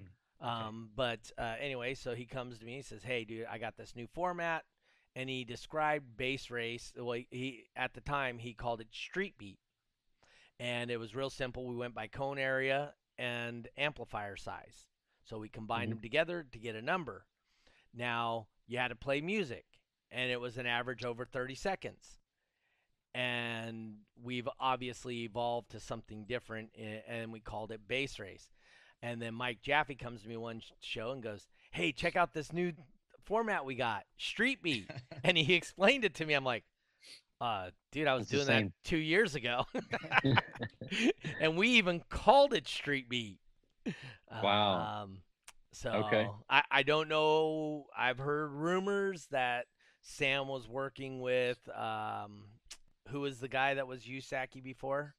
Um, 0.45 0.89
but 0.95 1.31
uh, 1.37 1.55
anyway, 1.59 1.93
so 1.93 2.15
he 2.15 2.25
comes 2.25 2.57
to 2.59 2.65
me 2.65 2.75
and 2.77 2.85
says, 2.85 3.03
"Hey, 3.03 3.25
dude, 3.25 3.45
I 3.51 3.57
got 3.57 3.77
this 3.77 3.95
new 3.95 4.07
format," 4.07 4.63
and 5.15 5.29
he 5.29 5.43
described 5.43 6.17
bass 6.17 6.49
race. 6.49 6.93
Well, 6.97 7.19
he 7.29 7.65
at 7.75 7.93
the 7.93 8.01
time 8.01 8.39
he 8.39 8.53
called 8.53 8.81
it 8.81 8.87
street 8.91 9.37
beat, 9.37 9.59
and 10.59 10.89
it 10.89 10.97
was 10.97 11.15
real 11.15 11.29
simple. 11.29 11.67
We 11.67 11.75
went 11.75 11.93
by 11.93 12.07
cone 12.07 12.39
area 12.39 12.93
and 13.17 13.67
amplifier 13.77 14.35
size, 14.35 14.87
so 15.25 15.37
we 15.37 15.49
combined 15.49 15.89
Mhm. 15.91 15.95
them 15.95 16.01
together 16.01 16.43
to 16.51 16.59
get 16.59 16.75
a 16.75 16.81
number. 16.81 17.25
Now 17.93 18.47
you 18.67 18.77
had 18.79 18.87
to 18.87 18.95
play 18.95 19.21
music, 19.21 19.65
and 20.11 20.31
it 20.31 20.39
was 20.39 20.57
an 20.57 20.65
average 20.65 21.03
over 21.05 21.25
30 21.25 21.55
seconds. 21.55 22.19
And 23.13 23.95
we've 24.23 24.47
obviously 24.59 25.23
evolved 25.23 25.71
to 25.71 25.79
something 25.79 26.25
different, 26.25 26.69
and 27.07 27.31
we 27.31 27.39
called 27.41 27.71
it 27.71 27.87
bass 27.87 28.19
race. 28.19 28.49
And 29.01 29.21
then 29.21 29.33
Mike 29.33 29.61
Jaffe 29.61 29.95
comes 29.95 30.21
to 30.21 30.29
me 30.29 30.37
one 30.37 30.61
show 30.81 31.11
and 31.11 31.21
goes, 31.23 31.47
"Hey, 31.71 31.91
check 31.91 32.15
out 32.15 32.33
this 32.33 32.53
new 32.53 32.73
format 33.25 33.65
we 33.65 33.75
got, 33.75 34.05
Street 34.17 34.61
Beat." 34.63 34.89
and 35.23 35.37
he 35.37 35.55
explained 35.55 36.05
it 36.05 36.15
to 36.15 36.25
me. 36.25 36.33
I'm 36.33 36.45
like, 36.45 36.63
"Uh, 37.41 37.71
dude, 37.91 38.07
I 38.07 38.13
was 38.15 38.27
doing 38.27 38.47
that 38.47 38.65
two 38.83 38.97
years 38.97 39.35
ago, 39.35 39.65
and 41.39 41.57
we 41.57 41.69
even 41.69 42.01
called 42.09 42.53
it 42.53 42.67
Street 42.67 43.09
Beat." 43.09 43.39
Wow. 44.41 45.01
Um, 45.03 45.17
so 45.73 45.89
Okay. 45.91 46.27
I 46.49 46.63
I 46.71 46.83
don't 46.83 47.09
know. 47.09 47.85
I've 47.97 48.19
heard 48.19 48.51
rumors 48.51 49.27
that 49.31 49.65
Sam 50.01 50.47
was 50.47 50.67
working 50.67 51.21
with 51.21 51.59
um, 51.75 52.45
who 53.09 53.21
was 53.21 53.39
the 53.39 53.47
guy 53.47 53.75
that 53.75 53.87
was 53.87 54.01
USACI 54.03 54.63
before? 54.63 55.15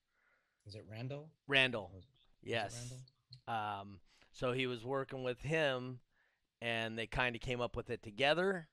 Is 0.66 0.74
it 0.74 0.84
Randall? 0.90 1.28
Randall. 1.48 1.90
Was- 1.94 2.04
Yes. 2.42 2.92
Randall? 3.48 3.80
Um, 3.82 4.00
so 4.32 4.52
he 4.52 4.66
was 4.66 4.84
working 4.84 5.22
with 5.22 5.40
him, 5.40 6.00
and 6.60 6.98
they 6.98 7.06
kind 7.06 7.36
of 7.36 7.42
came 7.42 7.60
up 7.60 7.76
with 7.76 7.90
it 7.90 8.02
together. 8.02 8.68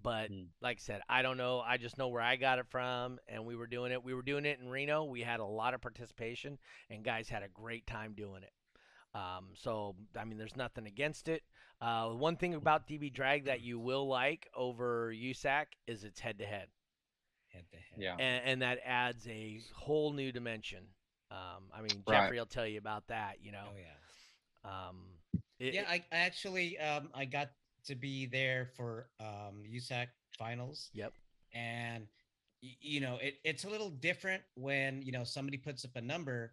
But 0.00 0.28
Hmm. 0.30 0.44
like 0.60 0.78
I 0.78 0.80
said, 0.80 1.02
I 1.08 1.22
don't 1.22 1.36
know. 1.36 1.60
I 1.60 1.76
just 1.76 1.98
know 1.98 2.08
where 2.08 2.22
I 2.22 2.36
got 2.36 2.58
it 2.60 2.66
from, 2.68 3.18
and 3.28 3.44
we 3.44 3.56
were 3.56 3.66
doing 3.66 3.90
it. 3.92 4.02
We 4.02 4.14
were 4.14 4.22
doing 4.22 4.44
it 4.46 4.60
in 4.60 4.68
Reno. 4.68 5.04
We 5.04 5.22
had 5.22 5.40
a 5.40 5.44
lot 5.44 5.74
of 5.74 5.80
participation, 5.80 6.58
and 6.90 7.04
guys 7.04 7.28
had 7.28 7.42
a 7.42 7.48
great 7.48 7.86
time 7.86 8.14
doing 8.14 8.42
it. 8.44 8.52
Um, 9.14 9.46
so 9.54 9.96
I 10.18 10.24
mean, 10.24 10.38
there's 10.38 10.56
nothing 10.56 10.86
against 10.86 11.28
it. 11.28 11.42
Uh, 11.80 12.08
one 12.10 12.36
thing 12.36 12.54
about 12.54 12.88
DB 12.88 13.12
Drag 13.12 13.44
that 13.46 13.60
you 13.60 13.78
will 13.78 14.06
like 14.08 14.48
over 14.54 15.12
USAC 15.14 15.66
is 15.86 16.04
it's 16.04 16.20
head 16.20 16.38
to 16.40 16.44
head 16.46 16.66
Head 17.48 17.64
to 17.70 17.76
head. 17.76 17.96
Yeah. 17.98 18.12
and, 18.18 18.42
and 18.44 18.62
that 18.62 18.78
adds 18.84 19.26
a 19.28 19.60
whole 19.74 20.12
new 20.12 20.30
dimension. 20.32 20.84
Um, 21.30 21.64
I 21.74 21.80
mean, 21.80 22.02
Right. 22.06 22.22
Jeffrey 22.22 22.38
will 22.38 22.46
tell 22.46 22.66
you 22.66 22.78
about 22.78 23.06
that. 23.08 23.36
You 23.42 23.52
know, 23.52 23.64
Oh 23.70 23.76
yeah. 23.78 24.88
um, 24.88 24.96
it- 25.58 25.74
yeah, 25.74 25.84
I, 25.88 26.04
I 26.12 26.16
actually 26.18 26.78
um 26.78 27.08
I 27.14 27.24
got 27.24 27.50
to 27.86 27.94
be 27.94 28.26
there 28.26 28.68
for 28.76 29.08
um 29.20 29.62
USAC 29.66 30.08
finals. 30.38 30.90
Yep. 30.92 31.12
And 31.54 32.06
y- 32.62 32.76
you 32.80 33.00
know, 33.00 33.18
it, 33.22 33.36
it's 33.44 33.64
a 33.64 33.68
little 33.70 33.90
different 33.90 34.42
when 34.54 35.00
you 35.02 35.12
know 35.12 35.24
somebody 35.24 35.56
puts 35.58 35.84
up 35.84 35.92
a 35.96 36.00
number, 36.02 36.52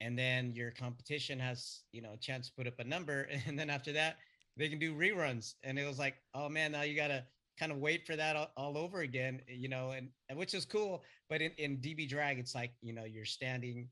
and 0.00 0.18
then 0.18 0.52
your 0.54 0.70
competition 0.70 1.38
has 1.38 1.82
you 1.92 2.00
know 2.02 2.12
a 2.12 2.16
chance 2.18 2.48
to 2.48 2.54
put 2.54 2.66
up 2.66 2.78
a 2.78 2.84
number, 2.84 3.22
and 3.46 3.58
then 3.58 3.70
after 3.70 3.92
that 3.92 4.16
they 4.56 4.68
can 4.68 4.78
do 4.78 4.94
reruns, 4.94 5.54
and 5.62 5.78
it 5.78 5.86
was 5.86 5.98
like, 5.98 6.16
oh 6.34 6.48
man, 6.48 6.72
now 6.72 6.82
you 6.82 6.96
gotta 6.96 7.24
kind 7.58 7.72
of 7.72 7.78
wait 7.78 8.06
for 8.06 8.16
that 8.16 8.36
all, 8.36 8.50
all 8.56 8.78
over 8.78 9.00
again, 9.00 9.40
you 9.48 9.68
know, 9.68 9.90
and, 9.90 10.10
and 10.28 10.38
which 10.38 10.54
is 10.54 10.64
cool. 10.64 11.02
But 11.28 11.42
in, 11.42 11.52
in 11.58 11.78
DB 11.78 12.08
drag, 12.08 12.38
it's 12.38 12.54
like 12.54 12.72
you 12.80 12.92
know 12.92 13.04
you're 13.04 13.24
standing 13.24 13.88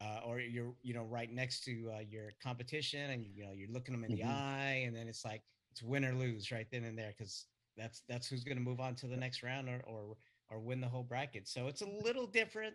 uh, 0.00 0.20
or 0.26 0.40
you're 0.40 0.74
you 0.82 0.94
know 0.94 1.04
right 1.04 1.30
next 1.32 1.64
to 1.64 1.90
uh, 1.96 2.00
your 2.00 2.30
competition 2.42 3.10
and 3.10 3.26
you 3.26 3.44
know 3.44 3.52
you're 3.52 3.70
looking 3.70 3.94
them 3.94 4.04
in 4.04 4.12
Mhm. 4.12 4.18
the 4.18 4.24
eye 4.24 4.82
and 4.86 4.94
then 4.94 5.08
it's 5.08 5.24
like 5.24 5.42
it's 5.70 5.82
win 5.82 6.04
or 6.04 6.12
lose 6.14 6.50
right 6.52 6.70
then 6.70 6.84
and 6.84 6.98
there 6.98 7.14
because 7.16 7.46
that's 7.76 8.02
that's 8.08 8.28
who's 8.28 8.44
going 8.44 8.56
to 8.56 8.62
move 8.62 8.80
on 8.80 8.94
to 8.96 9.06
the 9.06 9.16
next 9.16 9.42
round 9.42 9.68
or, 9.68 9.80
or 9.86 10.16
or 10.50 10.60
win 10.60 10.80
the 10.80 10.88
whole 10.88 11.02
bracket 11.02 11.48
so 11.48 11.66
it's 11.66 11.82
a 11.82 11.88
little 11.88 12.26
different 12.26 12.74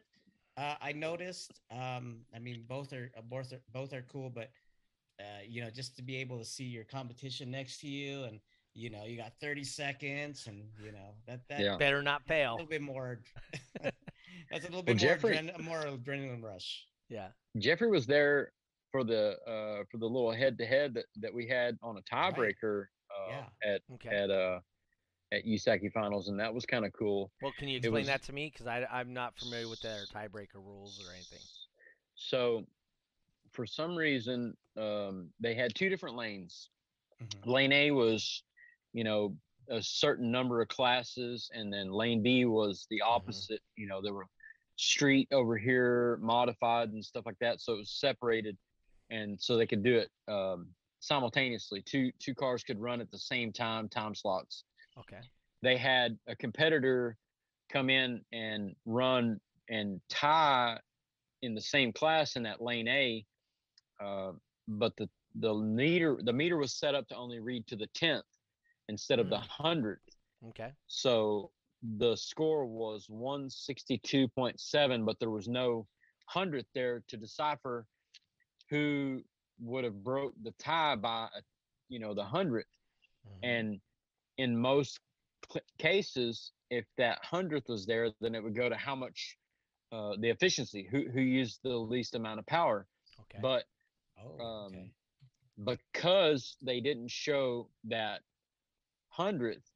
uh, 0.57 0.75
i 0.81 0.91
noticed 0.91 1.61
um 1.71 2.19
i 2.35 2.39
mean 2.39 2.63
both 2.67 2.93
are 2.93 3.11
uh, 3.17 3.21
both 3.21 3.53
are 3.53 3.61
both 3.73 3.93
are 3.93 4.03
cool 4.11 4.29
but 4.29 4.49
uh, 5.19 5.41
you 5.47 5.61
know 5.61 5.69
just 5.69 5.95
to 5.95 6.01
be 6.03 6.17
able 6.17 6.37
to 6.39 6.45
see 6.45 6.63
your 6.63 6.83
competition 6.83 7.49
next 7.51 7.79
to 7.79 7.87
you 7.87 8.23
and 8.23 8.39
you 8.73 8.89
know 8.89 9.03
you 9.05 9.17
got 9.17 9.33
30 9.41 9.63
seconds 9.63 10.47
and 10.47 10.63
you 10.83 10.91
know 10.91 11.13
that 11.27 11.41
that 11.49 11.59
Yeah. 11.59 11.77
Better 11.77 12.01
not 12.01 12.23
fail. 12.25 12.53
a 12.53 12.55
little 12.55 12.67
bit 12.69 12.81
more 12.81 13.19
that's 13.81 14.65
a 14.65 14.69
little 14.69 14.77
Well, 14.77 14.83
bit 14.83 15.01
more, 15.01 15.09
Jeffrey- 15.09 15.35
adren- 15.37 15.59
more 15.63 15.81
adrenaline 15.83 16.41
rush 16.43 16.85
Yeah. 17.09 17.27
Jeffrey 17.57 17.89
was 17.89 18.05
there 18.05 18.53
for 18.91 19.03
the 19.03 19.37
uh 19.47 19.83
for 19.91 19.97
the 19.97 20.05
little 20.05 20.31
head 20.31 20.57
to 20.57 20.65
head 20.65 20.93
that 20.95 21.05
that 21.17 21.33
we 21.33 21.47
had 21.47 21.77
on 21.83 21.97
a 21.97 22.15
Right. 22.15 22.33
tiebreaker 22.35 22.85
uh, 23.11 23.27
Yeah. 23.29 23.73
at 23.73 23.81
Okay. 23.93 24.09
at 24.09 24.29
uh 24.31 24.59
at 25.31 25.45
USACI 25.45 25.91
finals, 25.93 26.27
and 26.27 26.39
that 26.39 26.53
was 26.53 26.65
kind 26.65 26.85
of 26.85 26.91
cool. 26.93 27.31
Well, 27.41 27.53
can 27.57 27.67
you 27.67 27.77
explain 27.77 27.93
was- 27.93 28.07
that 28.07 28.23
to 28.23 28.33
me? 28.33 28.51
Because 28.53 28.67
I'm 28.67 29.13
not 29.13 29.37
familiar 29.37 29.67
with 29.67 29.81
their 29.81 30.05
tiebreaker 30.13 30.55
rules 30.55 31.01
or 31.05 31.13
anything. 31.13 31.39
So, 32.15 32.67
for 33.51 33.65
some 33.65 33.95
reason, 33.95 34.55
um, 34.77 35.33
they 35.39 35.55
had 35.55 35.73
two 35.73 35.89
different 35.89 36.15
lanes. 36.15 36.69
Mhm. 37.21 37.45
Lane 37.45 37.71
A 37.71 37.91
was, 37.91 38.43
you 38.93 39.03
know, 39.03 39.37
a 39.69 39.81
certain 39.81 40.31
number 40.31 40.61
of 40.61 40.67
classes, 40.67 41.49
and 41.53 41.71
then 41.71 41.91
Lane 41.91 42.21
B 42.21 42.45
was 42.45 42.87
the 42.89 43.01
opposite. 43.01 43.61
You 43.75 43.87
know, 43.87 44.01
there 44.01 44.13
were 44.13 44.27
street 44.75 45.27
over 45.31 45.57
here, 45.57 46.17
modified 46.17 46.89
and 46.89 47.03
stuff 47.03 47.25
like 47.25 47.37
that. 47.39 47.61
So 47.61 47.73
it 47.73 47.77
was 47.77 47.91
separated, 47.91 48.57
and 49.09 49.39
so 49.41 49.55
they 49.55 49.67
could 49.67 49.83
do 49.83 49.97
it 49.97 50.11
um, 50.27 50.73
simultaneously. 50.99 51.81
Two 51.81 52.11
two 52.19 52.35
cars 52.35 52.63
could 52.63 52.79
run 52.79 52.99
at 52.99 53.11
the 53.11 53.19
same 53.19 53.53
time, 53.53 53.87
time 53.87 54.15
slots. 54.15 54.63
Okay. 55.01 55.21
they 55.61 55.77
had 55.77 56.17
a 56.27 56.35
competitor 56.35 57.17
come 57.69 57.89
in 57.89 58.21
and 58.31 58.75
run 58.85 59.39
and 59.69 60.01
tie 60.09 60.79
in 61.41 61.55
the 61.55 61.61
same 61.61 61.91
class 61.93 62.35
in 62.35 62.43
that 62.43 62.61
lane 62.61 62.87
A, 62.87 63.25
uh, 64.03 64.31
but 64.67 64.95
the 64.97 65.09
the 65.35 65.53
meter 65.53 66.19
the 66.23 66.33
meter 66.33 66.57
was 66.57 66.73
set 66.73 66.93
up 66.93 67.07
to 67.07 67.15
only 67.15 67.39
read 67.39 67.65
to 67.67 67.75
the 67.75 67.87
tenth 67.95 68.25
instead 68.89 69.19
of 69.19 69.29
the 69.29 69.37
hundredth. 69.37 70.01
Okay. 70.49 70.71
So 70.87 71.51
the 71.97 72.15
score 72.15 72.65
was 72.65 73.09
one 73.09 73.49
sixty 73.49 73.97
two 73.97 74.27
point 74.27 74.59
seven, 74.59 75.05
but 75.05 75.19
there 75.19 75.29
was 75.29 75.47
no 75.47 75.87
hundredth 76.25 76.67
there 76.73 77.01
to 77.07 77.17
decipher 77.17 77.85
who 78.69 79.21
would 79.59 79.83
have 79.83 80.03
broke 80.03 80.33
the 80.43 80.51
tie 80.59 80.95
by 80.95 81.27
a, 81.35 81.41
you 81.89 81.99
know 81.99 82.13
the 82.13 82.23
hundredth 82.23 82.67
Mhm. 83.27 83.39
and 83.43 83.81
in 84.41 84.57
most 84.57 84.99
cl- 85.51 85.63
cases 85.77 86.51
if 86.69 86.85
that 86.97 87.19
hundredth 87.23 87.69
was 87.69 87.85
there 87.85 88.09
then 88.21 88.33
it 88.33 88.43
would 88.43 88.55
go 88.55 88.69
to 88.69 88.75
how 88.75 88.95
much 88.95 89.37
uh, 89.91 90.13
the 90.19 90.29
efficiency 90.29 90.87
who 90.89 91.09
who 91.13 91.21
used 91.21 91.59
the 91.63 91.75
least 91.75 92.15
amount 92.15 92.39
of 92.39 92.45
power 92.45 92.87
okay. 93.19 93.39
but 93.41 93.65
oh 94.19 94.43
um, 94.43 94.73
okay. 94.73 94.89
because 95.65 96.55
they 96.61 96.79
didn't 96.79 97.11
show 97.11 97.67
that 97.83 98.21
hundredth 99.09 99.69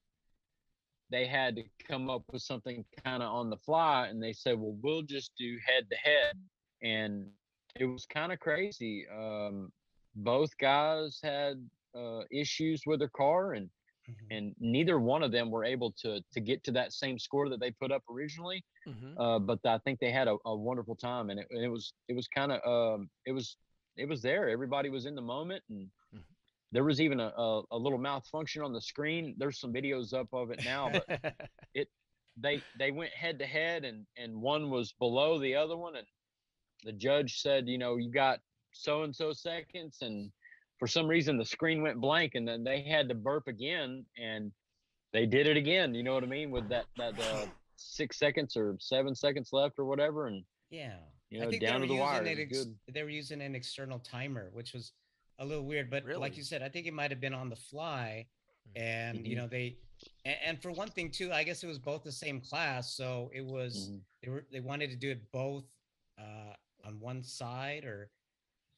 they 1.12 1.28
had 1.28 1.56
to 1.56 1.64
come 1.88 2.10
up 2.10 2.24
with 2.32 2.42
something 2.42 2.84
kind 3.04 3.22
of 3.22 3.32
on 3.32 3.50
the 3.50 3.58
fly 3.58 4.08
and 4.08 4.22
they 4.22 4.34
said 4.34 4.60
well 4.60 4.76
we'll 4.82 5.04
just 5.04 5.32
do 5.38 5.58
head 5.66 5.86
to 5.92 5.98
head 5.98 6.36
and 6.82 7.28
it 7.80 7.86
was 7.86 8.06
kind 8.06 8.32
of 8.32 8.40
crazy 8.40 9.06
um, 9.16 9.72
both 10.16 10.58
guys 10.58 11.20
had 11.22 11.58
uh, 11.96 12.22
issues 12.32 12.84
with 12.86 13.00
their 13.00 13.10
car 13.10 13.54
and 13.54 13.70
Mhm. 14.08 14.32
and 14.32 14.56
neither 14.60 15.00
one 15.00 15.24
of 15.24 15.32
them 15.32 15.52
were 15.52 15.64
able 15.66 15.92
to 15.94 16.22
to 16.34 16.42
get 16.42 16.64
to 16.66 16.72
that 16.74 16.94
same 16.94 17.20
score 17.20 17.50
that 17.50 17.60
they 17.60 17.72
put 17.72 17.92
up 17.92 18.04
originally. 18.10 18.64
Mhm. 18.86 19.20
Uh, 19.20 19.40
but 19.40 19.60
I 19.66 19.80
think 19.80 20.00
they 20.00 20.12
had 20.12 20.28
a, 20.28 20.38
a 20.46 20.56
wonderful 20.56 20.96
time, 20.96 21.30
and 21.30 21.40
it, 21.40 21.48
and 21.52 21.64
it 21.64 21.70
was 21.70 21.94
it 22.10 22.16
was 22.16 22.28
kind 22.28 22.52
of 22.52 22.62
um, 23.00 23.10
it 23.26 23.32
was 23.34 23.58
it 23.98 24.08
was 24.10 24.22
there. 24.22 24.50
Everybody 24.50 24.90
was 24.90 25.06
in 25.06 25.16
the 25.16 25.22
moment, 25.22 25.64
and 25.70 25.92
Mhm. 26.12 26.36
there 26.72 26.84
was 26.84 27.00
even 27.02 27.20
a, 27.20 27.28
a, 27.30 27.64
a 27.72 27.78
little 27.78 28.00
malfunction 28.00 28.62
on 28.62 28.74
the 28.74 28.82
screen. 28.82 29.36
There's 29.38 29.60
some 29.60 29.74
videos 29.74 30.14
up 30.14 30.28
of 30.34 30.52
it 30.52 30.62
now, 30.62 30.90
but 30.90 31.08
it 31.74 31.90
they 32.38 32.66
they 32.76 32.92
went 32.92 33.14
head 33.14 33.40
to 33.40 33.46
head, 33.48 33.86
and 33.86 34.08
and 34.18 34.42
one 34.42 34.70
was 34.72 34.94
below 34.94 35.40
the 35.40 35.56
other 35.56 35.78
one, 35.78 35.96
and 35.96 36.08
the 36.84 36.94
judge 36.94 37.40
said, 37.42 37.68
you 37.68 37.78
know, 37.78 37.98
you 37.98 38.12
got 38.12 38.40
so 38.74 39.04
and 39.04 39.16
so 39.16 39.34
seconds, 39.34 40.00
and 40.02 40.32
for 40.80 40.88
some 40.88 41.08
reason 41.08 41.38
the 41.38 41.46
screen 41.46 41.82
went 41.82 42.00
blank, 42.02 42.36
and 42.36 42.48
then 42.48 42.64
they 42.64 42.82
had 42.82 43.08
to 43.10 43.16
burp 43.16 43.48
again, 43.48 44.06
and 44.18 44.52
they 45.14 45.26
did 45.26 45.48
it 45.48 45.58
again. 45.58 45.94
You 45.94 46.04
know 46.04 46.14
what 46.14 46.24
I 46.24 46.28
mean? 46.28 46.52
With 46.52 46.68
that 46.70 46.86
that 46.98 47.18
uh, 47.20 47.46
six 47.76 48.18
seconds 48.18 48.56
or 48.58 48.76
seven 48.80 49.16
seconds 49.16 49.50
left 49.54 49.80
or 49.80 49.86
whatever, 49.86 50.28
and 50.28 50.44
Yeah. 50.70 50.98
you 51.30 51.40
know 51.40 51.52
down 51.52 51.82
to 51.82 51.88
the 51.88 51.96
wire. 51.96 52.22
using 52.24 52.38
It 52.38 52.40
it 52.40 52.50
was 52.50 52.60
ex- 52.68 52.94
they 52.94 53.04
were 53.04 53.10
using 53.10 53.42
an 53.42 53.56
external 53.56 54.00
timer, 54.00 54.50
which 54.54 54.74
was 54.74 54.94
a 55.40 55.46
little 55.46 55.66
weird. 55.66 55.90
But 55.90 56.06
like 56.18 56.38
you 56.38 56.44
said, 56.44 56.62
I 56.62 56.70
think 56.70 56.88
it 56.88 56.94
might 56.94 57.12
have 57.12 57.20
been 57.22 57.34
on 57.34 57.50
the 57.50 57.56
fly. 57.56 58.26
Mm. 58.76 58.82
And 58.82 59.28
you 59.28 59.36
Mhm. 59.36 59.40
know, 59.40 59.48
they 59.48 59.78
and, 60.26 60.36
and 60.46 60.62
for 60.62 60.72
one 60.72 60.90
thing 60.90 61.10
too, 61.12 61.32
I 61.32 61.44
guess 61.44 61.64
it 61.64 61.68
was 61.68 61.80
both 61.80 62.04
the 62.04 62.12
same 62.12 62.42
class. 62.42 62.94
So 62.96 63.32
it 63.34 63.46
was 63.46 63.92
Mhm. 63.92 64.02
they 64.22 64.30
were 64.30 64.46
they 64.52 64.60
wanted 64.60 64.90
to 64.92 64.96
do 64.98 65.12
it 65.12 65.32
both 65.32 65.66
uh 66.18 66.54
on 66.84 67.00
one 67.00 67.24
side 67.24 67.84
or 67.86 68.10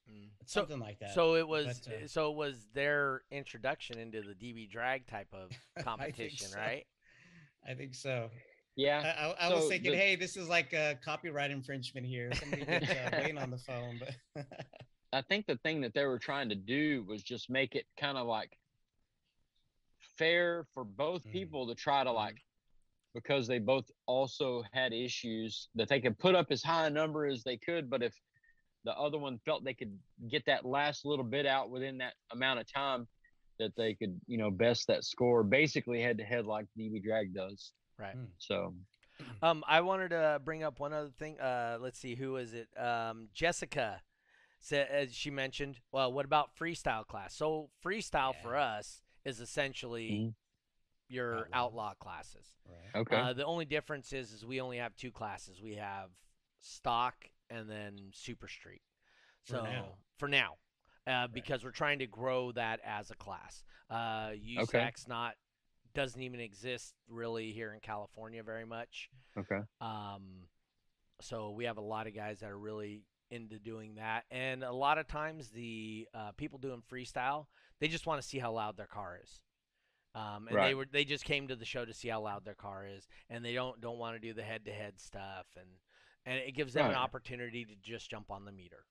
Mm. 0.10 0.30
So 0.46 0.62
something 0.62 0.80
like 0.80 1.00
that. 1.00 1.14
so 1.14 1.36
it 1.36 1.48
was 1.48 1.82
But, 1.86 1.94
uh, 1.94 2.08
so 2.08 2.32
it 2.32 2.36
was 2.38 2.68
their 2.74 3.24
introduction 3.32 4.00
into 4.00 4.22
the 4.22 4.34
DB 4.34 4.70
drag 4.70 5.06
type 5.08 5.28
of 5.34 5.52
I 5.78 5.82
competition, 5.82 6.48
so. 6.48 6.58
right? 6.58 6.86
I 7.68 7.74
think 7.74 7.96
so. 7.96 8.30
Yeah, 8.76 9.34
I, 9.40 9.48
I 9.48 9.54
was 9.54 9.64
so 9.64 9.70
thinking, 9.70 9.92
the- 9.92 9.98
hey, 9.98 10.16
this 10.16 10.38
is 10.38 10.48
like 10.48 10.72
a 10.74 10.98
copyright 11.04 11.50
infringement 11.52 12.06
here. 12.06 12.32
Somebody 12.34 12.64
keeps 12.64 12.90
uh, 12.92 13.10
waiting 13.18 13.38
on 13.40 13.50
the 13.50 13.58
phone, 13.58 14.00
but 14.00 14.46
I 15.14 15.22
think 15.24 15.48
the 15.48 15.58
thing 15.58 15.82
that 15.82 15.94
they 15.96 16.06
were 16.06 16.20
trying 16.20 16.50
to 16.50 16.56
do 16.56 17.04
was 17.08 17.24
just 17.24 17.50
make 17.50 17.74
it 17.76 17.86
kind 18.00 18.18
of 18.18 18.28
like 18.28 18.58
fair 20.18 20.66
for 20.74 20.84
both 20.84 21.24
Mhm. 21.26 21.32
people 21.32 21.68
to 21.68 21.76
try 21.76 22.04
to 22.04 22.12
like 22.12 22.38
because 23.14 23.48
they 23.48 23.58
both 23.60 23.90
also 24.06 24.64
had 24.74 24.94
issues 24.94 25.70
that 25.76 25.88
they 25.90 26.00
could 26.00 26.18
put 26.20 26.36
up 26.36 26.48
as 26.52 26.62
high 26.62 26.88
a 26.88 26.90
number 26.90 27.26
as 27.26 27.44
they 27.44 27.58
could 27.58 27.90
but 27.90 28.04
if 28.04 28.14
the 28.88 28.94
other 28.98 29.18
one 29.18 29.38
felt 29.44 29.66
they 29.66 29.74
could 29.74 29.92
get 30.32 30.46
that 30.46 30.64
last 30.64 31.04
little 31.06 31.26
bit 31.26 31.46
out 31.46 31.70
within 31.70 31.98
that 31.98 32.14
amount 32.32 32.58
of 32.62 32.66
time 32.72 33.06
that 33.60 33.76
they 33.76 33.94
could 33.94 34.18
you 34.28 34.38
know 34.38 34.50
best 34.50 34.88
that 34.88 35.04
score 35.04 35.44
basically 35.44 36.02
head 36.02 36.18
to 36.18 36.24
head 36.24 36.46
like 36.46 36.66
DB 36.80 37.04
drag 37.04 37.34
does 37.34 37.74
Right. 38.00 38.16
Mm. 38.16 38.28
so 38.38 38.74
Um, 39.42 39.64
I 39.68 39.82
wanted 39.82 40.10
to 40.10 40.40
bring 40.46 40.64
up 40.64 40.80
one 40.80 40.94
other 40.94 41.10
thing. 41.18 41.40
Uh, 41.40 41.78
let's 41.82 41.98
see, 42.00 42.14
who 42.16 42.38
is 42.38 42.54
it? 42.54 42.68
Um, 42.80 43.30
Jessica 43.34 44.02
said, 44.60 44.88
as 44.90 45.14
she 45.14 45.32
mentioned, 45.32 45.80
well, 45.92 46.14
what 46.14 46.24
about 46.26 46.56
freestyle 46.56 47.06
class? 47.06 47.34
So 47.34 47.70
freestyle 47.84 48.34
for 48.44 48.56
us 48.56 49.02
is 49.26 49.40
essentially 49.42 50.12
Mhm. 50.12 50.34
your 51.10 51.38
Outlaw. 51.52 51.58
outlaw 51.58 51.94
classes. 51.96 52.46
right. 52.66 52.96
okay 53.02 53.16
Uh, 53.16 53.34
the 53.34 53.44
only 53.46 53.66
difference 53.66 54.14
is, 54.14 54.32
is 54.32 54.46
we 54.46 54.62
only 54.62 54.78
have 54.78 54.96
two 54.96 55.12
classes. 55.12 55.62
We 55.62 55.76
have 55.76 56.12
stock 56.62 57.16
and 57.50 57.70
then 57.70 57.98
super 58.14 58.48
street. 58.48 58.82
For 59.46 59.54
So 59.58 59.64
now. 59.64 59.86
for 60.18 60.28
now, 60.28 60.56
uh, 61.06 61.28
because 61.28 61.64
we're 61.64 61.72
trying 61.72 62.00
to 62.00 62.08
grow 62.08 62.52
that 62.54 62.80
as 62.86 63.12
a 63.12 63.16
class. 63.16 63.64
Uh, 63.90 64.32
Okay. 64.34 64.56
USAC's 64.80 65.08
not 65.08 65.36
doesn't 65.94 66.22
even 66.22 66.40
exist 66.40 66.94
really 67.08 67.52
here 67.54 67.74
in 67.74 67.80
California 67.80 68.44
very 68.44 68.66
much. 68.66 69.10
okay 69.38 69.62
Um, 69.82 70.48
so 71.22 71.52
we 71.52 71.66
have 71.66 71.78
a 71.78 71.82
lot 71.82 72.06
of 72.06 72.14
guys 72.14 72.42
that 72.42 72.50
are 72.52 72.58
really 72.60 73.02
into 73.32 73.58
doing 73.60 73.96
that, 73.96 74.26
and 74.32 74.64
a 74.64 74.72
lot 74.72 74.98
of 74.98 75.08
times 75.08 75.50
the 75.50 76.08
uh, 76.14 76.32
people 76.38 76.60
doing 76.60 76.82
freestyle, 76.92 77.48
they 77.80 77.88
just 77.88 78.06
want 78.06 78.22
to 78.22 78.28
see 78.28 78.38
how 78.40 78.52
loud 78.54 78.78
their 78.78 78.86
car 78.88 79.20
is. 79.24 79.42
Um, 80.16 80.48
and 80.48 80.56
they 80.66 80.74
were 80.76 80.86
they 80.92 81.04
just 81.06 81.26
came 81.26 81.48
to 81.50 81.56
the 81.56 81.66
show 81.66 81.84
to 81.86 81.94
see 81.94 82.08
how 82.10 82.22
loud 82.22 82.46
their 82.46 82.56
car 82.56 82.86
is, 82.88 83.08
and 83.30 83.44
they 83.44 83.54
don't 83.54 83.80
don't 83.82 83.98
want 83.98 84.16
to 84.16 84.20
do 84.20 84.34
the 84.34 84.44
head 84.44 84.66
to 84.66 84.72
head 84.72 85.00
stuff, 85.00 85.46
and 85.58 85.68
and 86.28 86.38
it 86.40 86.54
gives 86.56 86.74
them 86.74 86.90
an 86.90 86.96
opportunity 86.96 87.64
to 87.66 87.72
just 87.82 88.10
jump 88.12 88.30
on 88.30 88.44
the 88.46 88.52
meter, 88.52 88.84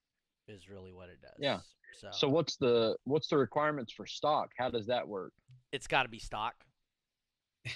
is 0.48 0.68
really 0.68 0.92
what 0.92 1.08
it 1.10 1.20
does. 1.20 1.36
Yeah. 1.38 1.58
So, 2.00 2.08
so 2.10 2.28
what's 2.28 2.56
the 2.56 2.96
what's 3.04 3.28
the 3.28 3.36
requirements 3.38 3.92
for 3.92 4.06
stock 4.06 4.50
how 4.58 4.68
does 4.68 4.86
that 4.88 5.06
work 5.06 5.32
it's 5.72 5.86
got 5.86 6.02
to 6.02 6.08
be 6.08 6.18
stock. 6.18 6.54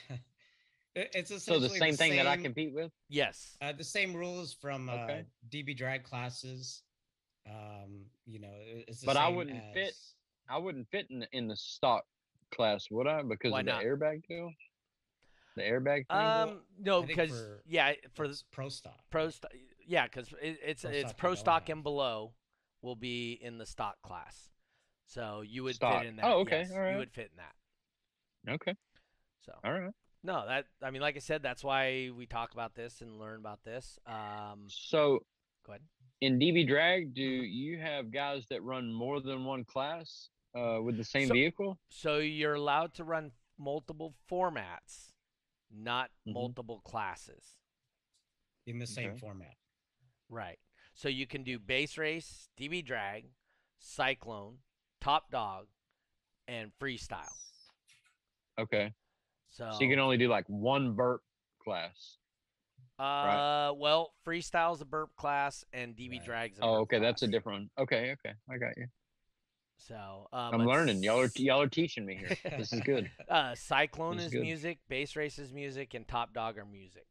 It- 0.97 1.11
It's 1.15 1.45
So 1.45 1.61
the 1.61 1.69
same 1.69 1.95
thing 1.95 2.17
that 2.17 2.27
I 2.27 2.37
compete 2.37 2.75
with. 2.75 2.91
Yes. 3.09 3.57
Uh, 3.63 3.73
the 3.73 3.85
same 3.85 4.13
rules 4.15 4.53
from 4.53 4.89
uh, 4.89 5.23
DB 5.49 5.77
drag 5.77 6.03
classes. 6.03 6.83
Um, 7.49 8.07
you 8.27 8.41
know, 8.41 8.53
it's 8.89 9.01
the 9.01 9.07
But 9.07 9.17
I 9.17 9.29
wouldn't 9.29 9.63
fit 9.73 9.95
I 10.49 10.59
wouldn't 10.59 10.89
fit 10.91 11.07
in 11.11 11.21
the, 11.21 11.29
in 11.33 11.47
the 11.47 11.57
stock 11.57 12.05
class, 12.53 12.89
would 12.91 13.07
I? 13.07 13.23
Because 13.23 13.53
Why 13.53 13.61
of 13.61 13.67
the 13.67 13.73
airbag 13.73 14.27
deal. 14.29 14.51
The 15.57 15.63
airbag 15.63 16.07
thing. 16.09 16.17
Um, 16.17 16.61
no, 16.79 17.03
because 17.03 17.33
yeah, 17.67 17.93
for 18.15 18.29
the 18.29 18.41
pro 18.53 18.69
stock. 18.69 18.99
pro 19.11 19.31
stock, 19.31 19.51
yeah, 19.87 20.05
because 20.07 20.29
it, 20.41 20.59
it's 20.65 20.83
Pro 20.83 20.91
it's 20.93 21.01
stock 21.11 21.17
pro 21.19 21.31
don't 21.31 21.37
stock 21.39 21.63
have. 21.69 21.77
and 21.77 21.83
below 21.83 22.33
will 22.83 22.97
be 22.97 23.33
in 23.43 23.59
the 23.59 23.67
stock 23.67 23.97
class, 24.03 24.49
so 25.07 25.43
you 25.47 25.65
would 25.65 25.75
Stock. 25.75 26.01
fit 26.01 26.09
in 26.09 26.17
that. 26.17 26.25
Oh, 26.25 26.41
okay, 26.41 26.61
yes, 26.61 26.73
alright. 26.73 26.93
You 26.93 26.99
would 26.99 27.11
fit 27.13 27.31
in 27.33 27.39
that. 27.39 28.55
okay. 28.55 28.75
So 29.45 29.53
All 29.65 29.73
right. 29.73 29.91
no, 30.23 30.47
that 30.47 30.67
I 30.83 30.91
mean, 30.91 31.03
like 31.03 31.17
I 31.17 31.21
said, 31.21 31.43
that's 31.43 31.65
why 31.65 32.11
we 32.17 32.27
talk 32.27 32.53
about 32.53 32.75
this 32.75 33.01
and 33.01 33.19
learn 33.19 33.41
about 33.41 33.61
this. 33.65 33.99
Um, 34.07 34.67
So 34.69 35.21
go 35.67 35.73
ahead. 35.73 35.83
in 36.21 36.39
DB 36.39 36.67
drag, 36.67 37.13
do 37.15 37.23
you 37.23 37.79
have 37.79 38.13
guys 38.13 38.47
that 38.51 38.63
run 38.63 38.93
more 38.93 39.21
than 39.21 39.45
one 39.45 39.65
class 39.65 40.29
uh, 40.57 40.79
with 40.83 40.97
the 40.97 41.05
same 41.05 41.29
So- 41.29 41.35
vehicle? 41.35 41.79
So 41.89 42.19
you're 42.19 42.55
allowed 42.55 42.95
to 42.95 43.05
run 43.05 43.33
multiple 43.59 44.15
formats, 44.31 45.10
not 45.71 46.11
Mhm. 46.27 46.35
multiple 46.35 46.81
classes. 46.81 47.57
in 48.67 48.79
the 48.79 48.87
same 48.87 49.11
Okay. 49.11 49.19
format. 49.19 49.57
Right. 50.29 50.59
So 50.95 51.09
you 51.09 51.27
can 51.27 51.43
do 51.43 51.59
bass 51.59 51.97
race, 51.99 52.49
DB 52.57 52.83
drag, 52.83 53.33
cyclone, 53.79 54.59
top 55.01 55.31
dog, 55.31 55.67
and 56.47 56.71
freestyle. 56.79 57.35
Okay. 58.59 58.95
So, 59.49 59.71
So 59.73 59.81
you 59.83 59.91
can 59.91 59.99
only 59.99 60.19
do 60.19 60.29
like 60.29 60.47
one 60.49 60.95
burp 60.95 61.25
class. 61.59 62.19
uh, 62.99 63.73
well, 63.75 64.15
freestyle's 64.25 64.81
a 64.83 64.85
burp 64.85 65.17
class 65.17 65.65
and 65.73 65.97
DB 65.97 66.19
Right. 66.19 66.25
drag's 66.25 66.59
Oh, 66.61 66.73
burp 66.73 66.81
okay. 66.83 66.99
That's 67.01 67.23
a 67.23 67.29
different 67.29 67.61
one. 67.77 67.85
Okay. 67.85 68.13
Okay. 68.13 68.35
I 68.49 68.59
got 68.59 68.77
you. 68.77 68.87
So 69.87 70.29
um, 70.33 70.55
I'm 70.55 70.67
learning. 70.67 71.03
Y'all 71.03 71.21
are 71.21 71.31
y'all 71.37 71.63
are 71.63 71.69
teaching 71.69 72.05
me 72.05 72.15
here. 72.17 72.37
This 72.59 72.73
is 72.73 72.81
good. 72.81 73.11
Uh, 73.29 73.55
Cyclone 73.55 74.17
This 74.17 74.27
is 74.27 74.33
good. 74.33 74.43
music, 74.43 74.79
Bass 74.89 75.17
Race 75.17 75.39
is 75.39 75.53
music, 75.53 75.95
and 75.95 76.07
Top 76.07 76.33
Dog 76.35 76.59
are 76.59 76.65
music. 76.65 77.07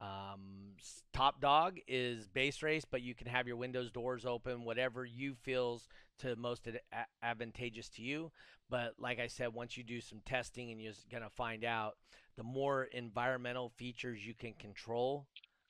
Um, 0.00 0.74
Top 1.12 1.40
Dog 1.40 1.78
is 1.88 2.28
bass 2.28 2.62
race, 2.62 2.84
but 2.84 3.00
you 3.00 3.14
can 3.14 3.26
have 3.26 3.46
your 3.46 3.56
windows 3.56 3.90
doors 3.90 4.26
open, 4.26 4.64
whatever 4.64 5.04
you 5.06 5.34
feels 5.34 5.88
to 6.18 6.36
most 6.36 6.68
ad- 6.68 7.06
advantageous 7.22 7.88
to 7.90 8.02
you. 8.02 8.30
But 8.68 8.94
like 8.98 9.18
I 9.18 9.26
said, 9.28 9.54
once 9.54 9.76
you 9.76 9.84
do 9.84 10.00
some 10.00 10.20
testing, 10.26 10.70
and 10.70 10.80
you're 10.80 10.92
gonna 11.10 11.30
find 11.30 11.64
out, 11.64 11.96
the 12.36 12.42
more 12.42 12.84
environmental 12.84 13.70
features 13.70 14.26
you 14.26 14.34
can 14.34 14.52
control, 14.54 15.26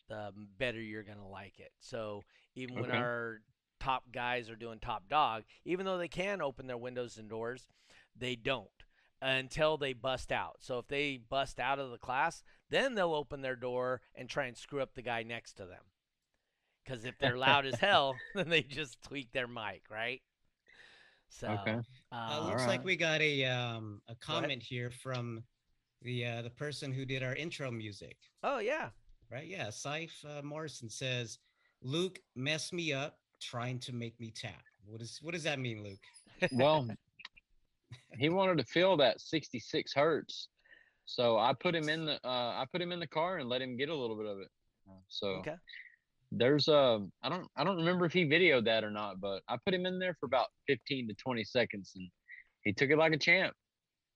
the 0.09 0.33
better 0.59 0.81
you're 0.81 1.05
gonna 1.05 1.29
like 1.29 1.61
it. 1.61 1.71
So 1.79 2.25
even 2.57 2.81
when 2.81 2.91
our 2.91 3.41
top 3.81 4.05
guys 4.13 4.51
are 4.51 4.57
doing 4.57 4.79
Top 4.79 5.09
Dog, 5.09 5.45
even 5.65 5.87
though 5.87 5.99
they 5.99 6.09
can 6.09 6.43
open 6.43 6.67
their 6.67 6.77
windows 6.77 7.17
and 7.19 7.29
doors, 7.29 7.69
they 8.17 8.37
don't 8.37 8.69
until 9.23 9.77
they 9.77 9.93
bust 9.93 10.31
out. 10.31 10.57
So 10.61 10.79
if 10.79 10.89
they 10.89 11.19
bust 11.19 11.59
out 11.59 11.79
of 11.79 11.91
the 11.91 11.99
class, 11.99 12.43
then 12.71 12.95
they'll 12.95 13.15
open 13.15 13.41
their 13.41 13.57
door 13.57 14.01
and 14.15 14.29
try 14.29 14.47
and 14.47 14.57
screw 14.57 14.83
up 14.83 14.95
the 14.95 15.03
guy 15.03 15.23
next 15.23 15.55
to 15.55 15.67
them. 15.67 15.83
Because 16.85 17.05
if 17.05 17.19
they're 17.19 17.39
loud 17.39 17.67
as 17.67 17.75
hell, 17.81 18.17
then 18.35 18.49
they 18.49 18.63
just 18.63 19.03
tweak 19.03 19.33
their 19.33 19.49
mic, 19.49 19.83
right? 19.91 20.21
So, 21.29 21.49
Okay. 21.49 21.79
Uh, 22.13 22.15
um, 22.15 22.47
looks 22.47 22.63
Alright. 22.63 22.69
like 22.69 22.85
we 22.85 22.97
got 22.97 23.21
a 23.21 23.45
um 23.47 24.01
a 24.09 24.15
comment 24.15 24.63
here 24.63 24.91
from 24.91 25.43
the 26.03 26.25
uh, 26.25 26.43
the 26.43 26.51
person 26.51 26.93
who 26.93 27.05
did 27.05 27.23
our 27.23 27.35
intro 27.35 27.71
music, 27.71 28.17
oh 28.45 28.59
yeah, 28.59 28.91
right? 29.31 29.47
Yeah, 29.47 29.69
Saif 29.69 30.13
uh, 30.25 30.43
Morrison 30.43 30.89
says, 30.89 31.39
"Luke 31.83 32.21
messed 32.37 32.73
me 32.73 32.93
up 32.93 33.19
trying 33.41 33.79
to 33.81 33.93
make 33.95 34.19
me 34.21 34.31
tap." 34.31 34.63
What 34.85 35.01
is 35.03 35.19
what 35.23 35.35
does 35.35 35.43
that 35.45 35.59
mean, 35.59 35.83
Luke? 35.83 36.51
Well, 36.53 36.87
he 38.19 38.29
wanted 38.29 38.59
to 38.59 38.65
feel 38.65 38.97
that 38.99 39.21
66 39.21 39.93
hertz, 39.95 40.49
so 41.05 41.39
I 41.39 41.53
put 41.53 41.75
him 41.75 41.89
in 41.89 42.05
the 42.07 42.15
uh, 42.25 42.29
I 42.61 42.65
put 42.71 42.81
him 42.83 42.93
in 42.93 43.01
the 43.01 43.07
car 43.07 43.39
and 43.39 43.49
let 43.49 43.63
him 43.63 43.77
get 43.77 43.89
a 43.89 43.95
little 43.95 44.17
bit 44.17 44.27
of 44.27 44.39
it. 44.39 44.49
Uh, 44.89 45.01
So 45.09 45.29
okay, 45.41 45.57
there's 46.33 46.69
a 46.69 47.07
I 47.23 47.29
don't 47.29 47.49
I 47.57 47.65
don't 47.65 47.77
remember 47.77 48.05
if 48.07 48.13
he 48.13 48.25
videoed 48.25 48.65
that 48.67 48.85
or 48.85 48.91
not, 48.91 49.21
but 49.21 49.43
I 49.49 49.57
put 49.65 49.75
him 49.75 49.87
in 49.87 49.99
there 49.99 50.17
for 50.21 50.27
about 50.27 50.49
15 50.67 51.09
to 51.09 51.15
20 51.15 51.45
seconds, 51.45 51.93
and 51.97 52.09
he 52.65 52.73
took 52.73 52.91
it 52.91 52.99
like 52.99 53.13
a 53.13 53.19
champ. 53.19 53.55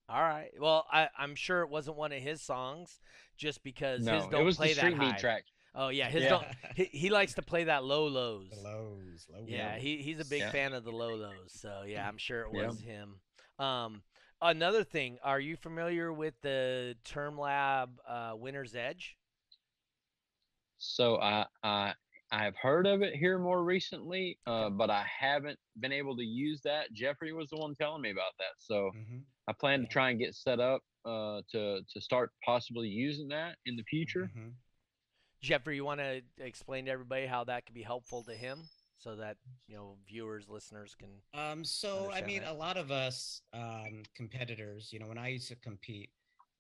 all 0.09 0.23
right. 0.23 0.51
Well, 0.59 0.87
I, 0.93 1.09
I'm 1.17 1.35
sure 1.37 1.63
it 1.63 1.69
wasn't 1.71 1.97
one 1.97 2.13
of 2.13 2.21
his 2.21 2.43
songs, 2.43 2.99
just 3.37 3.63
because 3.63 4.05
No, 4.05 4.15
his 4.17 4.25
it 4.25 4.31
don't 4.31 4.45
was 4.45 4.57
play 4.57 4.69
the 4.69 4.75
that 4.75 4.81
street 4.81 4.97
high. 4.97 5.13
beat 5.13 5.19
track. 5.21 5.45
Oh 5.75 5.89
yeah, 5.89 6.09
his 6.09 6.23
Yeah. 6.23 6.29
don't. 6.29 6.47
He, 6.75 6.85
he 6.85 7.11
likes 7.11 7.35
to 7.35 7.43
play 7.43 7.65
that 7.65 7.85
low 7.85 8.07
lows. 8.07 8.51
The 8.51 8.61
lows, 8.61 9.27
low 9.29 9.45
Yeah, 9.47 9.73
lows. 9.73 9.83
he, 9.83 10.03
he's 10.03 10.21
a 10.21 10.25
big 10.25 10.43
Yeah. 10.43 10.51
fan 10.51 10.73
of 10.75 10.85
the 10.85 10.93
low 10.93 11.15
lows. 11.15 11.53
So 11.53 11.83
yeah, 11.87 12.07
I'm 12.07 12.19
sure 12.19 12.43
it 12.43 12.51
Yeah. 12.53 12.73
was 12.73 12.81
him. 12.81 13.21
Um, 13.59 14.03
another 14.41 14.85
thing, 14.85 15.19
are 15.23 15.41
you 15.41 15.57
familiar 15.57 16.13
with 16.13 16.35
the 16.43 16.97
Term 17.05 17.39
Lab 17.39 17.91
uh, 18.07 18.35
Winner's 18.37 18.75
Edge? 18.75 19.17
So 20.79 21.17
I 21.21 21.47
I 21.63 21.95
I 22.33 22.45
have 22.45 22.57
heard 22.57 22.87
of 22.87 23.03
it 23.03 23.15
here 23.15 23.39
more 23.39 23.63
recently, 23.65 24.39
uh, 24.47 24.71
but 24.71 24.91
I 24.91 25.05
haven't 25.05 25.59
been 25.81 25.93
able 25.93 26.17
to 26.17 26.23
use 26.25 26.61
that. 26.63 26.93
Jeffrey 26.93 27.33
was 27.33 27.51
the 27.51 27.57
one 27.57 27.75
telling 27.75 28.03
me 28.03 28.11
about 28.11 28.33
that, 28.39 28.55
so 28.59 28.93
Mhm, 28.93 29.25
I 29.49 29.53
plan 29.53 29.81
to 29.83 29.87
try 29.89 30.11
and 30.11 30.19
get 30.19 30.35
set 30.35 30.61
up 30.61 30.83
uh, 31.05 31.43
to 31.53 31.83
to 31.83 32.01
start 32.01 32.33
possibly 32.45 32.89
using 32.89 33.29
that 33.29 33.57
in 33.67 33.77
the 33.77 33.85
future. 33.85 34.33
mhm. 34.35 34.55
Jeffrey, 35.43 35.77
you 35.77 35.85
want 35.85 36.01
to 36.01 36.23
explain 36.39 36.85
to 36.87 36.91
everybody 36.91 37.27
how 37.27 37.45
that 37.45 37.65
could 37.67 37.75
be 37.75 37.83
helpful 37.83 38.23
to 38.25 38.33
him, 38.33 38.69
so 38.99 39.17
that 39.17 39.37
you 39.67 39.77
know 39.77 39.97
viewers, 40.07 40.49
listeners 40.49 40.95
can. 40.99 41.09
Um, 41.35 41.65
so 41.65 42.11
I 42.13 42.21
mean, 42.23 42.43
that. 42.43 42.53
a 42.53 42.55
lot 42.55 42.77
of 42.77 42.91
us 42.91 43.41
um, 43.55 44.03
competitors, 44.15 44.93
you 44.93 44.99
know, 44.99 45.07
when 45.07 45.19
I 45.19 45.29
used 45.29 45.49
to 45.49 45.57
compete, 45.57 46.11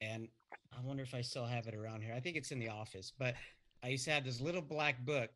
and 0.00 0.28
I 0.72 0.80
wonder 0.82 1.02
if 1.02 1.14
I 1.14 1.20
still 1.20 1.44
have 1.46 1.66
it 1.66 1.74
around 1.74 2.02
here. 2.02 2.14
I 2.14 2.20
think 2.20 2.36
it's 2.36 2.52
in 2.52 2.58
the 2.58 2.68
office, 2.70 3.12
but 3.18 3.34
I 3.82 3.88
used 3.88 4.04
to 4.06 4.12
have 4.12 4.24
this 4.24 4.40
little 4.40 4.62
black 4.62 5.04
book. 5.04 5.30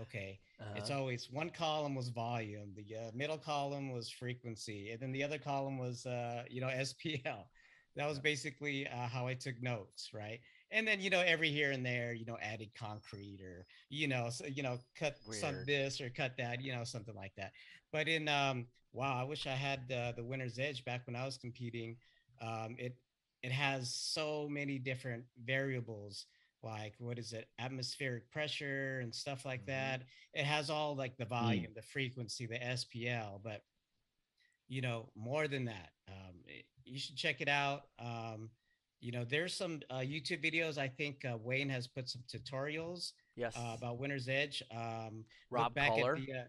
Okay, 0.00 0.38
it's 0.76 0.90
Uh, 0.90 0.98
always 0.98 1.28
one 1.30 1.50
column 1.50 1.94
was 1.96 2.08
volume, 2.08 2.72
the 2.76 2.96
uh, 2.96 3.10
middle 3.14 3.38
column 3.38 3.90
was 3.92 4.08
frequency, 4.08 4.90
and 4.90 5.00
then 5.00 5.10
the 5.10 5.24
other 5.24 5.38
column 5.38 5.76
was, 5.76 6.06
uh, 6.06 6.44
you 6.48 6.60
know, 6.60 6.68
SPL. 6.68 7.46
That 7.96 8.06
was 8.08 8.20
basically 8.20 8.86
uh, 8.86 9.08
how 9.08 9.26
I 9.26 9.34
took 9.34 9.60
notes, 9.60 10.10
right? 10.14 10.40
And 10.70 10.86
then 10.86 11.00
you 11.00 11.10
know, 11.10 11.20
every 11.20 11.50
here 11.50 11.70
and 11.72 11.84
there, 11.84 12.12
you 12.12 12.26
know, 12.26 12.36
added 12.42 12.70
concrete 12.74 13.40
or 13.42 13.66
you 13.88 14.06
know, 14.08 14.28
so, 14.30 14.46
you 14.46 14.62
know, 14.62 14.78
cut 14.96 15.16
some 15.30 15.64
this 15.64 16.00
or 16.00 16.10
cut 16.10 16.36
that, 16.38 16.60
you 16.62 16.72
know, 16.72 16.84
something 16.84 17.14
like 17.14 17.32
that. 17.36 17.52
But 17.92 18.08
in 18.08 18.28
um, 18.28 18.66
wow, 18.92 19.16
I 19.18 19.24
wish 19.24 19.46
I 19.46 19.52
had 19.54 19.90
uh, 19.92 20.12
the 20.12 20.24
winner's 20.24 20.58
edge 20.58 20.84
back 20.84 21.06
when 21.06 21.16
I 21.16 21.24
was 21.24 21.38
competing. 21.38 21.96
Um, 22.40 22.76
it 22.78 22.96
it 23.42 23.52
has 23.52 23.94
so 23.94 24.48
many 24.48 24.78
different 24.78 25.24
variables 25.44 26.26
like 26.62 26.94
what 26.98 27.18
is 27.18 27.32
it 27.32 27.48
atmospheric 27.60 28.28
pressure 28.32 28.98
and 29.00 29.14
stuff 29.14 29.44
like 29.44 29.64
Mhm. 29.64 29.66
that 29.66 30.02
it 30.34 30.44
has 30.44 30.70
all 30.70 30.96
like 30.96 31.16
the 31.16 31.24
volume 31.24 31.72
the 31.74 31.82
frequency 31.82 32.46
the 32.46 32.58
spl 32.58 33.40
but 33.44 33.62
you 34.68 34.80
know 34.80 35.10
more 35.14 35.48
than 35.48 35.64
that 35.64 35.90
um, 36.08 36.34
it- 36.46 36.66
you 36.84 36.98
should 36.98 37.16
check 37.16 37.42
it 37.42 37.48
out 37.48 37.82
um, 37.98 38.50
you 39.00 39.12
know 39.12 39.24
there's 39.24 39.54
some 39.54 39.80
uh, 39.90 39.96
youtube 39.98 40.42
videos 40.44 40.76
i 40.78 40.88
think 40.88 41.24
uh, 41.24 41.36
wayne 41.40 41.68
has 41.68 41.86
put 41.86 42.08
some 42.08 42.22
tutorials 42.32 43.12
yes, 43.36 43.56
uh, 43.56 43.74
about 43.76 43.98
winner's 43.98 44.28
edge 44.28 44.62
um, 44.74 45.24
Rob 45.50 45.74
back 45.74 45.90
Caller. 45.90 46.16
at 46.16 46.26
the 46.26 46.32
uh, 46.32 46.42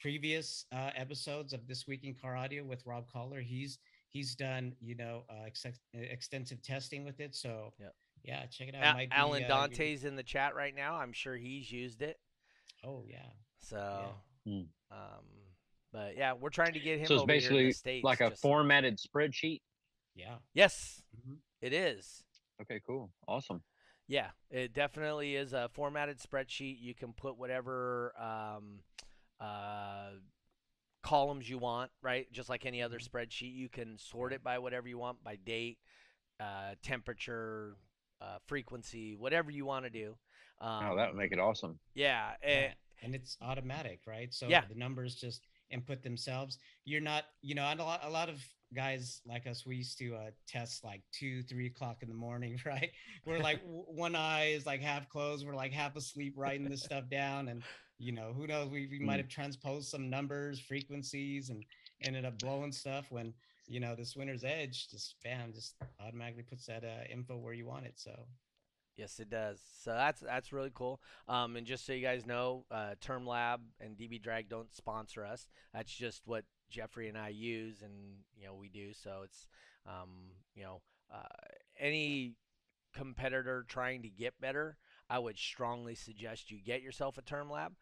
previous 0.00 0.64
uh, 0.72 0.90
episodes 0.96 1.52
of 1.52 1.66
this 1.68 1.86
week 1.86 2.04
in 2.04 2.14
car 2.14 2.36
audio 2.36 2.64
with 2.64 2.82
rob 2.86 3.04
Caller. 3.12 3.40
he's 3.40 3.78
he's 4.08 4.34
done 4.34 4.74
you 4.80 4.94
know 4.96 5.24
uh, 5.30 5.44
ex- 5.46 5.66
extensive 5.94 6.62
testing 6.62 7.04
with 7.04 7.20
it 7.20 7.34
so 7.34 7.72
Yep. 7.78 7.94
yeah 8.24 8.46
check 8.46 8.68
it 8.68 8.74
out 8.74 8.84
Al- 8.84 8.94
Might 8.94 9.10
be, 9.10 9.16
Alan 9.16 9.44
uh, 9.44 9.48
Dante's 9.48 10.04
in 10.04 10.16
the 10.16 10.22
chat 10.22 10.54
right 10.54 10.74
now. 10.74 10.94
I'm 10.96 11.12
sure 11.12 11.36
he's 11.36 11.70
used 11.70 12.02
it. 12.02 12.18
oh 12.84 13.04
yeah 13.08 13.28
So, 13.60 14.04
Hmm. 14.46 14.62
um, 14.90 15.24
but 15.92 16.16
yeah, 16.16 16.32
we're 16.32 16.50
trying 16.50 16.72
to 16.72 16.80
get 16.80 16.98
him. 16.98 17.06
So 17.06 17.14
it's 17.14 17.22
over 17.22 17.32
here 17.32 17.38
in 17.38 17.44
the 17.44 17.48
basically 17.50 17.72
States, 17.72 18.04
like 18.04 18.20
a 18.22 18.30
just- 18.30 18.42
formatted 18.42 18.98
spreadsheet. 18.98 19.60
yeah 20.16 20.36
Yes, 20.54 21.02
Mhm. 21.16 21.36
It 21.62 21.72
is. 21.72 22.24
Okay, 22.60 22.80
cool, 22.86 23.10
awesome. 23.26 23.62
Yeah, 24.08 24.28
it 24.50 24.74
definitely 24.74 25.36
is 25.36 25.52
a 25.52 25.70
formatted 25.72 26.18
spreadsheet. 26.18 26.76
You 26.80 26.94
can 26.94 27.12
put 27.12 27.38
whatever 27.38 28.12
um, 28.20 28.80
uh, 29.40 30.10
columns 31.02 31.48
you 31.48 31.58
want, 31.58 31.90
right? 32.02 32.30
Just 32.32 32.48
like 32.48 32.66
any 32.66 32.82
other 32.82 32.98
spreadsheet, 32.98 33.54
you 33.54 33.68
can 33.68 33.96
sort 33.98 34.32
it 34.32 34.42
by 34.44 34.58
whatever 34.58 34.88
you 34.88 34.98
want, 34.98 35.24
by 35.24 35.36
date, 35.36 35.78
uh, 36.40 36.74
temperature, 36.82 37.76
uh, 38.20 38.38
frequency, 38.46 39.16
whatever 39.16 39.50
you 39.50 39.64
want 39.64 39.84
to 39.84 39.90
do. 39.90 40.16
Um, 40.60 40.90
oh, 40.90 40.96
that 40.96 41.08
would 41.08 41.18
make 41.18 41.32
it 41.32 41.38
awesome. 41.38 41.78
Yeah, 41.94 42.32
yeah. 42.46 42.72
and 43.02 43.14
it's 43.14 43.36
automatic 43.42 44.00
right 44.06 44.32
so 44.32 44.48
Yeah. 44.48 44.62
the 44.68 44.74
numbers 44.74 45.14
just 45.16 45.46
and 45.72 45.86
put 45.86 46.02
themselves. 46.02 46.58
You're 46.84 47.00
not, 47.00 47.24
you 47.40 47.54
know, 47.54 47.64
and 47.64 47.80
a 47.80 47.84
lot, 47.84 48.00
a 48.04 48.10
lot 48.10 48.28
of 48.28 48.40
guys 48.74 49.20
like 49.26 49.46
us, 49.46 49.66
we 49.66 49.76
used 49.76 49.98
to 49.98 50.14
uh, 50.14 50.30
test 50.46 50.84
like 50.84 51.02
two, 51.12 51.42
three 51.42 51.66
o'clock 51.66 51.98
in 52.02 52.08
the 52.08 52.14
morning, 52.14 52.60
right? 52.66 52.90
We're 53.26 53.38
like 53.38 53.60
one 53.64 54.14
eye 54.14 54.52
is 54.52 54.66
like 54.66 54.80
half 54.80 55.08
closed, 55.08 55.46
we're 55.46 55.54
like 55.54 55.72
half 55.72 55.96
asleep 55.96 56.34
writing 56.36 56.68
this 56.68 56.82
stuff 56.82 57.08
down, 57.10 57.48
and 57.48 57.62
you 57.98 58.12
know, 58.12 58.32
who 58.36 58.46
knows? 58.46 58.68
We, 58.68 58.88
we 58.90 58.98
might 58.98 59.18
have 59.18 59.28
transposed 59.28 59.88
some 59.88 60.10
numbers, 60.10 60.58
frequencies, 60.58 61.50
and 61.50 61.64
ended 62.02 62.24
up 62.24 62.38
blowing 62.38 62.72
stuff 62.72 63.06
when 63.10 63.32
you 63.68 63.80
know 63.80 63.94
this 63.94 64.16
winner's 64.16 64.44
edge 64.44 64.88
just 64.90 65.14
bam 65.22 65.52
just 65.52 65.76
automatically 66.04 66.42
puts 66.42 66.66
that 66.66 66.84
uh, 66.84 67.04
info 67.10 67.36
where 67.36 67.54
you 67.54 67.64
want 67.66 67.86
it 67.86 67.94
so 67.94 68.12
Yes, 69.02 69.18
it 69.18 69.30
does. 69.30 69.60
So 69.82 69.90
that's 69.90 70.20
that's 70.20 70.52
really 70.52 70.70
cool. 70.72 71.00
Um, 71.26 71.56
and 71.56 71.66
just 71.66 71.84
so 71.84 71.92
you 71.92 72.02
guys 72.02 72.24
know, 72.24 72.66
uh, 72.70 72.94
Term 73.00 73.26
Lab 73.26 73.60
and 73.80 73.96
DB 73.96 74.22
Drag 74.22 74.48
don't 74.48 74.72
sponsor 74.72 75.24
us. 75.26 75.48
That's 75.74 75.92
just 75.92 76.22
what 76.24 76.44
Jeffrey 76.70 77.08
and 77.08 77.18
I 77.18 77.30
use, 77.30 77.82
and 77.82 77.92
you 78.36 78.46
know 78.46 78.54
we 78.54 78.68
do. 78.68 78.92
So 78.92 79.22
it's 79.24 79.48
um, 79.86 80.30
you 80.54 80.62
know 80.62 80.82
uh, 81.12 81.26
any 81.80 82.36
competitor 82.94 83.64
trying 83.66 84.02
to 84.02 84.08
get 84.08 84.40
better, 84.40 84.76
I 85.10 85.18
would 85.18 85.36
strongly 85.36 85.96
suggest 85.96 86.52
you 86.52 86.60
get 86.64 86.80
yourself 86.80 87.18
a 87.18 87.22
Term 87.22 87.50
Lab 87.50 87.72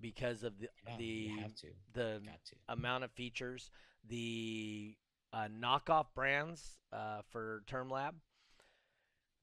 because 0.00 0.44
of 0.44 0.58
the 0.58 0.68
yeah, 0.86 0.96
the 0.96 1.28
have 1.42 1.54
to 1.56 1.66
the 1.92 2.22
amount 2.70 3.04
of 3.04 3.10
features, 3.10 3.70
the 4.08 4.96
uh, 5.34 5.48
knockoff 5.54 6.06
brands 6.14 6.78
uh, 6.90 7.20
for 7.28 7.64
Term 7.66 7.90
Lab. 7.90 8.14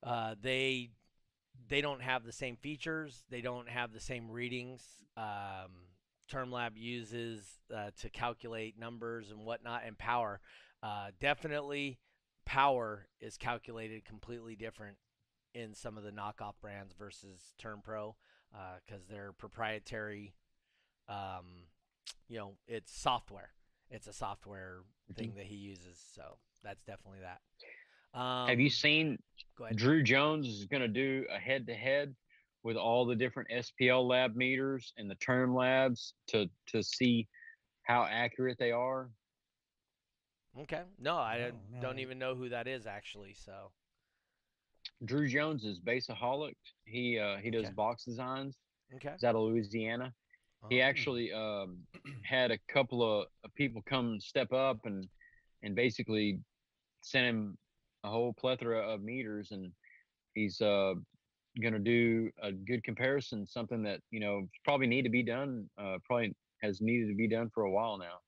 Uh, 0.01 0.35
they 0.41 0.89
they 1.69 1.81
don't 1.81 2.01
have 2.01 2.25
the 2.25 2.31
same 2.31 2.55
features. 2.55 3.23
They 3.29 3.41
don't 3.41 3.69
have 3.69 3.93
the 3.93 3.99
same 3.99 4.29
readings. 4.29 4.83
Um, 5.15 5.71
Term 6.29 6.51
Lab 6.51 6.77
uses 6.77 7.45
uh, 7.73 7.91
to 8.01 8.09
calculate 8.09 8.77
numbers 8.77 9.31
and 9.31 9.45
whatnot, 9.45 9.83
and 9.85 9.97
power. 9.97 10.39
Uh, 10.83 11.07
definitely, 11.19 11.99
power 12.45 13.07
is 13.19 13.37
calculated 13.37 14.05
completely 14.05 14.55
different 14.55 14.97
in 15.53 15.73
some 15.73 15.97
of 15.97 16.03
the 16.03 16.11
knockoff 16.11 16.53
brands 16.61 16.93
versus 16.93 17.53
Term 17.57 17.81
Pro 17.83 18.15
because 18.85 19.05
they're 19.07 19.33
proprietary. 19.33 20.33
Um, 21.09 21.65
you 22.27 22.37
know, 22.37 22.53
it's 22.67 22.97
software. 22.97 23.51
It's 23.89 24.07
a 24.07 24.13
software 24.13 24.79
thing 25.15 25.33
that 25.37 25.45
he 25.45 25.55
uses, 25.55 25.97
so 26.13 26.37
that's 26.63 26.83
definitely 26.83 27.21
that. 27.21 27.39
Um, 28.13 28.47
Have 28.49 28.59
you 28.59 28.69
seen 28.69 29.17
Go 29.57 29.65
ahead. 29.65 29.77
Drew 29.77 30.03
Jones 30.03 30.47
is 30.47 30.65
going 30.65 30.81
to 30.81 30.87
do 30.87 31.25
a 31.33 31.37
head 31.39 31.65
to 31.67 31.73
head 31.73 32.15
with 32.63 32.77
all 32.77 33.05
the 33.05 33.15
different 33.15 33.49
SPL 33.49 34.07
lab 34.07 34.35
meters 34.35 34.93
and 34.97 35.09
the 35.09 35.15
term 35.15 35.55
labs 35.55 36.13
to 36.27 36.49
to 36.67 36.83
see 36.83 37.27
how 37.83 38.03
accurate 38.03 38.57
they 38.59 38.71
are. 38.71 39.09
Okay. 40.59 40.81
No, 40.99 41.17
I 41.17 41.37
No, 41.37 41.51
don't- 41.81 41.95
no, 41.95 42.01
even 42.01 42.19
know 42.19 42.35
who 42.35 42.49
that 42.49 42.67
is 42.67 42.85
actually. 42.87 43.33
So 43.33 43.71
Drew 45.05 45.27
Jones 45.27 45.63
is 45.65 45.79
baseaholic. 45.79 46.55
He 46.85 47.19
uh, 47.19 47.37
he 47.37 47.49
does 47.51 47.65
Okay. 47.65 47.73
box 47.73 48.05
designs. 48.05 48.57
okay. 48.95 49.11
He's 49.13 49.23
out 49.23 49.35
of 49.35 49.41
Louisiana. 49.41 50.13
He 50.69 50.81
Oh, 50.81 50.85
actually 50.85 51.31
um, 51.31 51.77
had 52.23 52.51
a 52.51 52.57
couple 52.67 53.01
of 53.03 53.27
of 53.43 53.53
people 53.55 53.81
come 53.85 54.19
step 54.19 54.51
up 54.51 54.85
and 54.85 55.07
and 55.63 55.75
basically 55.75 56.39
sent 57.01 57.25
him 57.27 57.57
a 58.07 58.09
whole 58.09 58.33
plethora 58.33 58.79
of 58.79 59.03
meters, 59.03 59.51
and 59.51 59.71
he's 60.33 60.61
uh, 60.61 60.93
going 61.61 61.73
to 61.73 61.79
do 61.79 62.31
a 62.41 62.51
good 62.51 62.83
comparison. 62.83 63.45
Something 63.45 63.83
that 63.83 63.99
you 64.11 64.19
know 64.19 64.47
probably 64.63 64.87
need 64.87 65.03
to 65.03 65.09
be 65.09 65.23
done. 65.23 65.69
Uh, 65.77 65.97
probably 66.05 66.35
has 66.63 66.81
needed 66.81 67.09
to 67.09 67.15
be 67.15 67.27
done 67.27 67.51
for 67.53 67.63
a 67.63 67.71
while 67.71 67.97
now. 67.97 68.19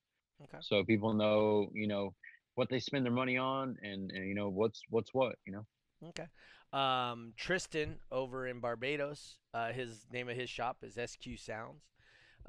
Okay. 0.44 0.58
So 0.62 0.84
people 0.84 1.14
know 1.14 1.70
you 1.74 1.88
know 1.88 2.14
what 2.56 2.70
they 2.70 2.80
spend 2.80 3.06
their 3.06 3.14
money 3.14 3.38
on, 3.38 3.78
and, 3.82 4.12
and 4.12 4.28
you 4.28 4.36
know 4.36 4.50
what's 4.50 4.82
what's 4.90 5.14
what. 5.14 5.36
You 5.46 5.54
know. 5.54 5.66
Okay. 6.10 6.28
Um, 6.72 7.34
Tristan 7.36 7.96
over 8.12 8.46
in 8.48 8.60
Barbados, 8.60 9.38
uh, 9.56 9.72
his 9.72 10.06
name 10.12 10.30
of 10.30 10.36
his 10.36 10.50
shop 10.50 10.78
is 10.84 10.94
SQ 10.94 11.38
Sounds. 11.38 11.84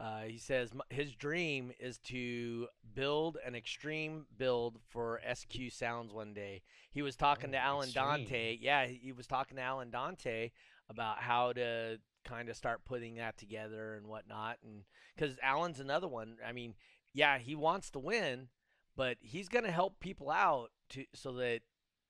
Uh, 0.00 0.22
he 0.22 0.38
says 0.38 0.70
his 0.88 1.14
dream 1.14 1.72
is 1.78 1.98
to 1.98 2.66
build 2.94 3.36
an 3.44 3.54
extreme 3.54 4.24
build 4.38 4.78
for 4.88 5.20
SQ 5.34 5.70
Sounds 5.70 6.12
one 6.12 6.32
day. 6.32 6.62
He 6.90 7.02
was 7.02 7.16
talking 7.16 7.52
to 7.52 7.58
Oh, 7.58 7.60
Alan 7.60 7.90
Dante. 7.92 8.56
Yeah, 8.60 8.86
he 8.86 9.12
was 9.12 9.26
talking 9.26 9.56
to 9.58 9.62
Alan 9.62 9.90
Dante 9.90 10.52
about 10.88 11.18
how 11.18 11.52
to 11.52 11.98
kind 12.24 12.48
of 12.48 12.56
start 12.56 12.84
putting 12.86 13.16
that 13.16 13.36
together 13.36 13.94
and 13.94 14.06
whatnot. 14.06 14.56
And 14.64 14.84
because 15.14 15.36
Alan's 15.42 15.80
another 15.80 16.08
one. 16.08 16.36
I 16.46 16.52
mean, 16.52 16.74
yeah, 17.12 17.38
he 17.38 17.54
wants 17.54 17.90
to 17.90 17.98
win, 17.98 18.48
but 18.96 19.18
he's 19.20 19.48
going 19.48 19.64
to 19.64 19.70
help 19.70 20.00
people 20.00 20.30
out 20.30 20.70
to 20.90 21.04
so 21.14 21.32
that 21.34 21.60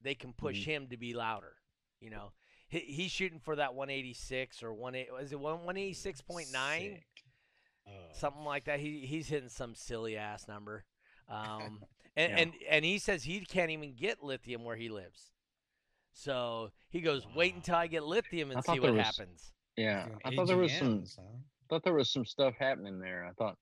they 0.00 0.14
can 0.14 0.32
push 0.32 0.64
him 0.64 0.86
to 0.88 0.96
be 0.96 1.12
louder. 1.12 1.54
You 2.00 2.10
know, 2.10 2.32
he, 2.68 2.78
he's 2.78 3.10
shooting 3.10 3.40
for 3.40 3.56
that 3.56 3.74
186 3.74 4.62
or 4.62 4.72
one. 4.72 4.94
Is 4.94 5.32
it 5.32 5.40
one 5.40 5.58
186.9? 5.66 7.00
Sick. 7.86 7.92
Oh. 7.94 8.12
Something 8.12 8.44
like 8.44 8.64
that. 8.64 8.80
He 8.80 9.06
he's 9.06 9.28
hitting 9.28 9.48
some 9.48 9.74
silly 9.74 10.16
ass 10.16 10.46
number. 10.48 10.84
Um, 11.28 11.80
and, 12.16 12.30
Yeah. 12.32 12.38
and 12.38 12.52
and 12.68 12.84
he 12.84 12.98
says 12.98 13.22
he 13.24 13.40
can't 13.40 13.70
even 13.70 13.94
get 13.94 14.22
lithium 14.22 14.64
where 14.64 14.76
he 14.76 14.88
lives. 14.88 15.30
So 16.12 16.70
he 16.90 17.00
goes, 17.00 17.26
wait 17.36 17.54
until 17.54 17.76
I 17.76 17.86
get 17.86 18.02
lithium 18.04 18.50
and 18.50 18.64
see 18.64 18.80
what 18.80 18.92
was- 18.94 19.04
happens. 19.06 19.52
Yeah, 19.76 20.06
Doing 20.06 20.18
I 20.24 20.34
thought 20.36 20.46
there 20.48 20.56
was 20.58 20.72
some 20.76 20.98
AGMs, 21.00 21.16
huh? 21.16 21.38
thought 21.70 21.84
there 21.84 21.94
was 21.94 22.10
some 22.12 22.24
stuff 22.26 22.54
happening 22.58 22.98
there. 22.98 23.24
I 23.24 23.32
thought 23.34 23.56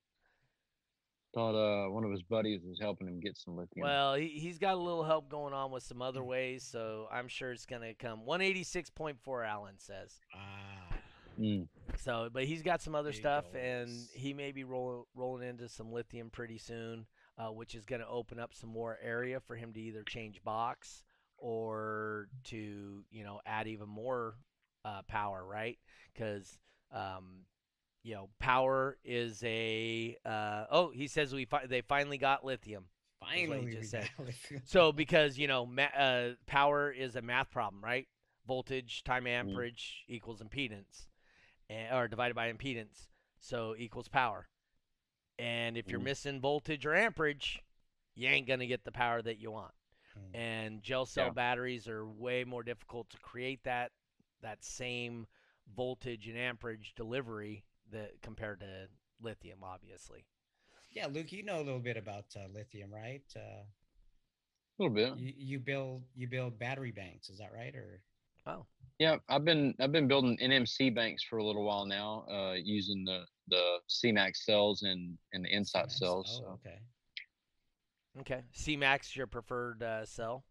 thought 1.35 1.55
uh 1.55 1.91
one 1.91 2.05
of 2.05 2.11
his 2.11 2.23
buddies 2.23 2.61
was 2.65 2.79
helping 2.81 3.07
him 3.07 3.21
get 3.21 3.37
some 3.37 3.55
lithium. 3.55 3.85
Well, 3.87 4.15
he, 4.15 4.29
he's 4.29 4.59
got 4.59 4.75
a 4.75 4.79
little 4.79 5.05
help 5.05 5.29
going 5.29 5.53
on 5.53 5.71
with 5.71 5.83
some 5.83 5.99
Mm. 5.99 6.07
other 6.09 6.25
ways, 6.25 6.65
so 6.65 7.07
I'm 7.13 7.29
sure 7.29 7.53
it's 7.53 7.67
going 7.67 7.83
to 7.83 7.93
come. 7.95 8.23
186.4, 8.27 9.47
Allen 9.47 9.75
says. 9.77 10.19
Ah, 10.35 10.97
Mm, 11.39 11.69
So, 11.97 12.29
but 12.33 12.45
he's 12.45 12.63
got 12.63 12.83
some 12.83 12.95
other 12.95 13.11
Big 13.11 13.21
stuff, 13.21 13.45
and 13.55 13.91
he 14.13 14.35
may 14.35 14.53
be 14.53 14.65
roll, 14.65 15.07
rolling 15.15 15.49
into 15.49 15.69
some 15.69 15.93
lithium 15.93 16.31
pretty 16.31 16.59
soon, 16.59 17.07
uh, 17.39 17.49
which 17.49 17.75
is 17.75 17.85
going 17.85 18.01
to 18.01 18.09
open 18.09 18.39
up 18.39 18.53
some 18.55 18.71
more 18.71 18.99
area 19.03 19.41
for 19.41 19.57
him 19.57 19.73
to 19.73 19.81
either 19.81 20.03
change 20.03 20.43
box 20.43 21.03
or 21.39 22.29
to, 22.45 23.05
you 23.11 23.25
know, 23.25 23.41
add 23.47 23.67
even 23.69 23.89
more 23.89 24.35
uh, 24.85 25.03
power, 25.09 25.45
right? 25.45 25.79
Because, 26.13 26.59
um, 26.93 27.45
you 28.03 28.15
know, 28.15 28.29
power 28.41 28.97
is 29.05 29.43
a. 29.45 30.17
Uh, 30.25 30.65
oh, 30.71 30.91
he 30.91 31.07
says 31.09 31.33
we 31.33 31.45
fi- 31.45 31.67
they 31.67 31.81
finally 31.83 32.19
got 32.19 32.45
lithium. 32.45 32.85
finally, 33.21 33.67
just 33.73 33.91
said. 33.91 34.09
So 34.65 34.93
because 34.93 35.39
you 35.39 35.47
know, 35.49 35.67
ma- 35.67 35.95
uh, 35.97 36.31
power 36.47 36.91
is 36.91 37.17
a 37.17 37.23
math 37.23 37.51
problem, 37.51 37.83
right? 37.85 38.07
Voltage 38.47 39.03
time 39.05 39.27
amperage 39.27 40.05
equals 40.09 40.41
impedance, 40.41 41.07
and, 41.71 41.95
or 41.95 42.09
divided 42.09 42.35
by 42.35 42.53
impedance, 42.53 43.09
so 43.41 43.75
equals 43.77 44.09
power. 44.09 44.49
And 45.39 45.77
if 45.77 45.91
you're 45.91 46.01
missing 46.01 46.41
voltage 46.41 46.85
or 46.85 46.95
amperage, 46.95 47.63
you 48.15 48.29
ain't 48.29 48.49
gonna 48.49 48.67
get 48.67 48.85
the 48.85 48.93
power 48.93 49.23
that 49.23 49.39
you 49.39 49.51
want. 49.53 49.73
Mm. 50.19 50.39
And 50.39 50.83
gel 50.83 51.07
cell 51.07 51.27
Yeah. 51.27 51.33
batteries 51.33 51.87
are 51.89 52.07
way 52.07 52.45
more 52.45 52.63
difficult 52.63 53.11
to 53.11 53.19
create 53.19 53.63
that 53.65 53.93
that 54.41 54.65
same 54.65 55.27
voltage 55.77 56.29
and 56.29 56.39
amperage 56.39 56.95
delivery 56.97 57.65
that 57.91 58.21
compared 58.23 58.61
to 58.61 58.89
lithium, 59.21 59.63
obviously. 59.65 60.25
yeah, 60.91 61.07
Luke, 61.07 61.33
you 61.33 61.43
know 61.45 61.57
a 61.59 61.63
little 61.63 61.81
bit 61.81 61.97
about 61.97 62.25
uh, 62.37 62.47
lithium, 62.53 62.93
right? 62.93 63.23
Uh, 63.37 63.41
a 63.63 63.67
little 64.79 64.95
bit. 64.95 65.17
you, 65.19 65.33
you 65.37 65.59
build 65.59 66.03
you 66.15 66.27
build 66.29 66.59
battery 66.59 66.93
banks, 66.93 67.29
is 67.31 67.39
that 67.39 67.53
right? 67.53 67.75
Or 67.75 68.01
Oh, 68.49 68.67
Yeah, 68.99 69.17
I've 69.29 69.45
been 69.45 69.75
I've 69.81 69.93
been 69.93 70.09
building 70.09 70.39
NMC 70.43 70.95
banks 70.95 71.23
for 71.23 71.39
a 71.39 71.45
little 71.45 71.65
while 71.65 71.85
now, 71.85 72.25
uh, 72.31 72.55
using 72.55 73.05
the 73.05 73.25
the 73.49 73.79
CMAX 73.89 74.39
cells 74.39 74.83
and 74.83 75.17
and 75.33 75.45
the 75.45 75.51
Insight 75.51 75.87
Nice. 75.87 75.99
cells. 75.99 76.43
Oh, 76.43 76.47
so. 76.47 76.61
okay. 76.61 76.79
okay. 78.21 78.43
C-Max 78.53 79.15
your 79.15 79.27
preferred 79.27 79.83
uh, 79.83 80.05
cell? 80.05 80.45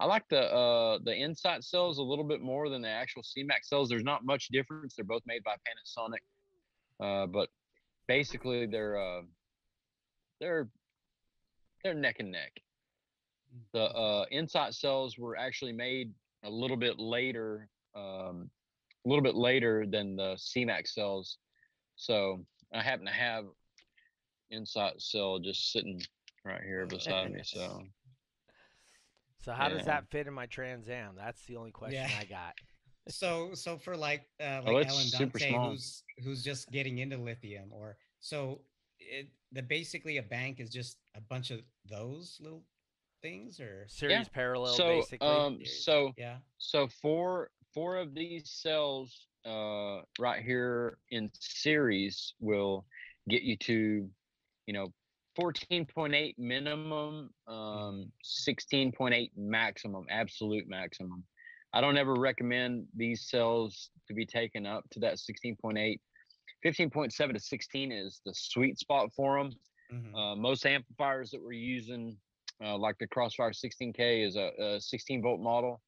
I 0.00 0.06
like 0.06 0.28
the 0.28 0.42
uh 0.42 0.98
the 1.04 1.14
Insight 1.14 1.64
cells 1.64 1.98
a 1.98 2.02
little 2.02 2.24
bit 2.24 2.40
more 2.40 2.68
than 2.68 2.82
the 2.82 2.88
actual 2.88 3.22
CMAX 3.22 3.64
cells. 3.64 3.88
There's 3.88 4.04
not 4.04 4.24
much 4.24 4.48
difference. 4.48 4.94
They're 4.94 5.04
both 5.04 5.22
made 5.26 5.42
by 5.44 5.54
Panasonic, 5.54 6.22
uh, 7.00 7.26
but 7.26 7.48
basically 8.06 8.66
they're 8.66 8.96
uh, 8.96 9.22
they're 10.40 10.68
they're 11.82 11.94
neck 11.94 12.16
and 12.18 12.32
neck. 12.32 12.52
The 13.72 13.84
uh, 13.84 14.24
Insight 14.30 14.74
cells 14.74 15.18
were 15.18 15.36
actually 15.36 15.72
made 15.72 16.12
a 16.44 16.50
little 16.50 16.76
bit 16.76 16.98
later, 16.98 17.68
um, 17.94 18.50
a 19.04 19.08
little 19.08 19.22
bit 19.22 19.34
later 19.34 19.86
than 19.86 20.16
the 20.16 20.34
CMAX 20.36 20.88
cells. 20.88 21.38
So 21.96 22.44
I 22.72 22.82
happen 22.82 23.06
to 23.06 23.12
have 23.12 23.44
Insight 24.50 25.00
cell 25.00 25.38
just 25.38 25.72
sitting 25.72 26.00
right 26.44 26.62
here 26.62 26.86
beside 26.86 27.32
me. 27.32 27.40
So 27.44 27.82
So 29.40 29.52
how 29.52 29.68
does 29.68 29.84
that 29.84 30.10
fit 30.10 30.26
in 30.26 30.34
my 30.34 30.46
Trans 30.46 30.88
Am? 30.88 31.14
That's 31.16 31.44
the 31.46 31.56
only 31.56 31.70
question 31.70 32.08
Yeah. 32.08 32.18
I 32.18 32.24
got. 32.24 32.54
So 33.10 33.54
so 33.54 33.78
for 33.78 33.96
like 33.96 34.28
uh, 34.38 34.60
Oh, 34.66 34.72
like 34.74 34.86
it's 34.86 34.94
Alan 34.94 35.30
Dante, 35.32 35.70
who's 35.70 36.02
who's 36.22 36.44
just 36.44 36.70
getting 36.70 36.98
into 36.98 37.16
lithium, 37.16 37.72
or 37.72 37.96
so 38.20 38.60
it 38.98 39.28
the 39.52 39.62
basically 39.62 40.18
a 40.18 40.22
bank 40.22 40.60
is 40.60 40.68
just 40.68 40.98
a 41.16 41.20
bunch 41.22 41.50
of 41.50 41.62
those 41.88 42.36
little 42.38 42.62
things, 43.22 43.60
or 43.60 43.84
Series 43.88 44.28
parallel, 44.28 44.74
so 44.74 44.86
basically. 45.00 45.26
um 45.28 45.58
so 45.64 46.12
yeah. 46.16 46.36
so 46.58 46.88
four 47.02 47.50
four 47.74 47.96
of 47.96 48.14
these 48.14 48.50
cells 48.50 49.26
uh 49.44 50.00
right 50.18 50.42
here 50.42 50.98
in 51.10 51.30
series 51.38 52.34
will 52.40 52.84
get 53.28 53.42
you 53.42 53.56
to 53.56 54.08
you 54.66 54.74
know 54.74 54.92
14.8 55.38 56.34
minimum 56.38 57.30
um 57.46 58.10
16.8 58.24 59.30
maximum 59.36 60.04
absolute 60.10 60.66
maximum 60.68 61.22
i 61.72 61.80
don't 61.80 61.96
ever 61.96 62.14
recommend 62.14 62.86
these 62.96 63.28
cells 63.28 63.90
to 64.08 64.14
be 64.14 64.26
taken 64.26 64.66
up 64.66 64.82
to 64.90 64.98
that 64.98 65.14
16.8 65.18 66.00
15.7 66.66 67.32
to 67.34 67.38
16 67.38 67.92
is 67.92 68.20
the 68.26 68.34
sweet 68.34 68.78
spot 68.78 69.10
for 69.14 69.38
them 69.38 69.52
Mhm. 69.92 70.14
uh, 70.14 70.36
most 70.36 70.66
amplifiers 70.66 71.30
that 71.30 71.40
we're 71.42 71.52
using, 71.52 72.18
uh, 72.64 72.76
like 72.76 72.96
the 72.98 73.06
Crossfire 73.06 73.50
16K, 73.50 74.26
is 74.26 74.36
a, 74.36 74.50
a 74.60 74.80
16 74.80 75.22
volt 75.22 75.40
model, 75.40 75.80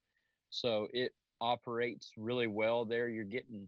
so 0.51 0.89
it 0.93 1.13
operates 1.41 2.11
really 2.17 2.47
well 2.47 2.85
there. 2.85 3.09
You're 3.09 3.25
getting 3.25 3.67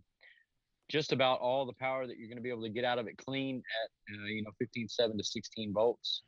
just 0.89 1.13
about 1.13 1.41
all 1.41 1.65
the 1.65 1.73
power 1.73 2.07
that 2.07 2.19
you're 2.19 2.29
going 2.29 2.37
to 2.37 2.43
be 2.43 2.51
able 2.51 2.63
to 2.63 2.69
get 2.69 2.85
out 2.85 2.99
of 2.99 3.07
it 3.07 3.17
clean 3.17 3.63
at 3.83 4.15
uh, 4.15 4.25
you 4.27 4.43
know 4.43 4.51
15.7 4.63 5.17
to 5.17 5.25
16 5.25 5.73
volts. 5.73 6.23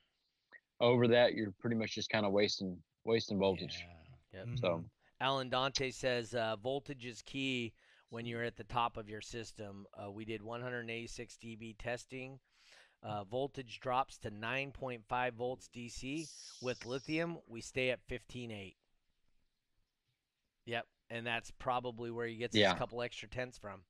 Over 0.80 1.06
that, 1.08 1.34
you're 1.34 1.52
pretty 1.60 1.76
much 1.76 1.94
just 1.94 2.10
kind 2.10 2.26
of 2.26 2.32
wasting 2.32 2.76
wasting 3.04 3.38
voltage. 3.38 3.84
Yeah. 4.32 4.40
Yep. 4.40 4.58
So 4.58 4.68
Mhm. 4.68 4.84
Alan 5.20 5.48
Dante 5.48 5.90
says 5.90 6.34
uh, 6.34 6.56
voltage 6.56 7.06
is 7.06 7.22
key 7.22 7.72
when 8.10 8.26
you're 8.26 8.42
at 8.42 8.56
the 8.56 8.64
top 8.64 8.96
of 8.96 9.08
your 9.08 9.20
system. 9.20 9.86
Uh, 9.94 10.10
we 10.10 10.24
did 10.24 10.42
186 10.42 11.36
dB 11.42 11.76
testing. 11.78 12.38
Uh, 13.04 13.22
voltage 13.24 13.80
drops 13.80 14.16
to 14.18 14.30
9.5 14.30 15.32
volts 15.34 15.68
DC. 15.74 16.26
With 16.60 16.86
lithium, 16.86 17.38
we 17.46 17.60
stay 17.60 17.90
at 17.90 18.00
15.8. 18.08 18.74
Yep, 20.66 20.86
and 21.10 21.26
that's 21.26 21.50
probably 21.50 22.10
where 22.10 22.26
he 22.26 22.36
gets 22.36 22.56
Yeah. 22.56 22.70
his 22.70 22.78
couple 22.78 23.02
extra 23.02 23.28
tenths 23.28 23.58
from. 23.58 23.82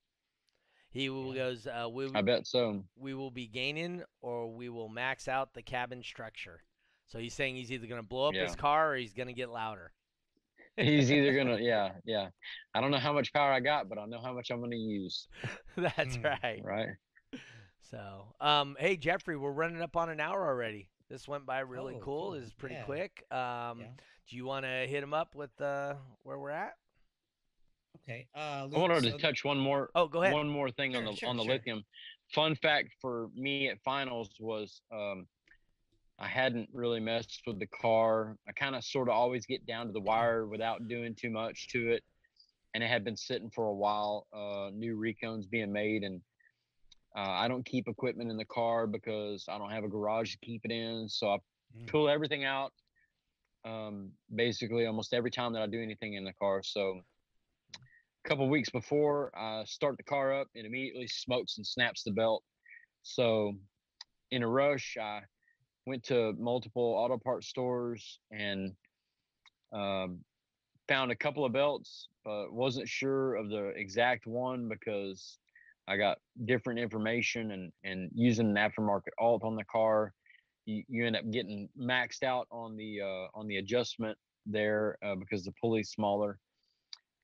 He 0.91 1.09
will 1.09 1.29
Yeah. 1.35 1.43
goes, 1.45 1.67
uh, 1.67 1.89
we, 1.91 2.11
I 2.15 2.23
bet 2.23 2.47
so. 2.47 2.85
we 2.97 3.15
will 3.15 3.31
be 3.31 3.47
gaining 3.47 4.03
or 4.21 4.53
we 4.53 4.69
will 4.69 4.89
max 4.89 5.29
out 5.29 5.55
the 5.55 5.63
cabin 5.63 6.03
structure. 6.03 6.63
So 7.07 7.19
he's 7.19 7.35
saying 7.35 7.55
he's 7.57 7.71
either 7.71 7.87
going 7.87 8.01
to 8.01 8.07
blow 8.07 8.29
up 8.29 8.35
his 8.35 8.57
car 8.57 8.93
or 8.93 8.97
he's 8.97 9.13
going 9.13 9.29
to 9.29 9.33
get 9.35 9.51
louder. 9.51 9.93
He's 10.77 11.13
either 11.13 11.33
gonna, 11.37 11.59
yeah, 11.61 11.93
yeah. 12.05 12.31
I 12.75 12.81
don't 12.81 12.91
know 12.91 12.99
how 12.99 13.13
much 13.13 13.33
power 13.33 13.53
I 13.53 13.61
got, 13.61 13.89
but 13.89 13.97
I 13.97 14.07
know 14.07 14.21
how 14.21 14.33
much 14.33 14.51
I'm 14.51 14.61
gonna 14.61 14.75
use. 14.75 15.29
That's 15.77 16.17
Mm, 16.17 16.25
right. 16.43 16.63
Right? 16.65 16.89
So, 17.91 18.35
um, 18.41 18.77
hey 18.81 18.97
Jeffrey, 18.97 19.37
we're 19.37 19.53
running 19.53 19.83
up 19.83 19.97
on 19.97 20.09
an 20.09 20.19
hour 20.21 20.47
already. 20.47 20.89
This 21.09 21.29
went 21.29 21.45
by 21.45 21.61
really 21.61 21.95
Oh, 21.95 22.01
cool. 22.01 22.23
cool. 22.23 22.31
This 22.33 22.45
is 22.47 22.55
pretty 22.55 22.77
Yeah. 22.77 22.85
quick. 22.85 23.27
Um, 23.31 23.81
Yeah. 23.81 23.91
do 24.27 24.37
you 24.37 24.47
want 24.47 24.65
to 24.65 24.87
hit 24.87 25.03
him 25.03 25.13
up 25.13 25.35
with 25.35 25.59
uh, 25.61 25.97
where 26.23 26.39
we're 26.39 26.51
at? 26.51 26.79
Okay. 27.99 28.27
Uh, 28.35 28.39
I 28.39 28.79
wanted 28.79 29.05
Luke, 29.05 29.17
to 29.17 29.19
touch 29.19 29.45
one 29.45 29.59
more 29.59 29.91
Oh, 29.95 30.09
go 30.09 30.23
ahead. 30.23 30.33
one 30.35 30.49
more 30.49 30.71
thing 30.71 30.97
on 30.97 31.05
the 31.05 31.15
sure, 31.15 31.29
on 31.29 31.37
the 31.37 31.45
sure. 31.45 31.53
lithium. 31.53 31.85
Fun 32.35 32.55
fact 32.57 32.95
for 33.01 33.29
me 33.35 33.69
at 33.69 33.81
finals 33.83 34.35
was 34.41 34.81
um, 34.91 35.29
I 36.19 36.27
hadn't 36.27 36.71
really 36.73 37.01
messed 37.01 37.43
with 37.47 37.59
the 37.59 37.67
car. 37.67 38.39
I 38.49 38.53
kind 38.53 38.75
of 38.75 38.85
sort 38.85 39.09
of 39.09 39.15
always 39.15 39.47
get 39.47 39.67
down 39.67 39.87
to 39.89 39.93
the 39.93 40.01
wire 40.01 40.47
without 40.47 40.89
doing 40.89 41.15
too 41.15 41.31
much 41.31 41.69
to 41.69 41.93
it, 41.93 42.03
and 42.73 42.83
it 42.83 42.89
had 42.89 43.05
been 43.05 43.17
sitting 43.17 43.51
for 43.51 43.67
a 43.67 43.75
while. 43.75 44.27
Uh, 44.33 44.71
new 44.73 44.97
recones 44.97 45.49
being 45.49 45.71
made, 45.73 46.03
and 46.03 46.23
uh, 47.17 47.21
I 47.21 47.49
don't 47.49 47.65
keep 47.65 47.89
equipment 47.89 48.31
in 48.31 48.37
the 48.37 48.45
car 48.45 48.87
because 48.87 49.45
I 49.49 49.59
don't 49.59 49.71
have 49.71 49.85
a 49.85 49.89
garage 49.89 50.33
to 50.33 50.39
keep 50.39 50.65
it 50.65 50.71
in. 50.73 51.09
So 51.09 51.31
I 51.31 51.39
Mm. 51.77 51.89
pull 51.89 52.09
everything 52.09 52.45
out. 52.45 52.73
Um, 53.65 54.13
basically, 54.35 54.87
almost 54.87 55.15
every 55.15 55.31
time 55.31 55.53
that 55.55 55.63
I 55.63 55.67
do 55.67 55.83
anything 55.83 56.15
in 56.15 56.25
the 56.25 56.33
car. 56.35 56.63
So 56.63 57.03
a 58.25 58.29
couple 58.29 58.49
weeks 58.49 58.71
before 58.71 59.37
I 59.37 59.65
start 59.65 59.97
the 59.97 60.03
car 60.05 60.33
up, 60.33 60.49
it 60.55 60.65
immediately 60.67 61.07
smokes 61.09 61.57
and 61.57 61.67
snaps 61.67 62.03
the 62.03 62.13
belt. 62.13 62.43
So, 63.03 63.55
in 64.31 64.43
a 64.43 64.49
rush, 64.49 64.97
I 65.01 65.23
went 65.87 66.05
to 66.05 66.33
multiple 66.39 66.95
auto 66.97 67.19
parts 67.19 67.49
stores 67.49 68.21
and 68.31 68.73
um, 69.73 70.25
found 70.89 71.11
a 71.11 71.17
couple 71.17 71.45
of 71.45 71.53
belts, 71.53 72.09
but 72.25 72.53
wasn't 72.53 72.89
sure 72.89 73.35
of 73.35 73.49
the 73.51 73.69
exact 73.77 74.27
one 74.27 74.69
because 74.69 75.39
I 75.89 75.97
got 75.97 76.19
different 76.47 76.79
information 76.81 77.51
and 77.53 77.73
and 77.85 78.11
using 78.15 78.49
an 78.49 78.57
aftermarket 78.57 79.13
alt 79.19 79.43
on 79.45 79.57
the 79.57 79.65
car, 79.65 80.13
you, 80.67 80.83
you 80.89 81.07
end 81.07 81.17
up 81.17 81.31
getting 81.31 81.69
maxed 81.79 82.23
out 82.23 82.47
on 82.51 82.77
the 82.77 83.01
uh, 83.03 83.27
on 83.39 83.47
the 83.47 83.59
adjustment 83.59 84.17
there 84.47 84.97
uh, 85.05 85.15
because 85.15 85.45
the 85.45 85.53
pulley's 85.61 85.91
smaller 85.91 86.39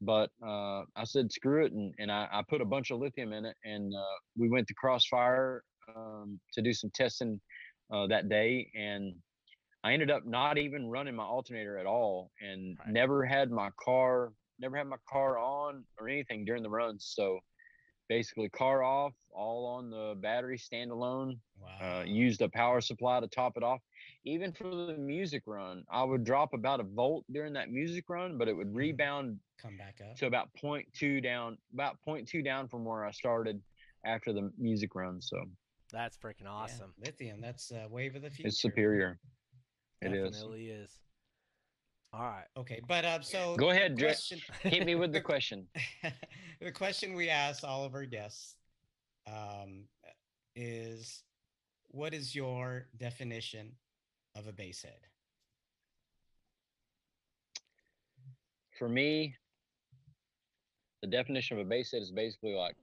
but 0.00 0.30
uh, 0.42 0.82
I 0.96 1.04
said 1.04 1.30
screw 1.30 1.66
it, 1.66 1.72
and, 1.72 1.94
and 1.98 2.11
I, 2.11 2.26
I 2.32 2.42
put 2.48 2.62
a 2.62 2.64
bunch 2.64 2.90
of 2.90 2.98
lithium 3.00 3.32
in 3.32 3.44
it, 3.44 3.56
and 3.64 3.92
uh, 3.94 4.16
we 4.36 4.48
went 4.48 4.66
to 4.68 4.74
Crossfire 4.74 5.62
um, 5.94 6.40
to 6.54 6.62
do 6.62 6.72
some 6.72 6.90
testing 6.94 7.40
uh, 7.92 8.06
that 8.06 8.28
day, 8.28 8.70
and 8.74 9.14
I 9.84 9.92
ended 9.92 10.11
up 10.11 10.24
not 10.26 10.58
even 10.58 10.88
running 10.88 11.14
my 11.14 11.24
alternator 11.24 11.78
at 11.78 11.86
all, 11.86 12.30
and 12.40 12.78
Right. 12.78 12.92
never 12.92 13.24
had 13.26 13.50
my 13.50 13.70
car, 13.82 14.32
never 14.58 14.76
had 14.76 14.86
my 14.86 14.96
car 15.11 15.38
on 15.38 15.84
or 15.98 16.08
anything 16.08 16.44
during 16.44 16.62
the 16.62 16.70
runs. 16.70 17.12
So 17.14 17.40
basically, 18.11 18.48
car 18.48 18.82
off, 18.82 19.14
all 19.32 19.64
on 19.64 19.88
the 19.88 20.14
battery 20.20 20.58
standalone. 20.58 21.38
Wow. 21.62 22.00
Uh, 22.00 22.04
used 22.04 22.42
a 22.42 22.48
power 22.48 22.80
supply 22.80 23.20
to 23.20 23.28
top 23.28 23.56
it 23.56 23.62
off. 23.62 23.80
Even 24.24 24.52
for 24.52 24.64
the 24.64 24.94
music 24.98 25.44
run, 25.46 25.84
I 25.90 26.02
would 26.02 26.24
drop 26.24 26.52
about 26.52 26.80
a 26.80 26.82
volt 26.82 27.24
during 27.32 27.52
that 27.54 27.70
music 27.70 28.04
run, 28.08 28.36
but 28.36 28.48
it 28.48 28.52
would 28.56 28.74
rebound 28.74 29.38
Come 29.62 29.76
back 29.76 30.00
up. 30.02 30.16
to 30.16 30.26
about 30.26 30.48
0.2 30.62 31.22
down, 31.22 31.56
about 31.72 31.98
0.2 32.06 32.44
down 32.44 32.66
from 32.66 32.84
where 32.84 33.04
I 33.04 33.12
started 33.12 33.62
after 34.04 34.32
the 34.32 34.50
music 34.58 34.94
run. 34.96 35.20
So 35.22 35.44
That's 35.92 36.16
freaking 36.16 36.42
Yeah, 36.42 36.50
awesome. 36.50 36.92
Lithium. 36.98 37.40
That's 37.40 37.70
uh, 37.70 37.86
wave 37.88 38.16
of 38.16 38.22
the 38.22 38.30
future. 38.30 38.48
it's 38.48 38.61
superior. 38.61 39.20
It 40.02 40.12
is. 40.12 40.32
Definitely 40.32 40.66
is. 40.70 40.90
All 42.12 42.22
right. 42.22 42.46
Okay, 42.56 42.80
but 42.88 43.04
uh, 43.04 43.20
so 43.20 43.54
Go 43.56 43.70
ahead, 43.70 43.96
question. 43.96 44.40
Hit 44.62 44.84
me 44.84 44.96
with 44.96 45.12
the 45.12 45.20
question. 45.20 45.68
the 46.64 46.72
question 46.72 47.14
we 47.14 47.28
ask 47.28 47.64
all 47.64 47.84
of 47.84 47.94
our 47.94 48.04
guests 48.04 48.56
um, 49.26 49.84
is, 50.54 51.22
"What 51.88 52.12
is 52.12 52.34
your 52.34 52.86
definition 52.98 53.72
of 54.34 54.46
a 54.46 54.52
bass 54.52 54.82
head?" 54.82 55.00
For 58.78 58.88
me, 58.88 59.36
the 61.02 61.08
definition 61.08 61.58
of 61.58 61.66
a 61.66 61.68
bass 61.68 61.92
head 61.92 62.02
is 62.02 62.11
basically 62.11 62.54
like 62.54 62.76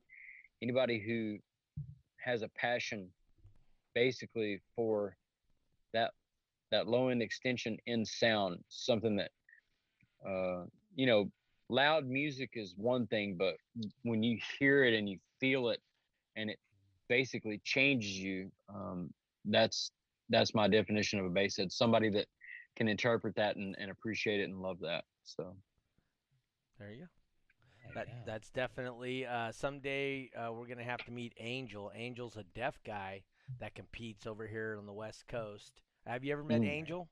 anybody 0.61 0.99
who 0.99 1.37
has 2.23 2.41
a 2.41 2.49
passion 2.49 3.09
basically 3.93 4.59
for 4.75 5.15
that 5.93 6.11
that 6.71 6.87
low 6.87 7.09
end 7.09 7.21
extension 7.21 7.77
in 7.85 8.05
sound 8.05 8.57
something 8.69 9.15
that 9.15 9.31
uh 10.27 10.65
you 10.95 11.05
know 11.05 11.31
loud 11.69 12.05
music 12.07 12.51
is 12.53 12.73
one 12.77 13.05
thing 13.07 13.35
but 13.37 13.55
when 14.03 14.23
you 14.23 14.37
hear 14.59 14.83
it 14.85 14.93
and 14.93 15.09
you 15.09 15.17
feel 15.39 15.69
it 15.69 15.79
and 16.35 16.49
it 16.49 16.57
basically 17.09 17.59
changes 17.63 18.11
you 18.17 18.49
um 18.73 19.09
that's 19.45 19.91
that's 20.29 20.53
my 20.53 20.67
definition 20.67 21.19
of 21.19 21.25
a 21.25 21.29
bass 21.29 21.57
head 21.57 21.71
somebody 21.71 22.09
that 22.09 22.25
can 22.75 22.87
interpret 22.87 23.35
that 23.35 23.55
and, 23.55 23.75
and 23.79 23.89
appreciate 23.91 24.39
it 24.39 24.49
and 24.49 24.61
love 24.61 24.77
that 24.81 25.03
so 25.23 25.55
There 26.79 26.91
you 26.91 26.99
go. 27.01 27.07
That 27.95 28.07
yeah. 28.07 28.13
that's 28.25 28.49
definitely 28.51 29.25
uh, 29.25 29.51
someday 29.51 30.29
uh, 30.37 30.51
we're 30.51 30.67
gonna 30.67 30.83
have 30.83 31.03
to 31.05 31.11
meet 31.11 31.33
Angel. 31.39 31.91
Angel's 31.95 32.35
a 32.37 32.43
deaf 32.43 32.77
guy 32.85 33.23
that 33.59 33.73
competes 33.75 34.27
over 34.27 34.45
here 34.45 34.75
on 34.77 34.85
the 34.85 34.93
West 34.93 35.27
Coast. 35.27 35.81
Have 36.05 36.23
you 36.23 36.33
ever 36.33 36.43
met 36.43 36.61
Mm. 36.61 36.67
Angel? 36.69 37.09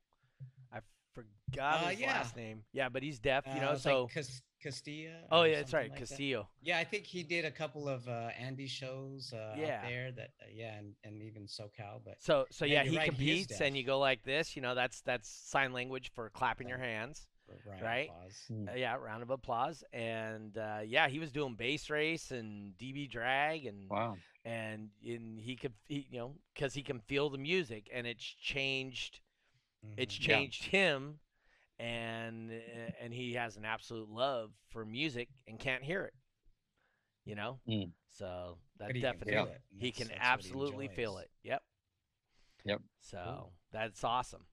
I 1.18 1.22
forgot 1.51 1.84
Uh, 1.84 1.88
his 1.89 1.99
yeah. 1.99 2.07
last 2.13 2.36
name. 2.36 2.63
Yeah, 2.74 2.89
but 2.89 3.03
he's 3.03 3.20
deaf. 3.20 3.45
You 3.47 3.53
Uh, 3.53 3.59
know, 3.61 3.72
it's 3.74 3.84
so 3.84 4.03
like 4.03 4.13
Cas- 4.13 4.41
Castilla. 4.61 5.28
oh 5.32 5.43
yeah, 5.43 5.57
that's 5.57 5.74
right, 5.74 5.89
like 5.89 5.99
that. 5.99 6.07
Castillo. 6.07 6.49
Yeah, 6.61 6.80
I 6.80 6.84
think 6.84 7.05
he 7.05 7.24
did 7.24 7.45
a 7.45 7.51
couple 7.51 7.88
of 7.88 8.07
uh, 8.07 8.30
Andy 8.38 8.68
shows 8.68 9.32
uh, 9.34 9.55
Yeah. 9.57 9.78
out 9.84 9.89
there. 9.89 10.11
That 10.11 10.32
uh, 10.41 10.45
yeah, 10.51 10.76
and, 10.78 10.95
and 11.03 11.22
even 11.22 11.43
SoCal. 11.47 12.01
But 12.03 12.22
So 12.22 12.47
so 12.51 12.66
Yeah, 12.66 12.84
yeah, 12.84 12.89
he 12.89 12.97
right, 12.97 13.03
he 13.05 13.09
competes, 13.09 13.61
and 13.61 13.78
you 13.78 13.84
go 13.84 13.99
like 13.99 14.24
this. 14.24 14.55
You 14.55 14.61
know, 14.61 14.76
that's 14.76 15.01
that's 15.01 15.30
sign 15.30 15.72
language 15.74 16.11
for 16.13 16.30
clapping 16.30 16.68
your 16.68 16.80
hands. 16.80 17.28
round 17.66 17.82
Right. 17.84 18.09
Mm. 18.51 18.70
Uh, 18.70 18.74
yeah, 18.76 18.95
round 18.95 19.22
of 19.22 19.30
applause. 19.30 19.84
And 19.93 20.57
uh, 20.57 20.80
yeah, 20.84 21.07
he 21.07 21.20
was 21.20 21.32
doing 21.32 21.53
bass 21.55 21.89
race 21.91 22.32
and 22.32 22.76
DB 22.78 23.07
drag 23.09 23.66
and 23.66 23.89
wow 23.89 24.18
and 24.43 24.89
in 25.03 25.38
he 25.39 25.55
could 25.55 25.74
he, 25.88 26.05
you 26.11 26.20
know 26.20 26.36
because 26.53 26.74
he 26.76 26.84
can 26.84 26.99
feel 26.99 27.32
the 27.32 27.38
music 27.38 27.89
and 27.91 28.05
it's 28.05 28.24
changed 28.24 29.20
it's 29.98 30.16
mm-hmm. 30.16 30.24
changed 30.24 30.70
yeah. 30.72 30.80
him 30.80 31.20
and 31.80 32.52
eh, 32.52 32.92
and 33.02 33.14
he 33.14 33.34
has 33.34 33.58
an 33.58 33.66
absolute 33.66 34.10
love 34.10 34.52
for 34.70 34.86
music 34.86 35.30
and 35.48 35.60
can't 35.60 35.84
hear 35.84 36.04
it. 36.04 36.14
You 37.26 37.36
know? 37.36 37.60
Mm. 37.68 37.92
So 38.10 38.58
that 38.80 38.94
definitely 38.94 39.34
he 39.78 39.92
can, 39.92 40.08
he 40.08 40.14
can 40.14 40.18
absolutely 40.20 40.88
he 40.88 40.96
feel 40.96 41.18
it. 41.18 41.30
Yep. 41.44 41.64
Yep. 42.66 42.82
So 43.02 43.18
cool. 43.26 43.54
that's 43.72 44.04
awesome. 44.04 44.46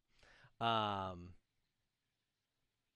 Um 0.60 1.30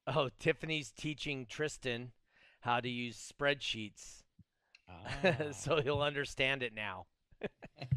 Oh, 0.09 0.31
Tiffany's 0.39 0.93
teaching 0.93 1.47
Tristan 1.47 2.13
how 2.61 2.81
to 2.81 2.89
use 2.89 3.33
spreadsheets. 3.33 4.23
Ah. 4.89 5.51
so 5.51 5.81
he'll 5.81 6.01
understand 6.01 6.63
it 6.63 6.73
now. 6.73 7.07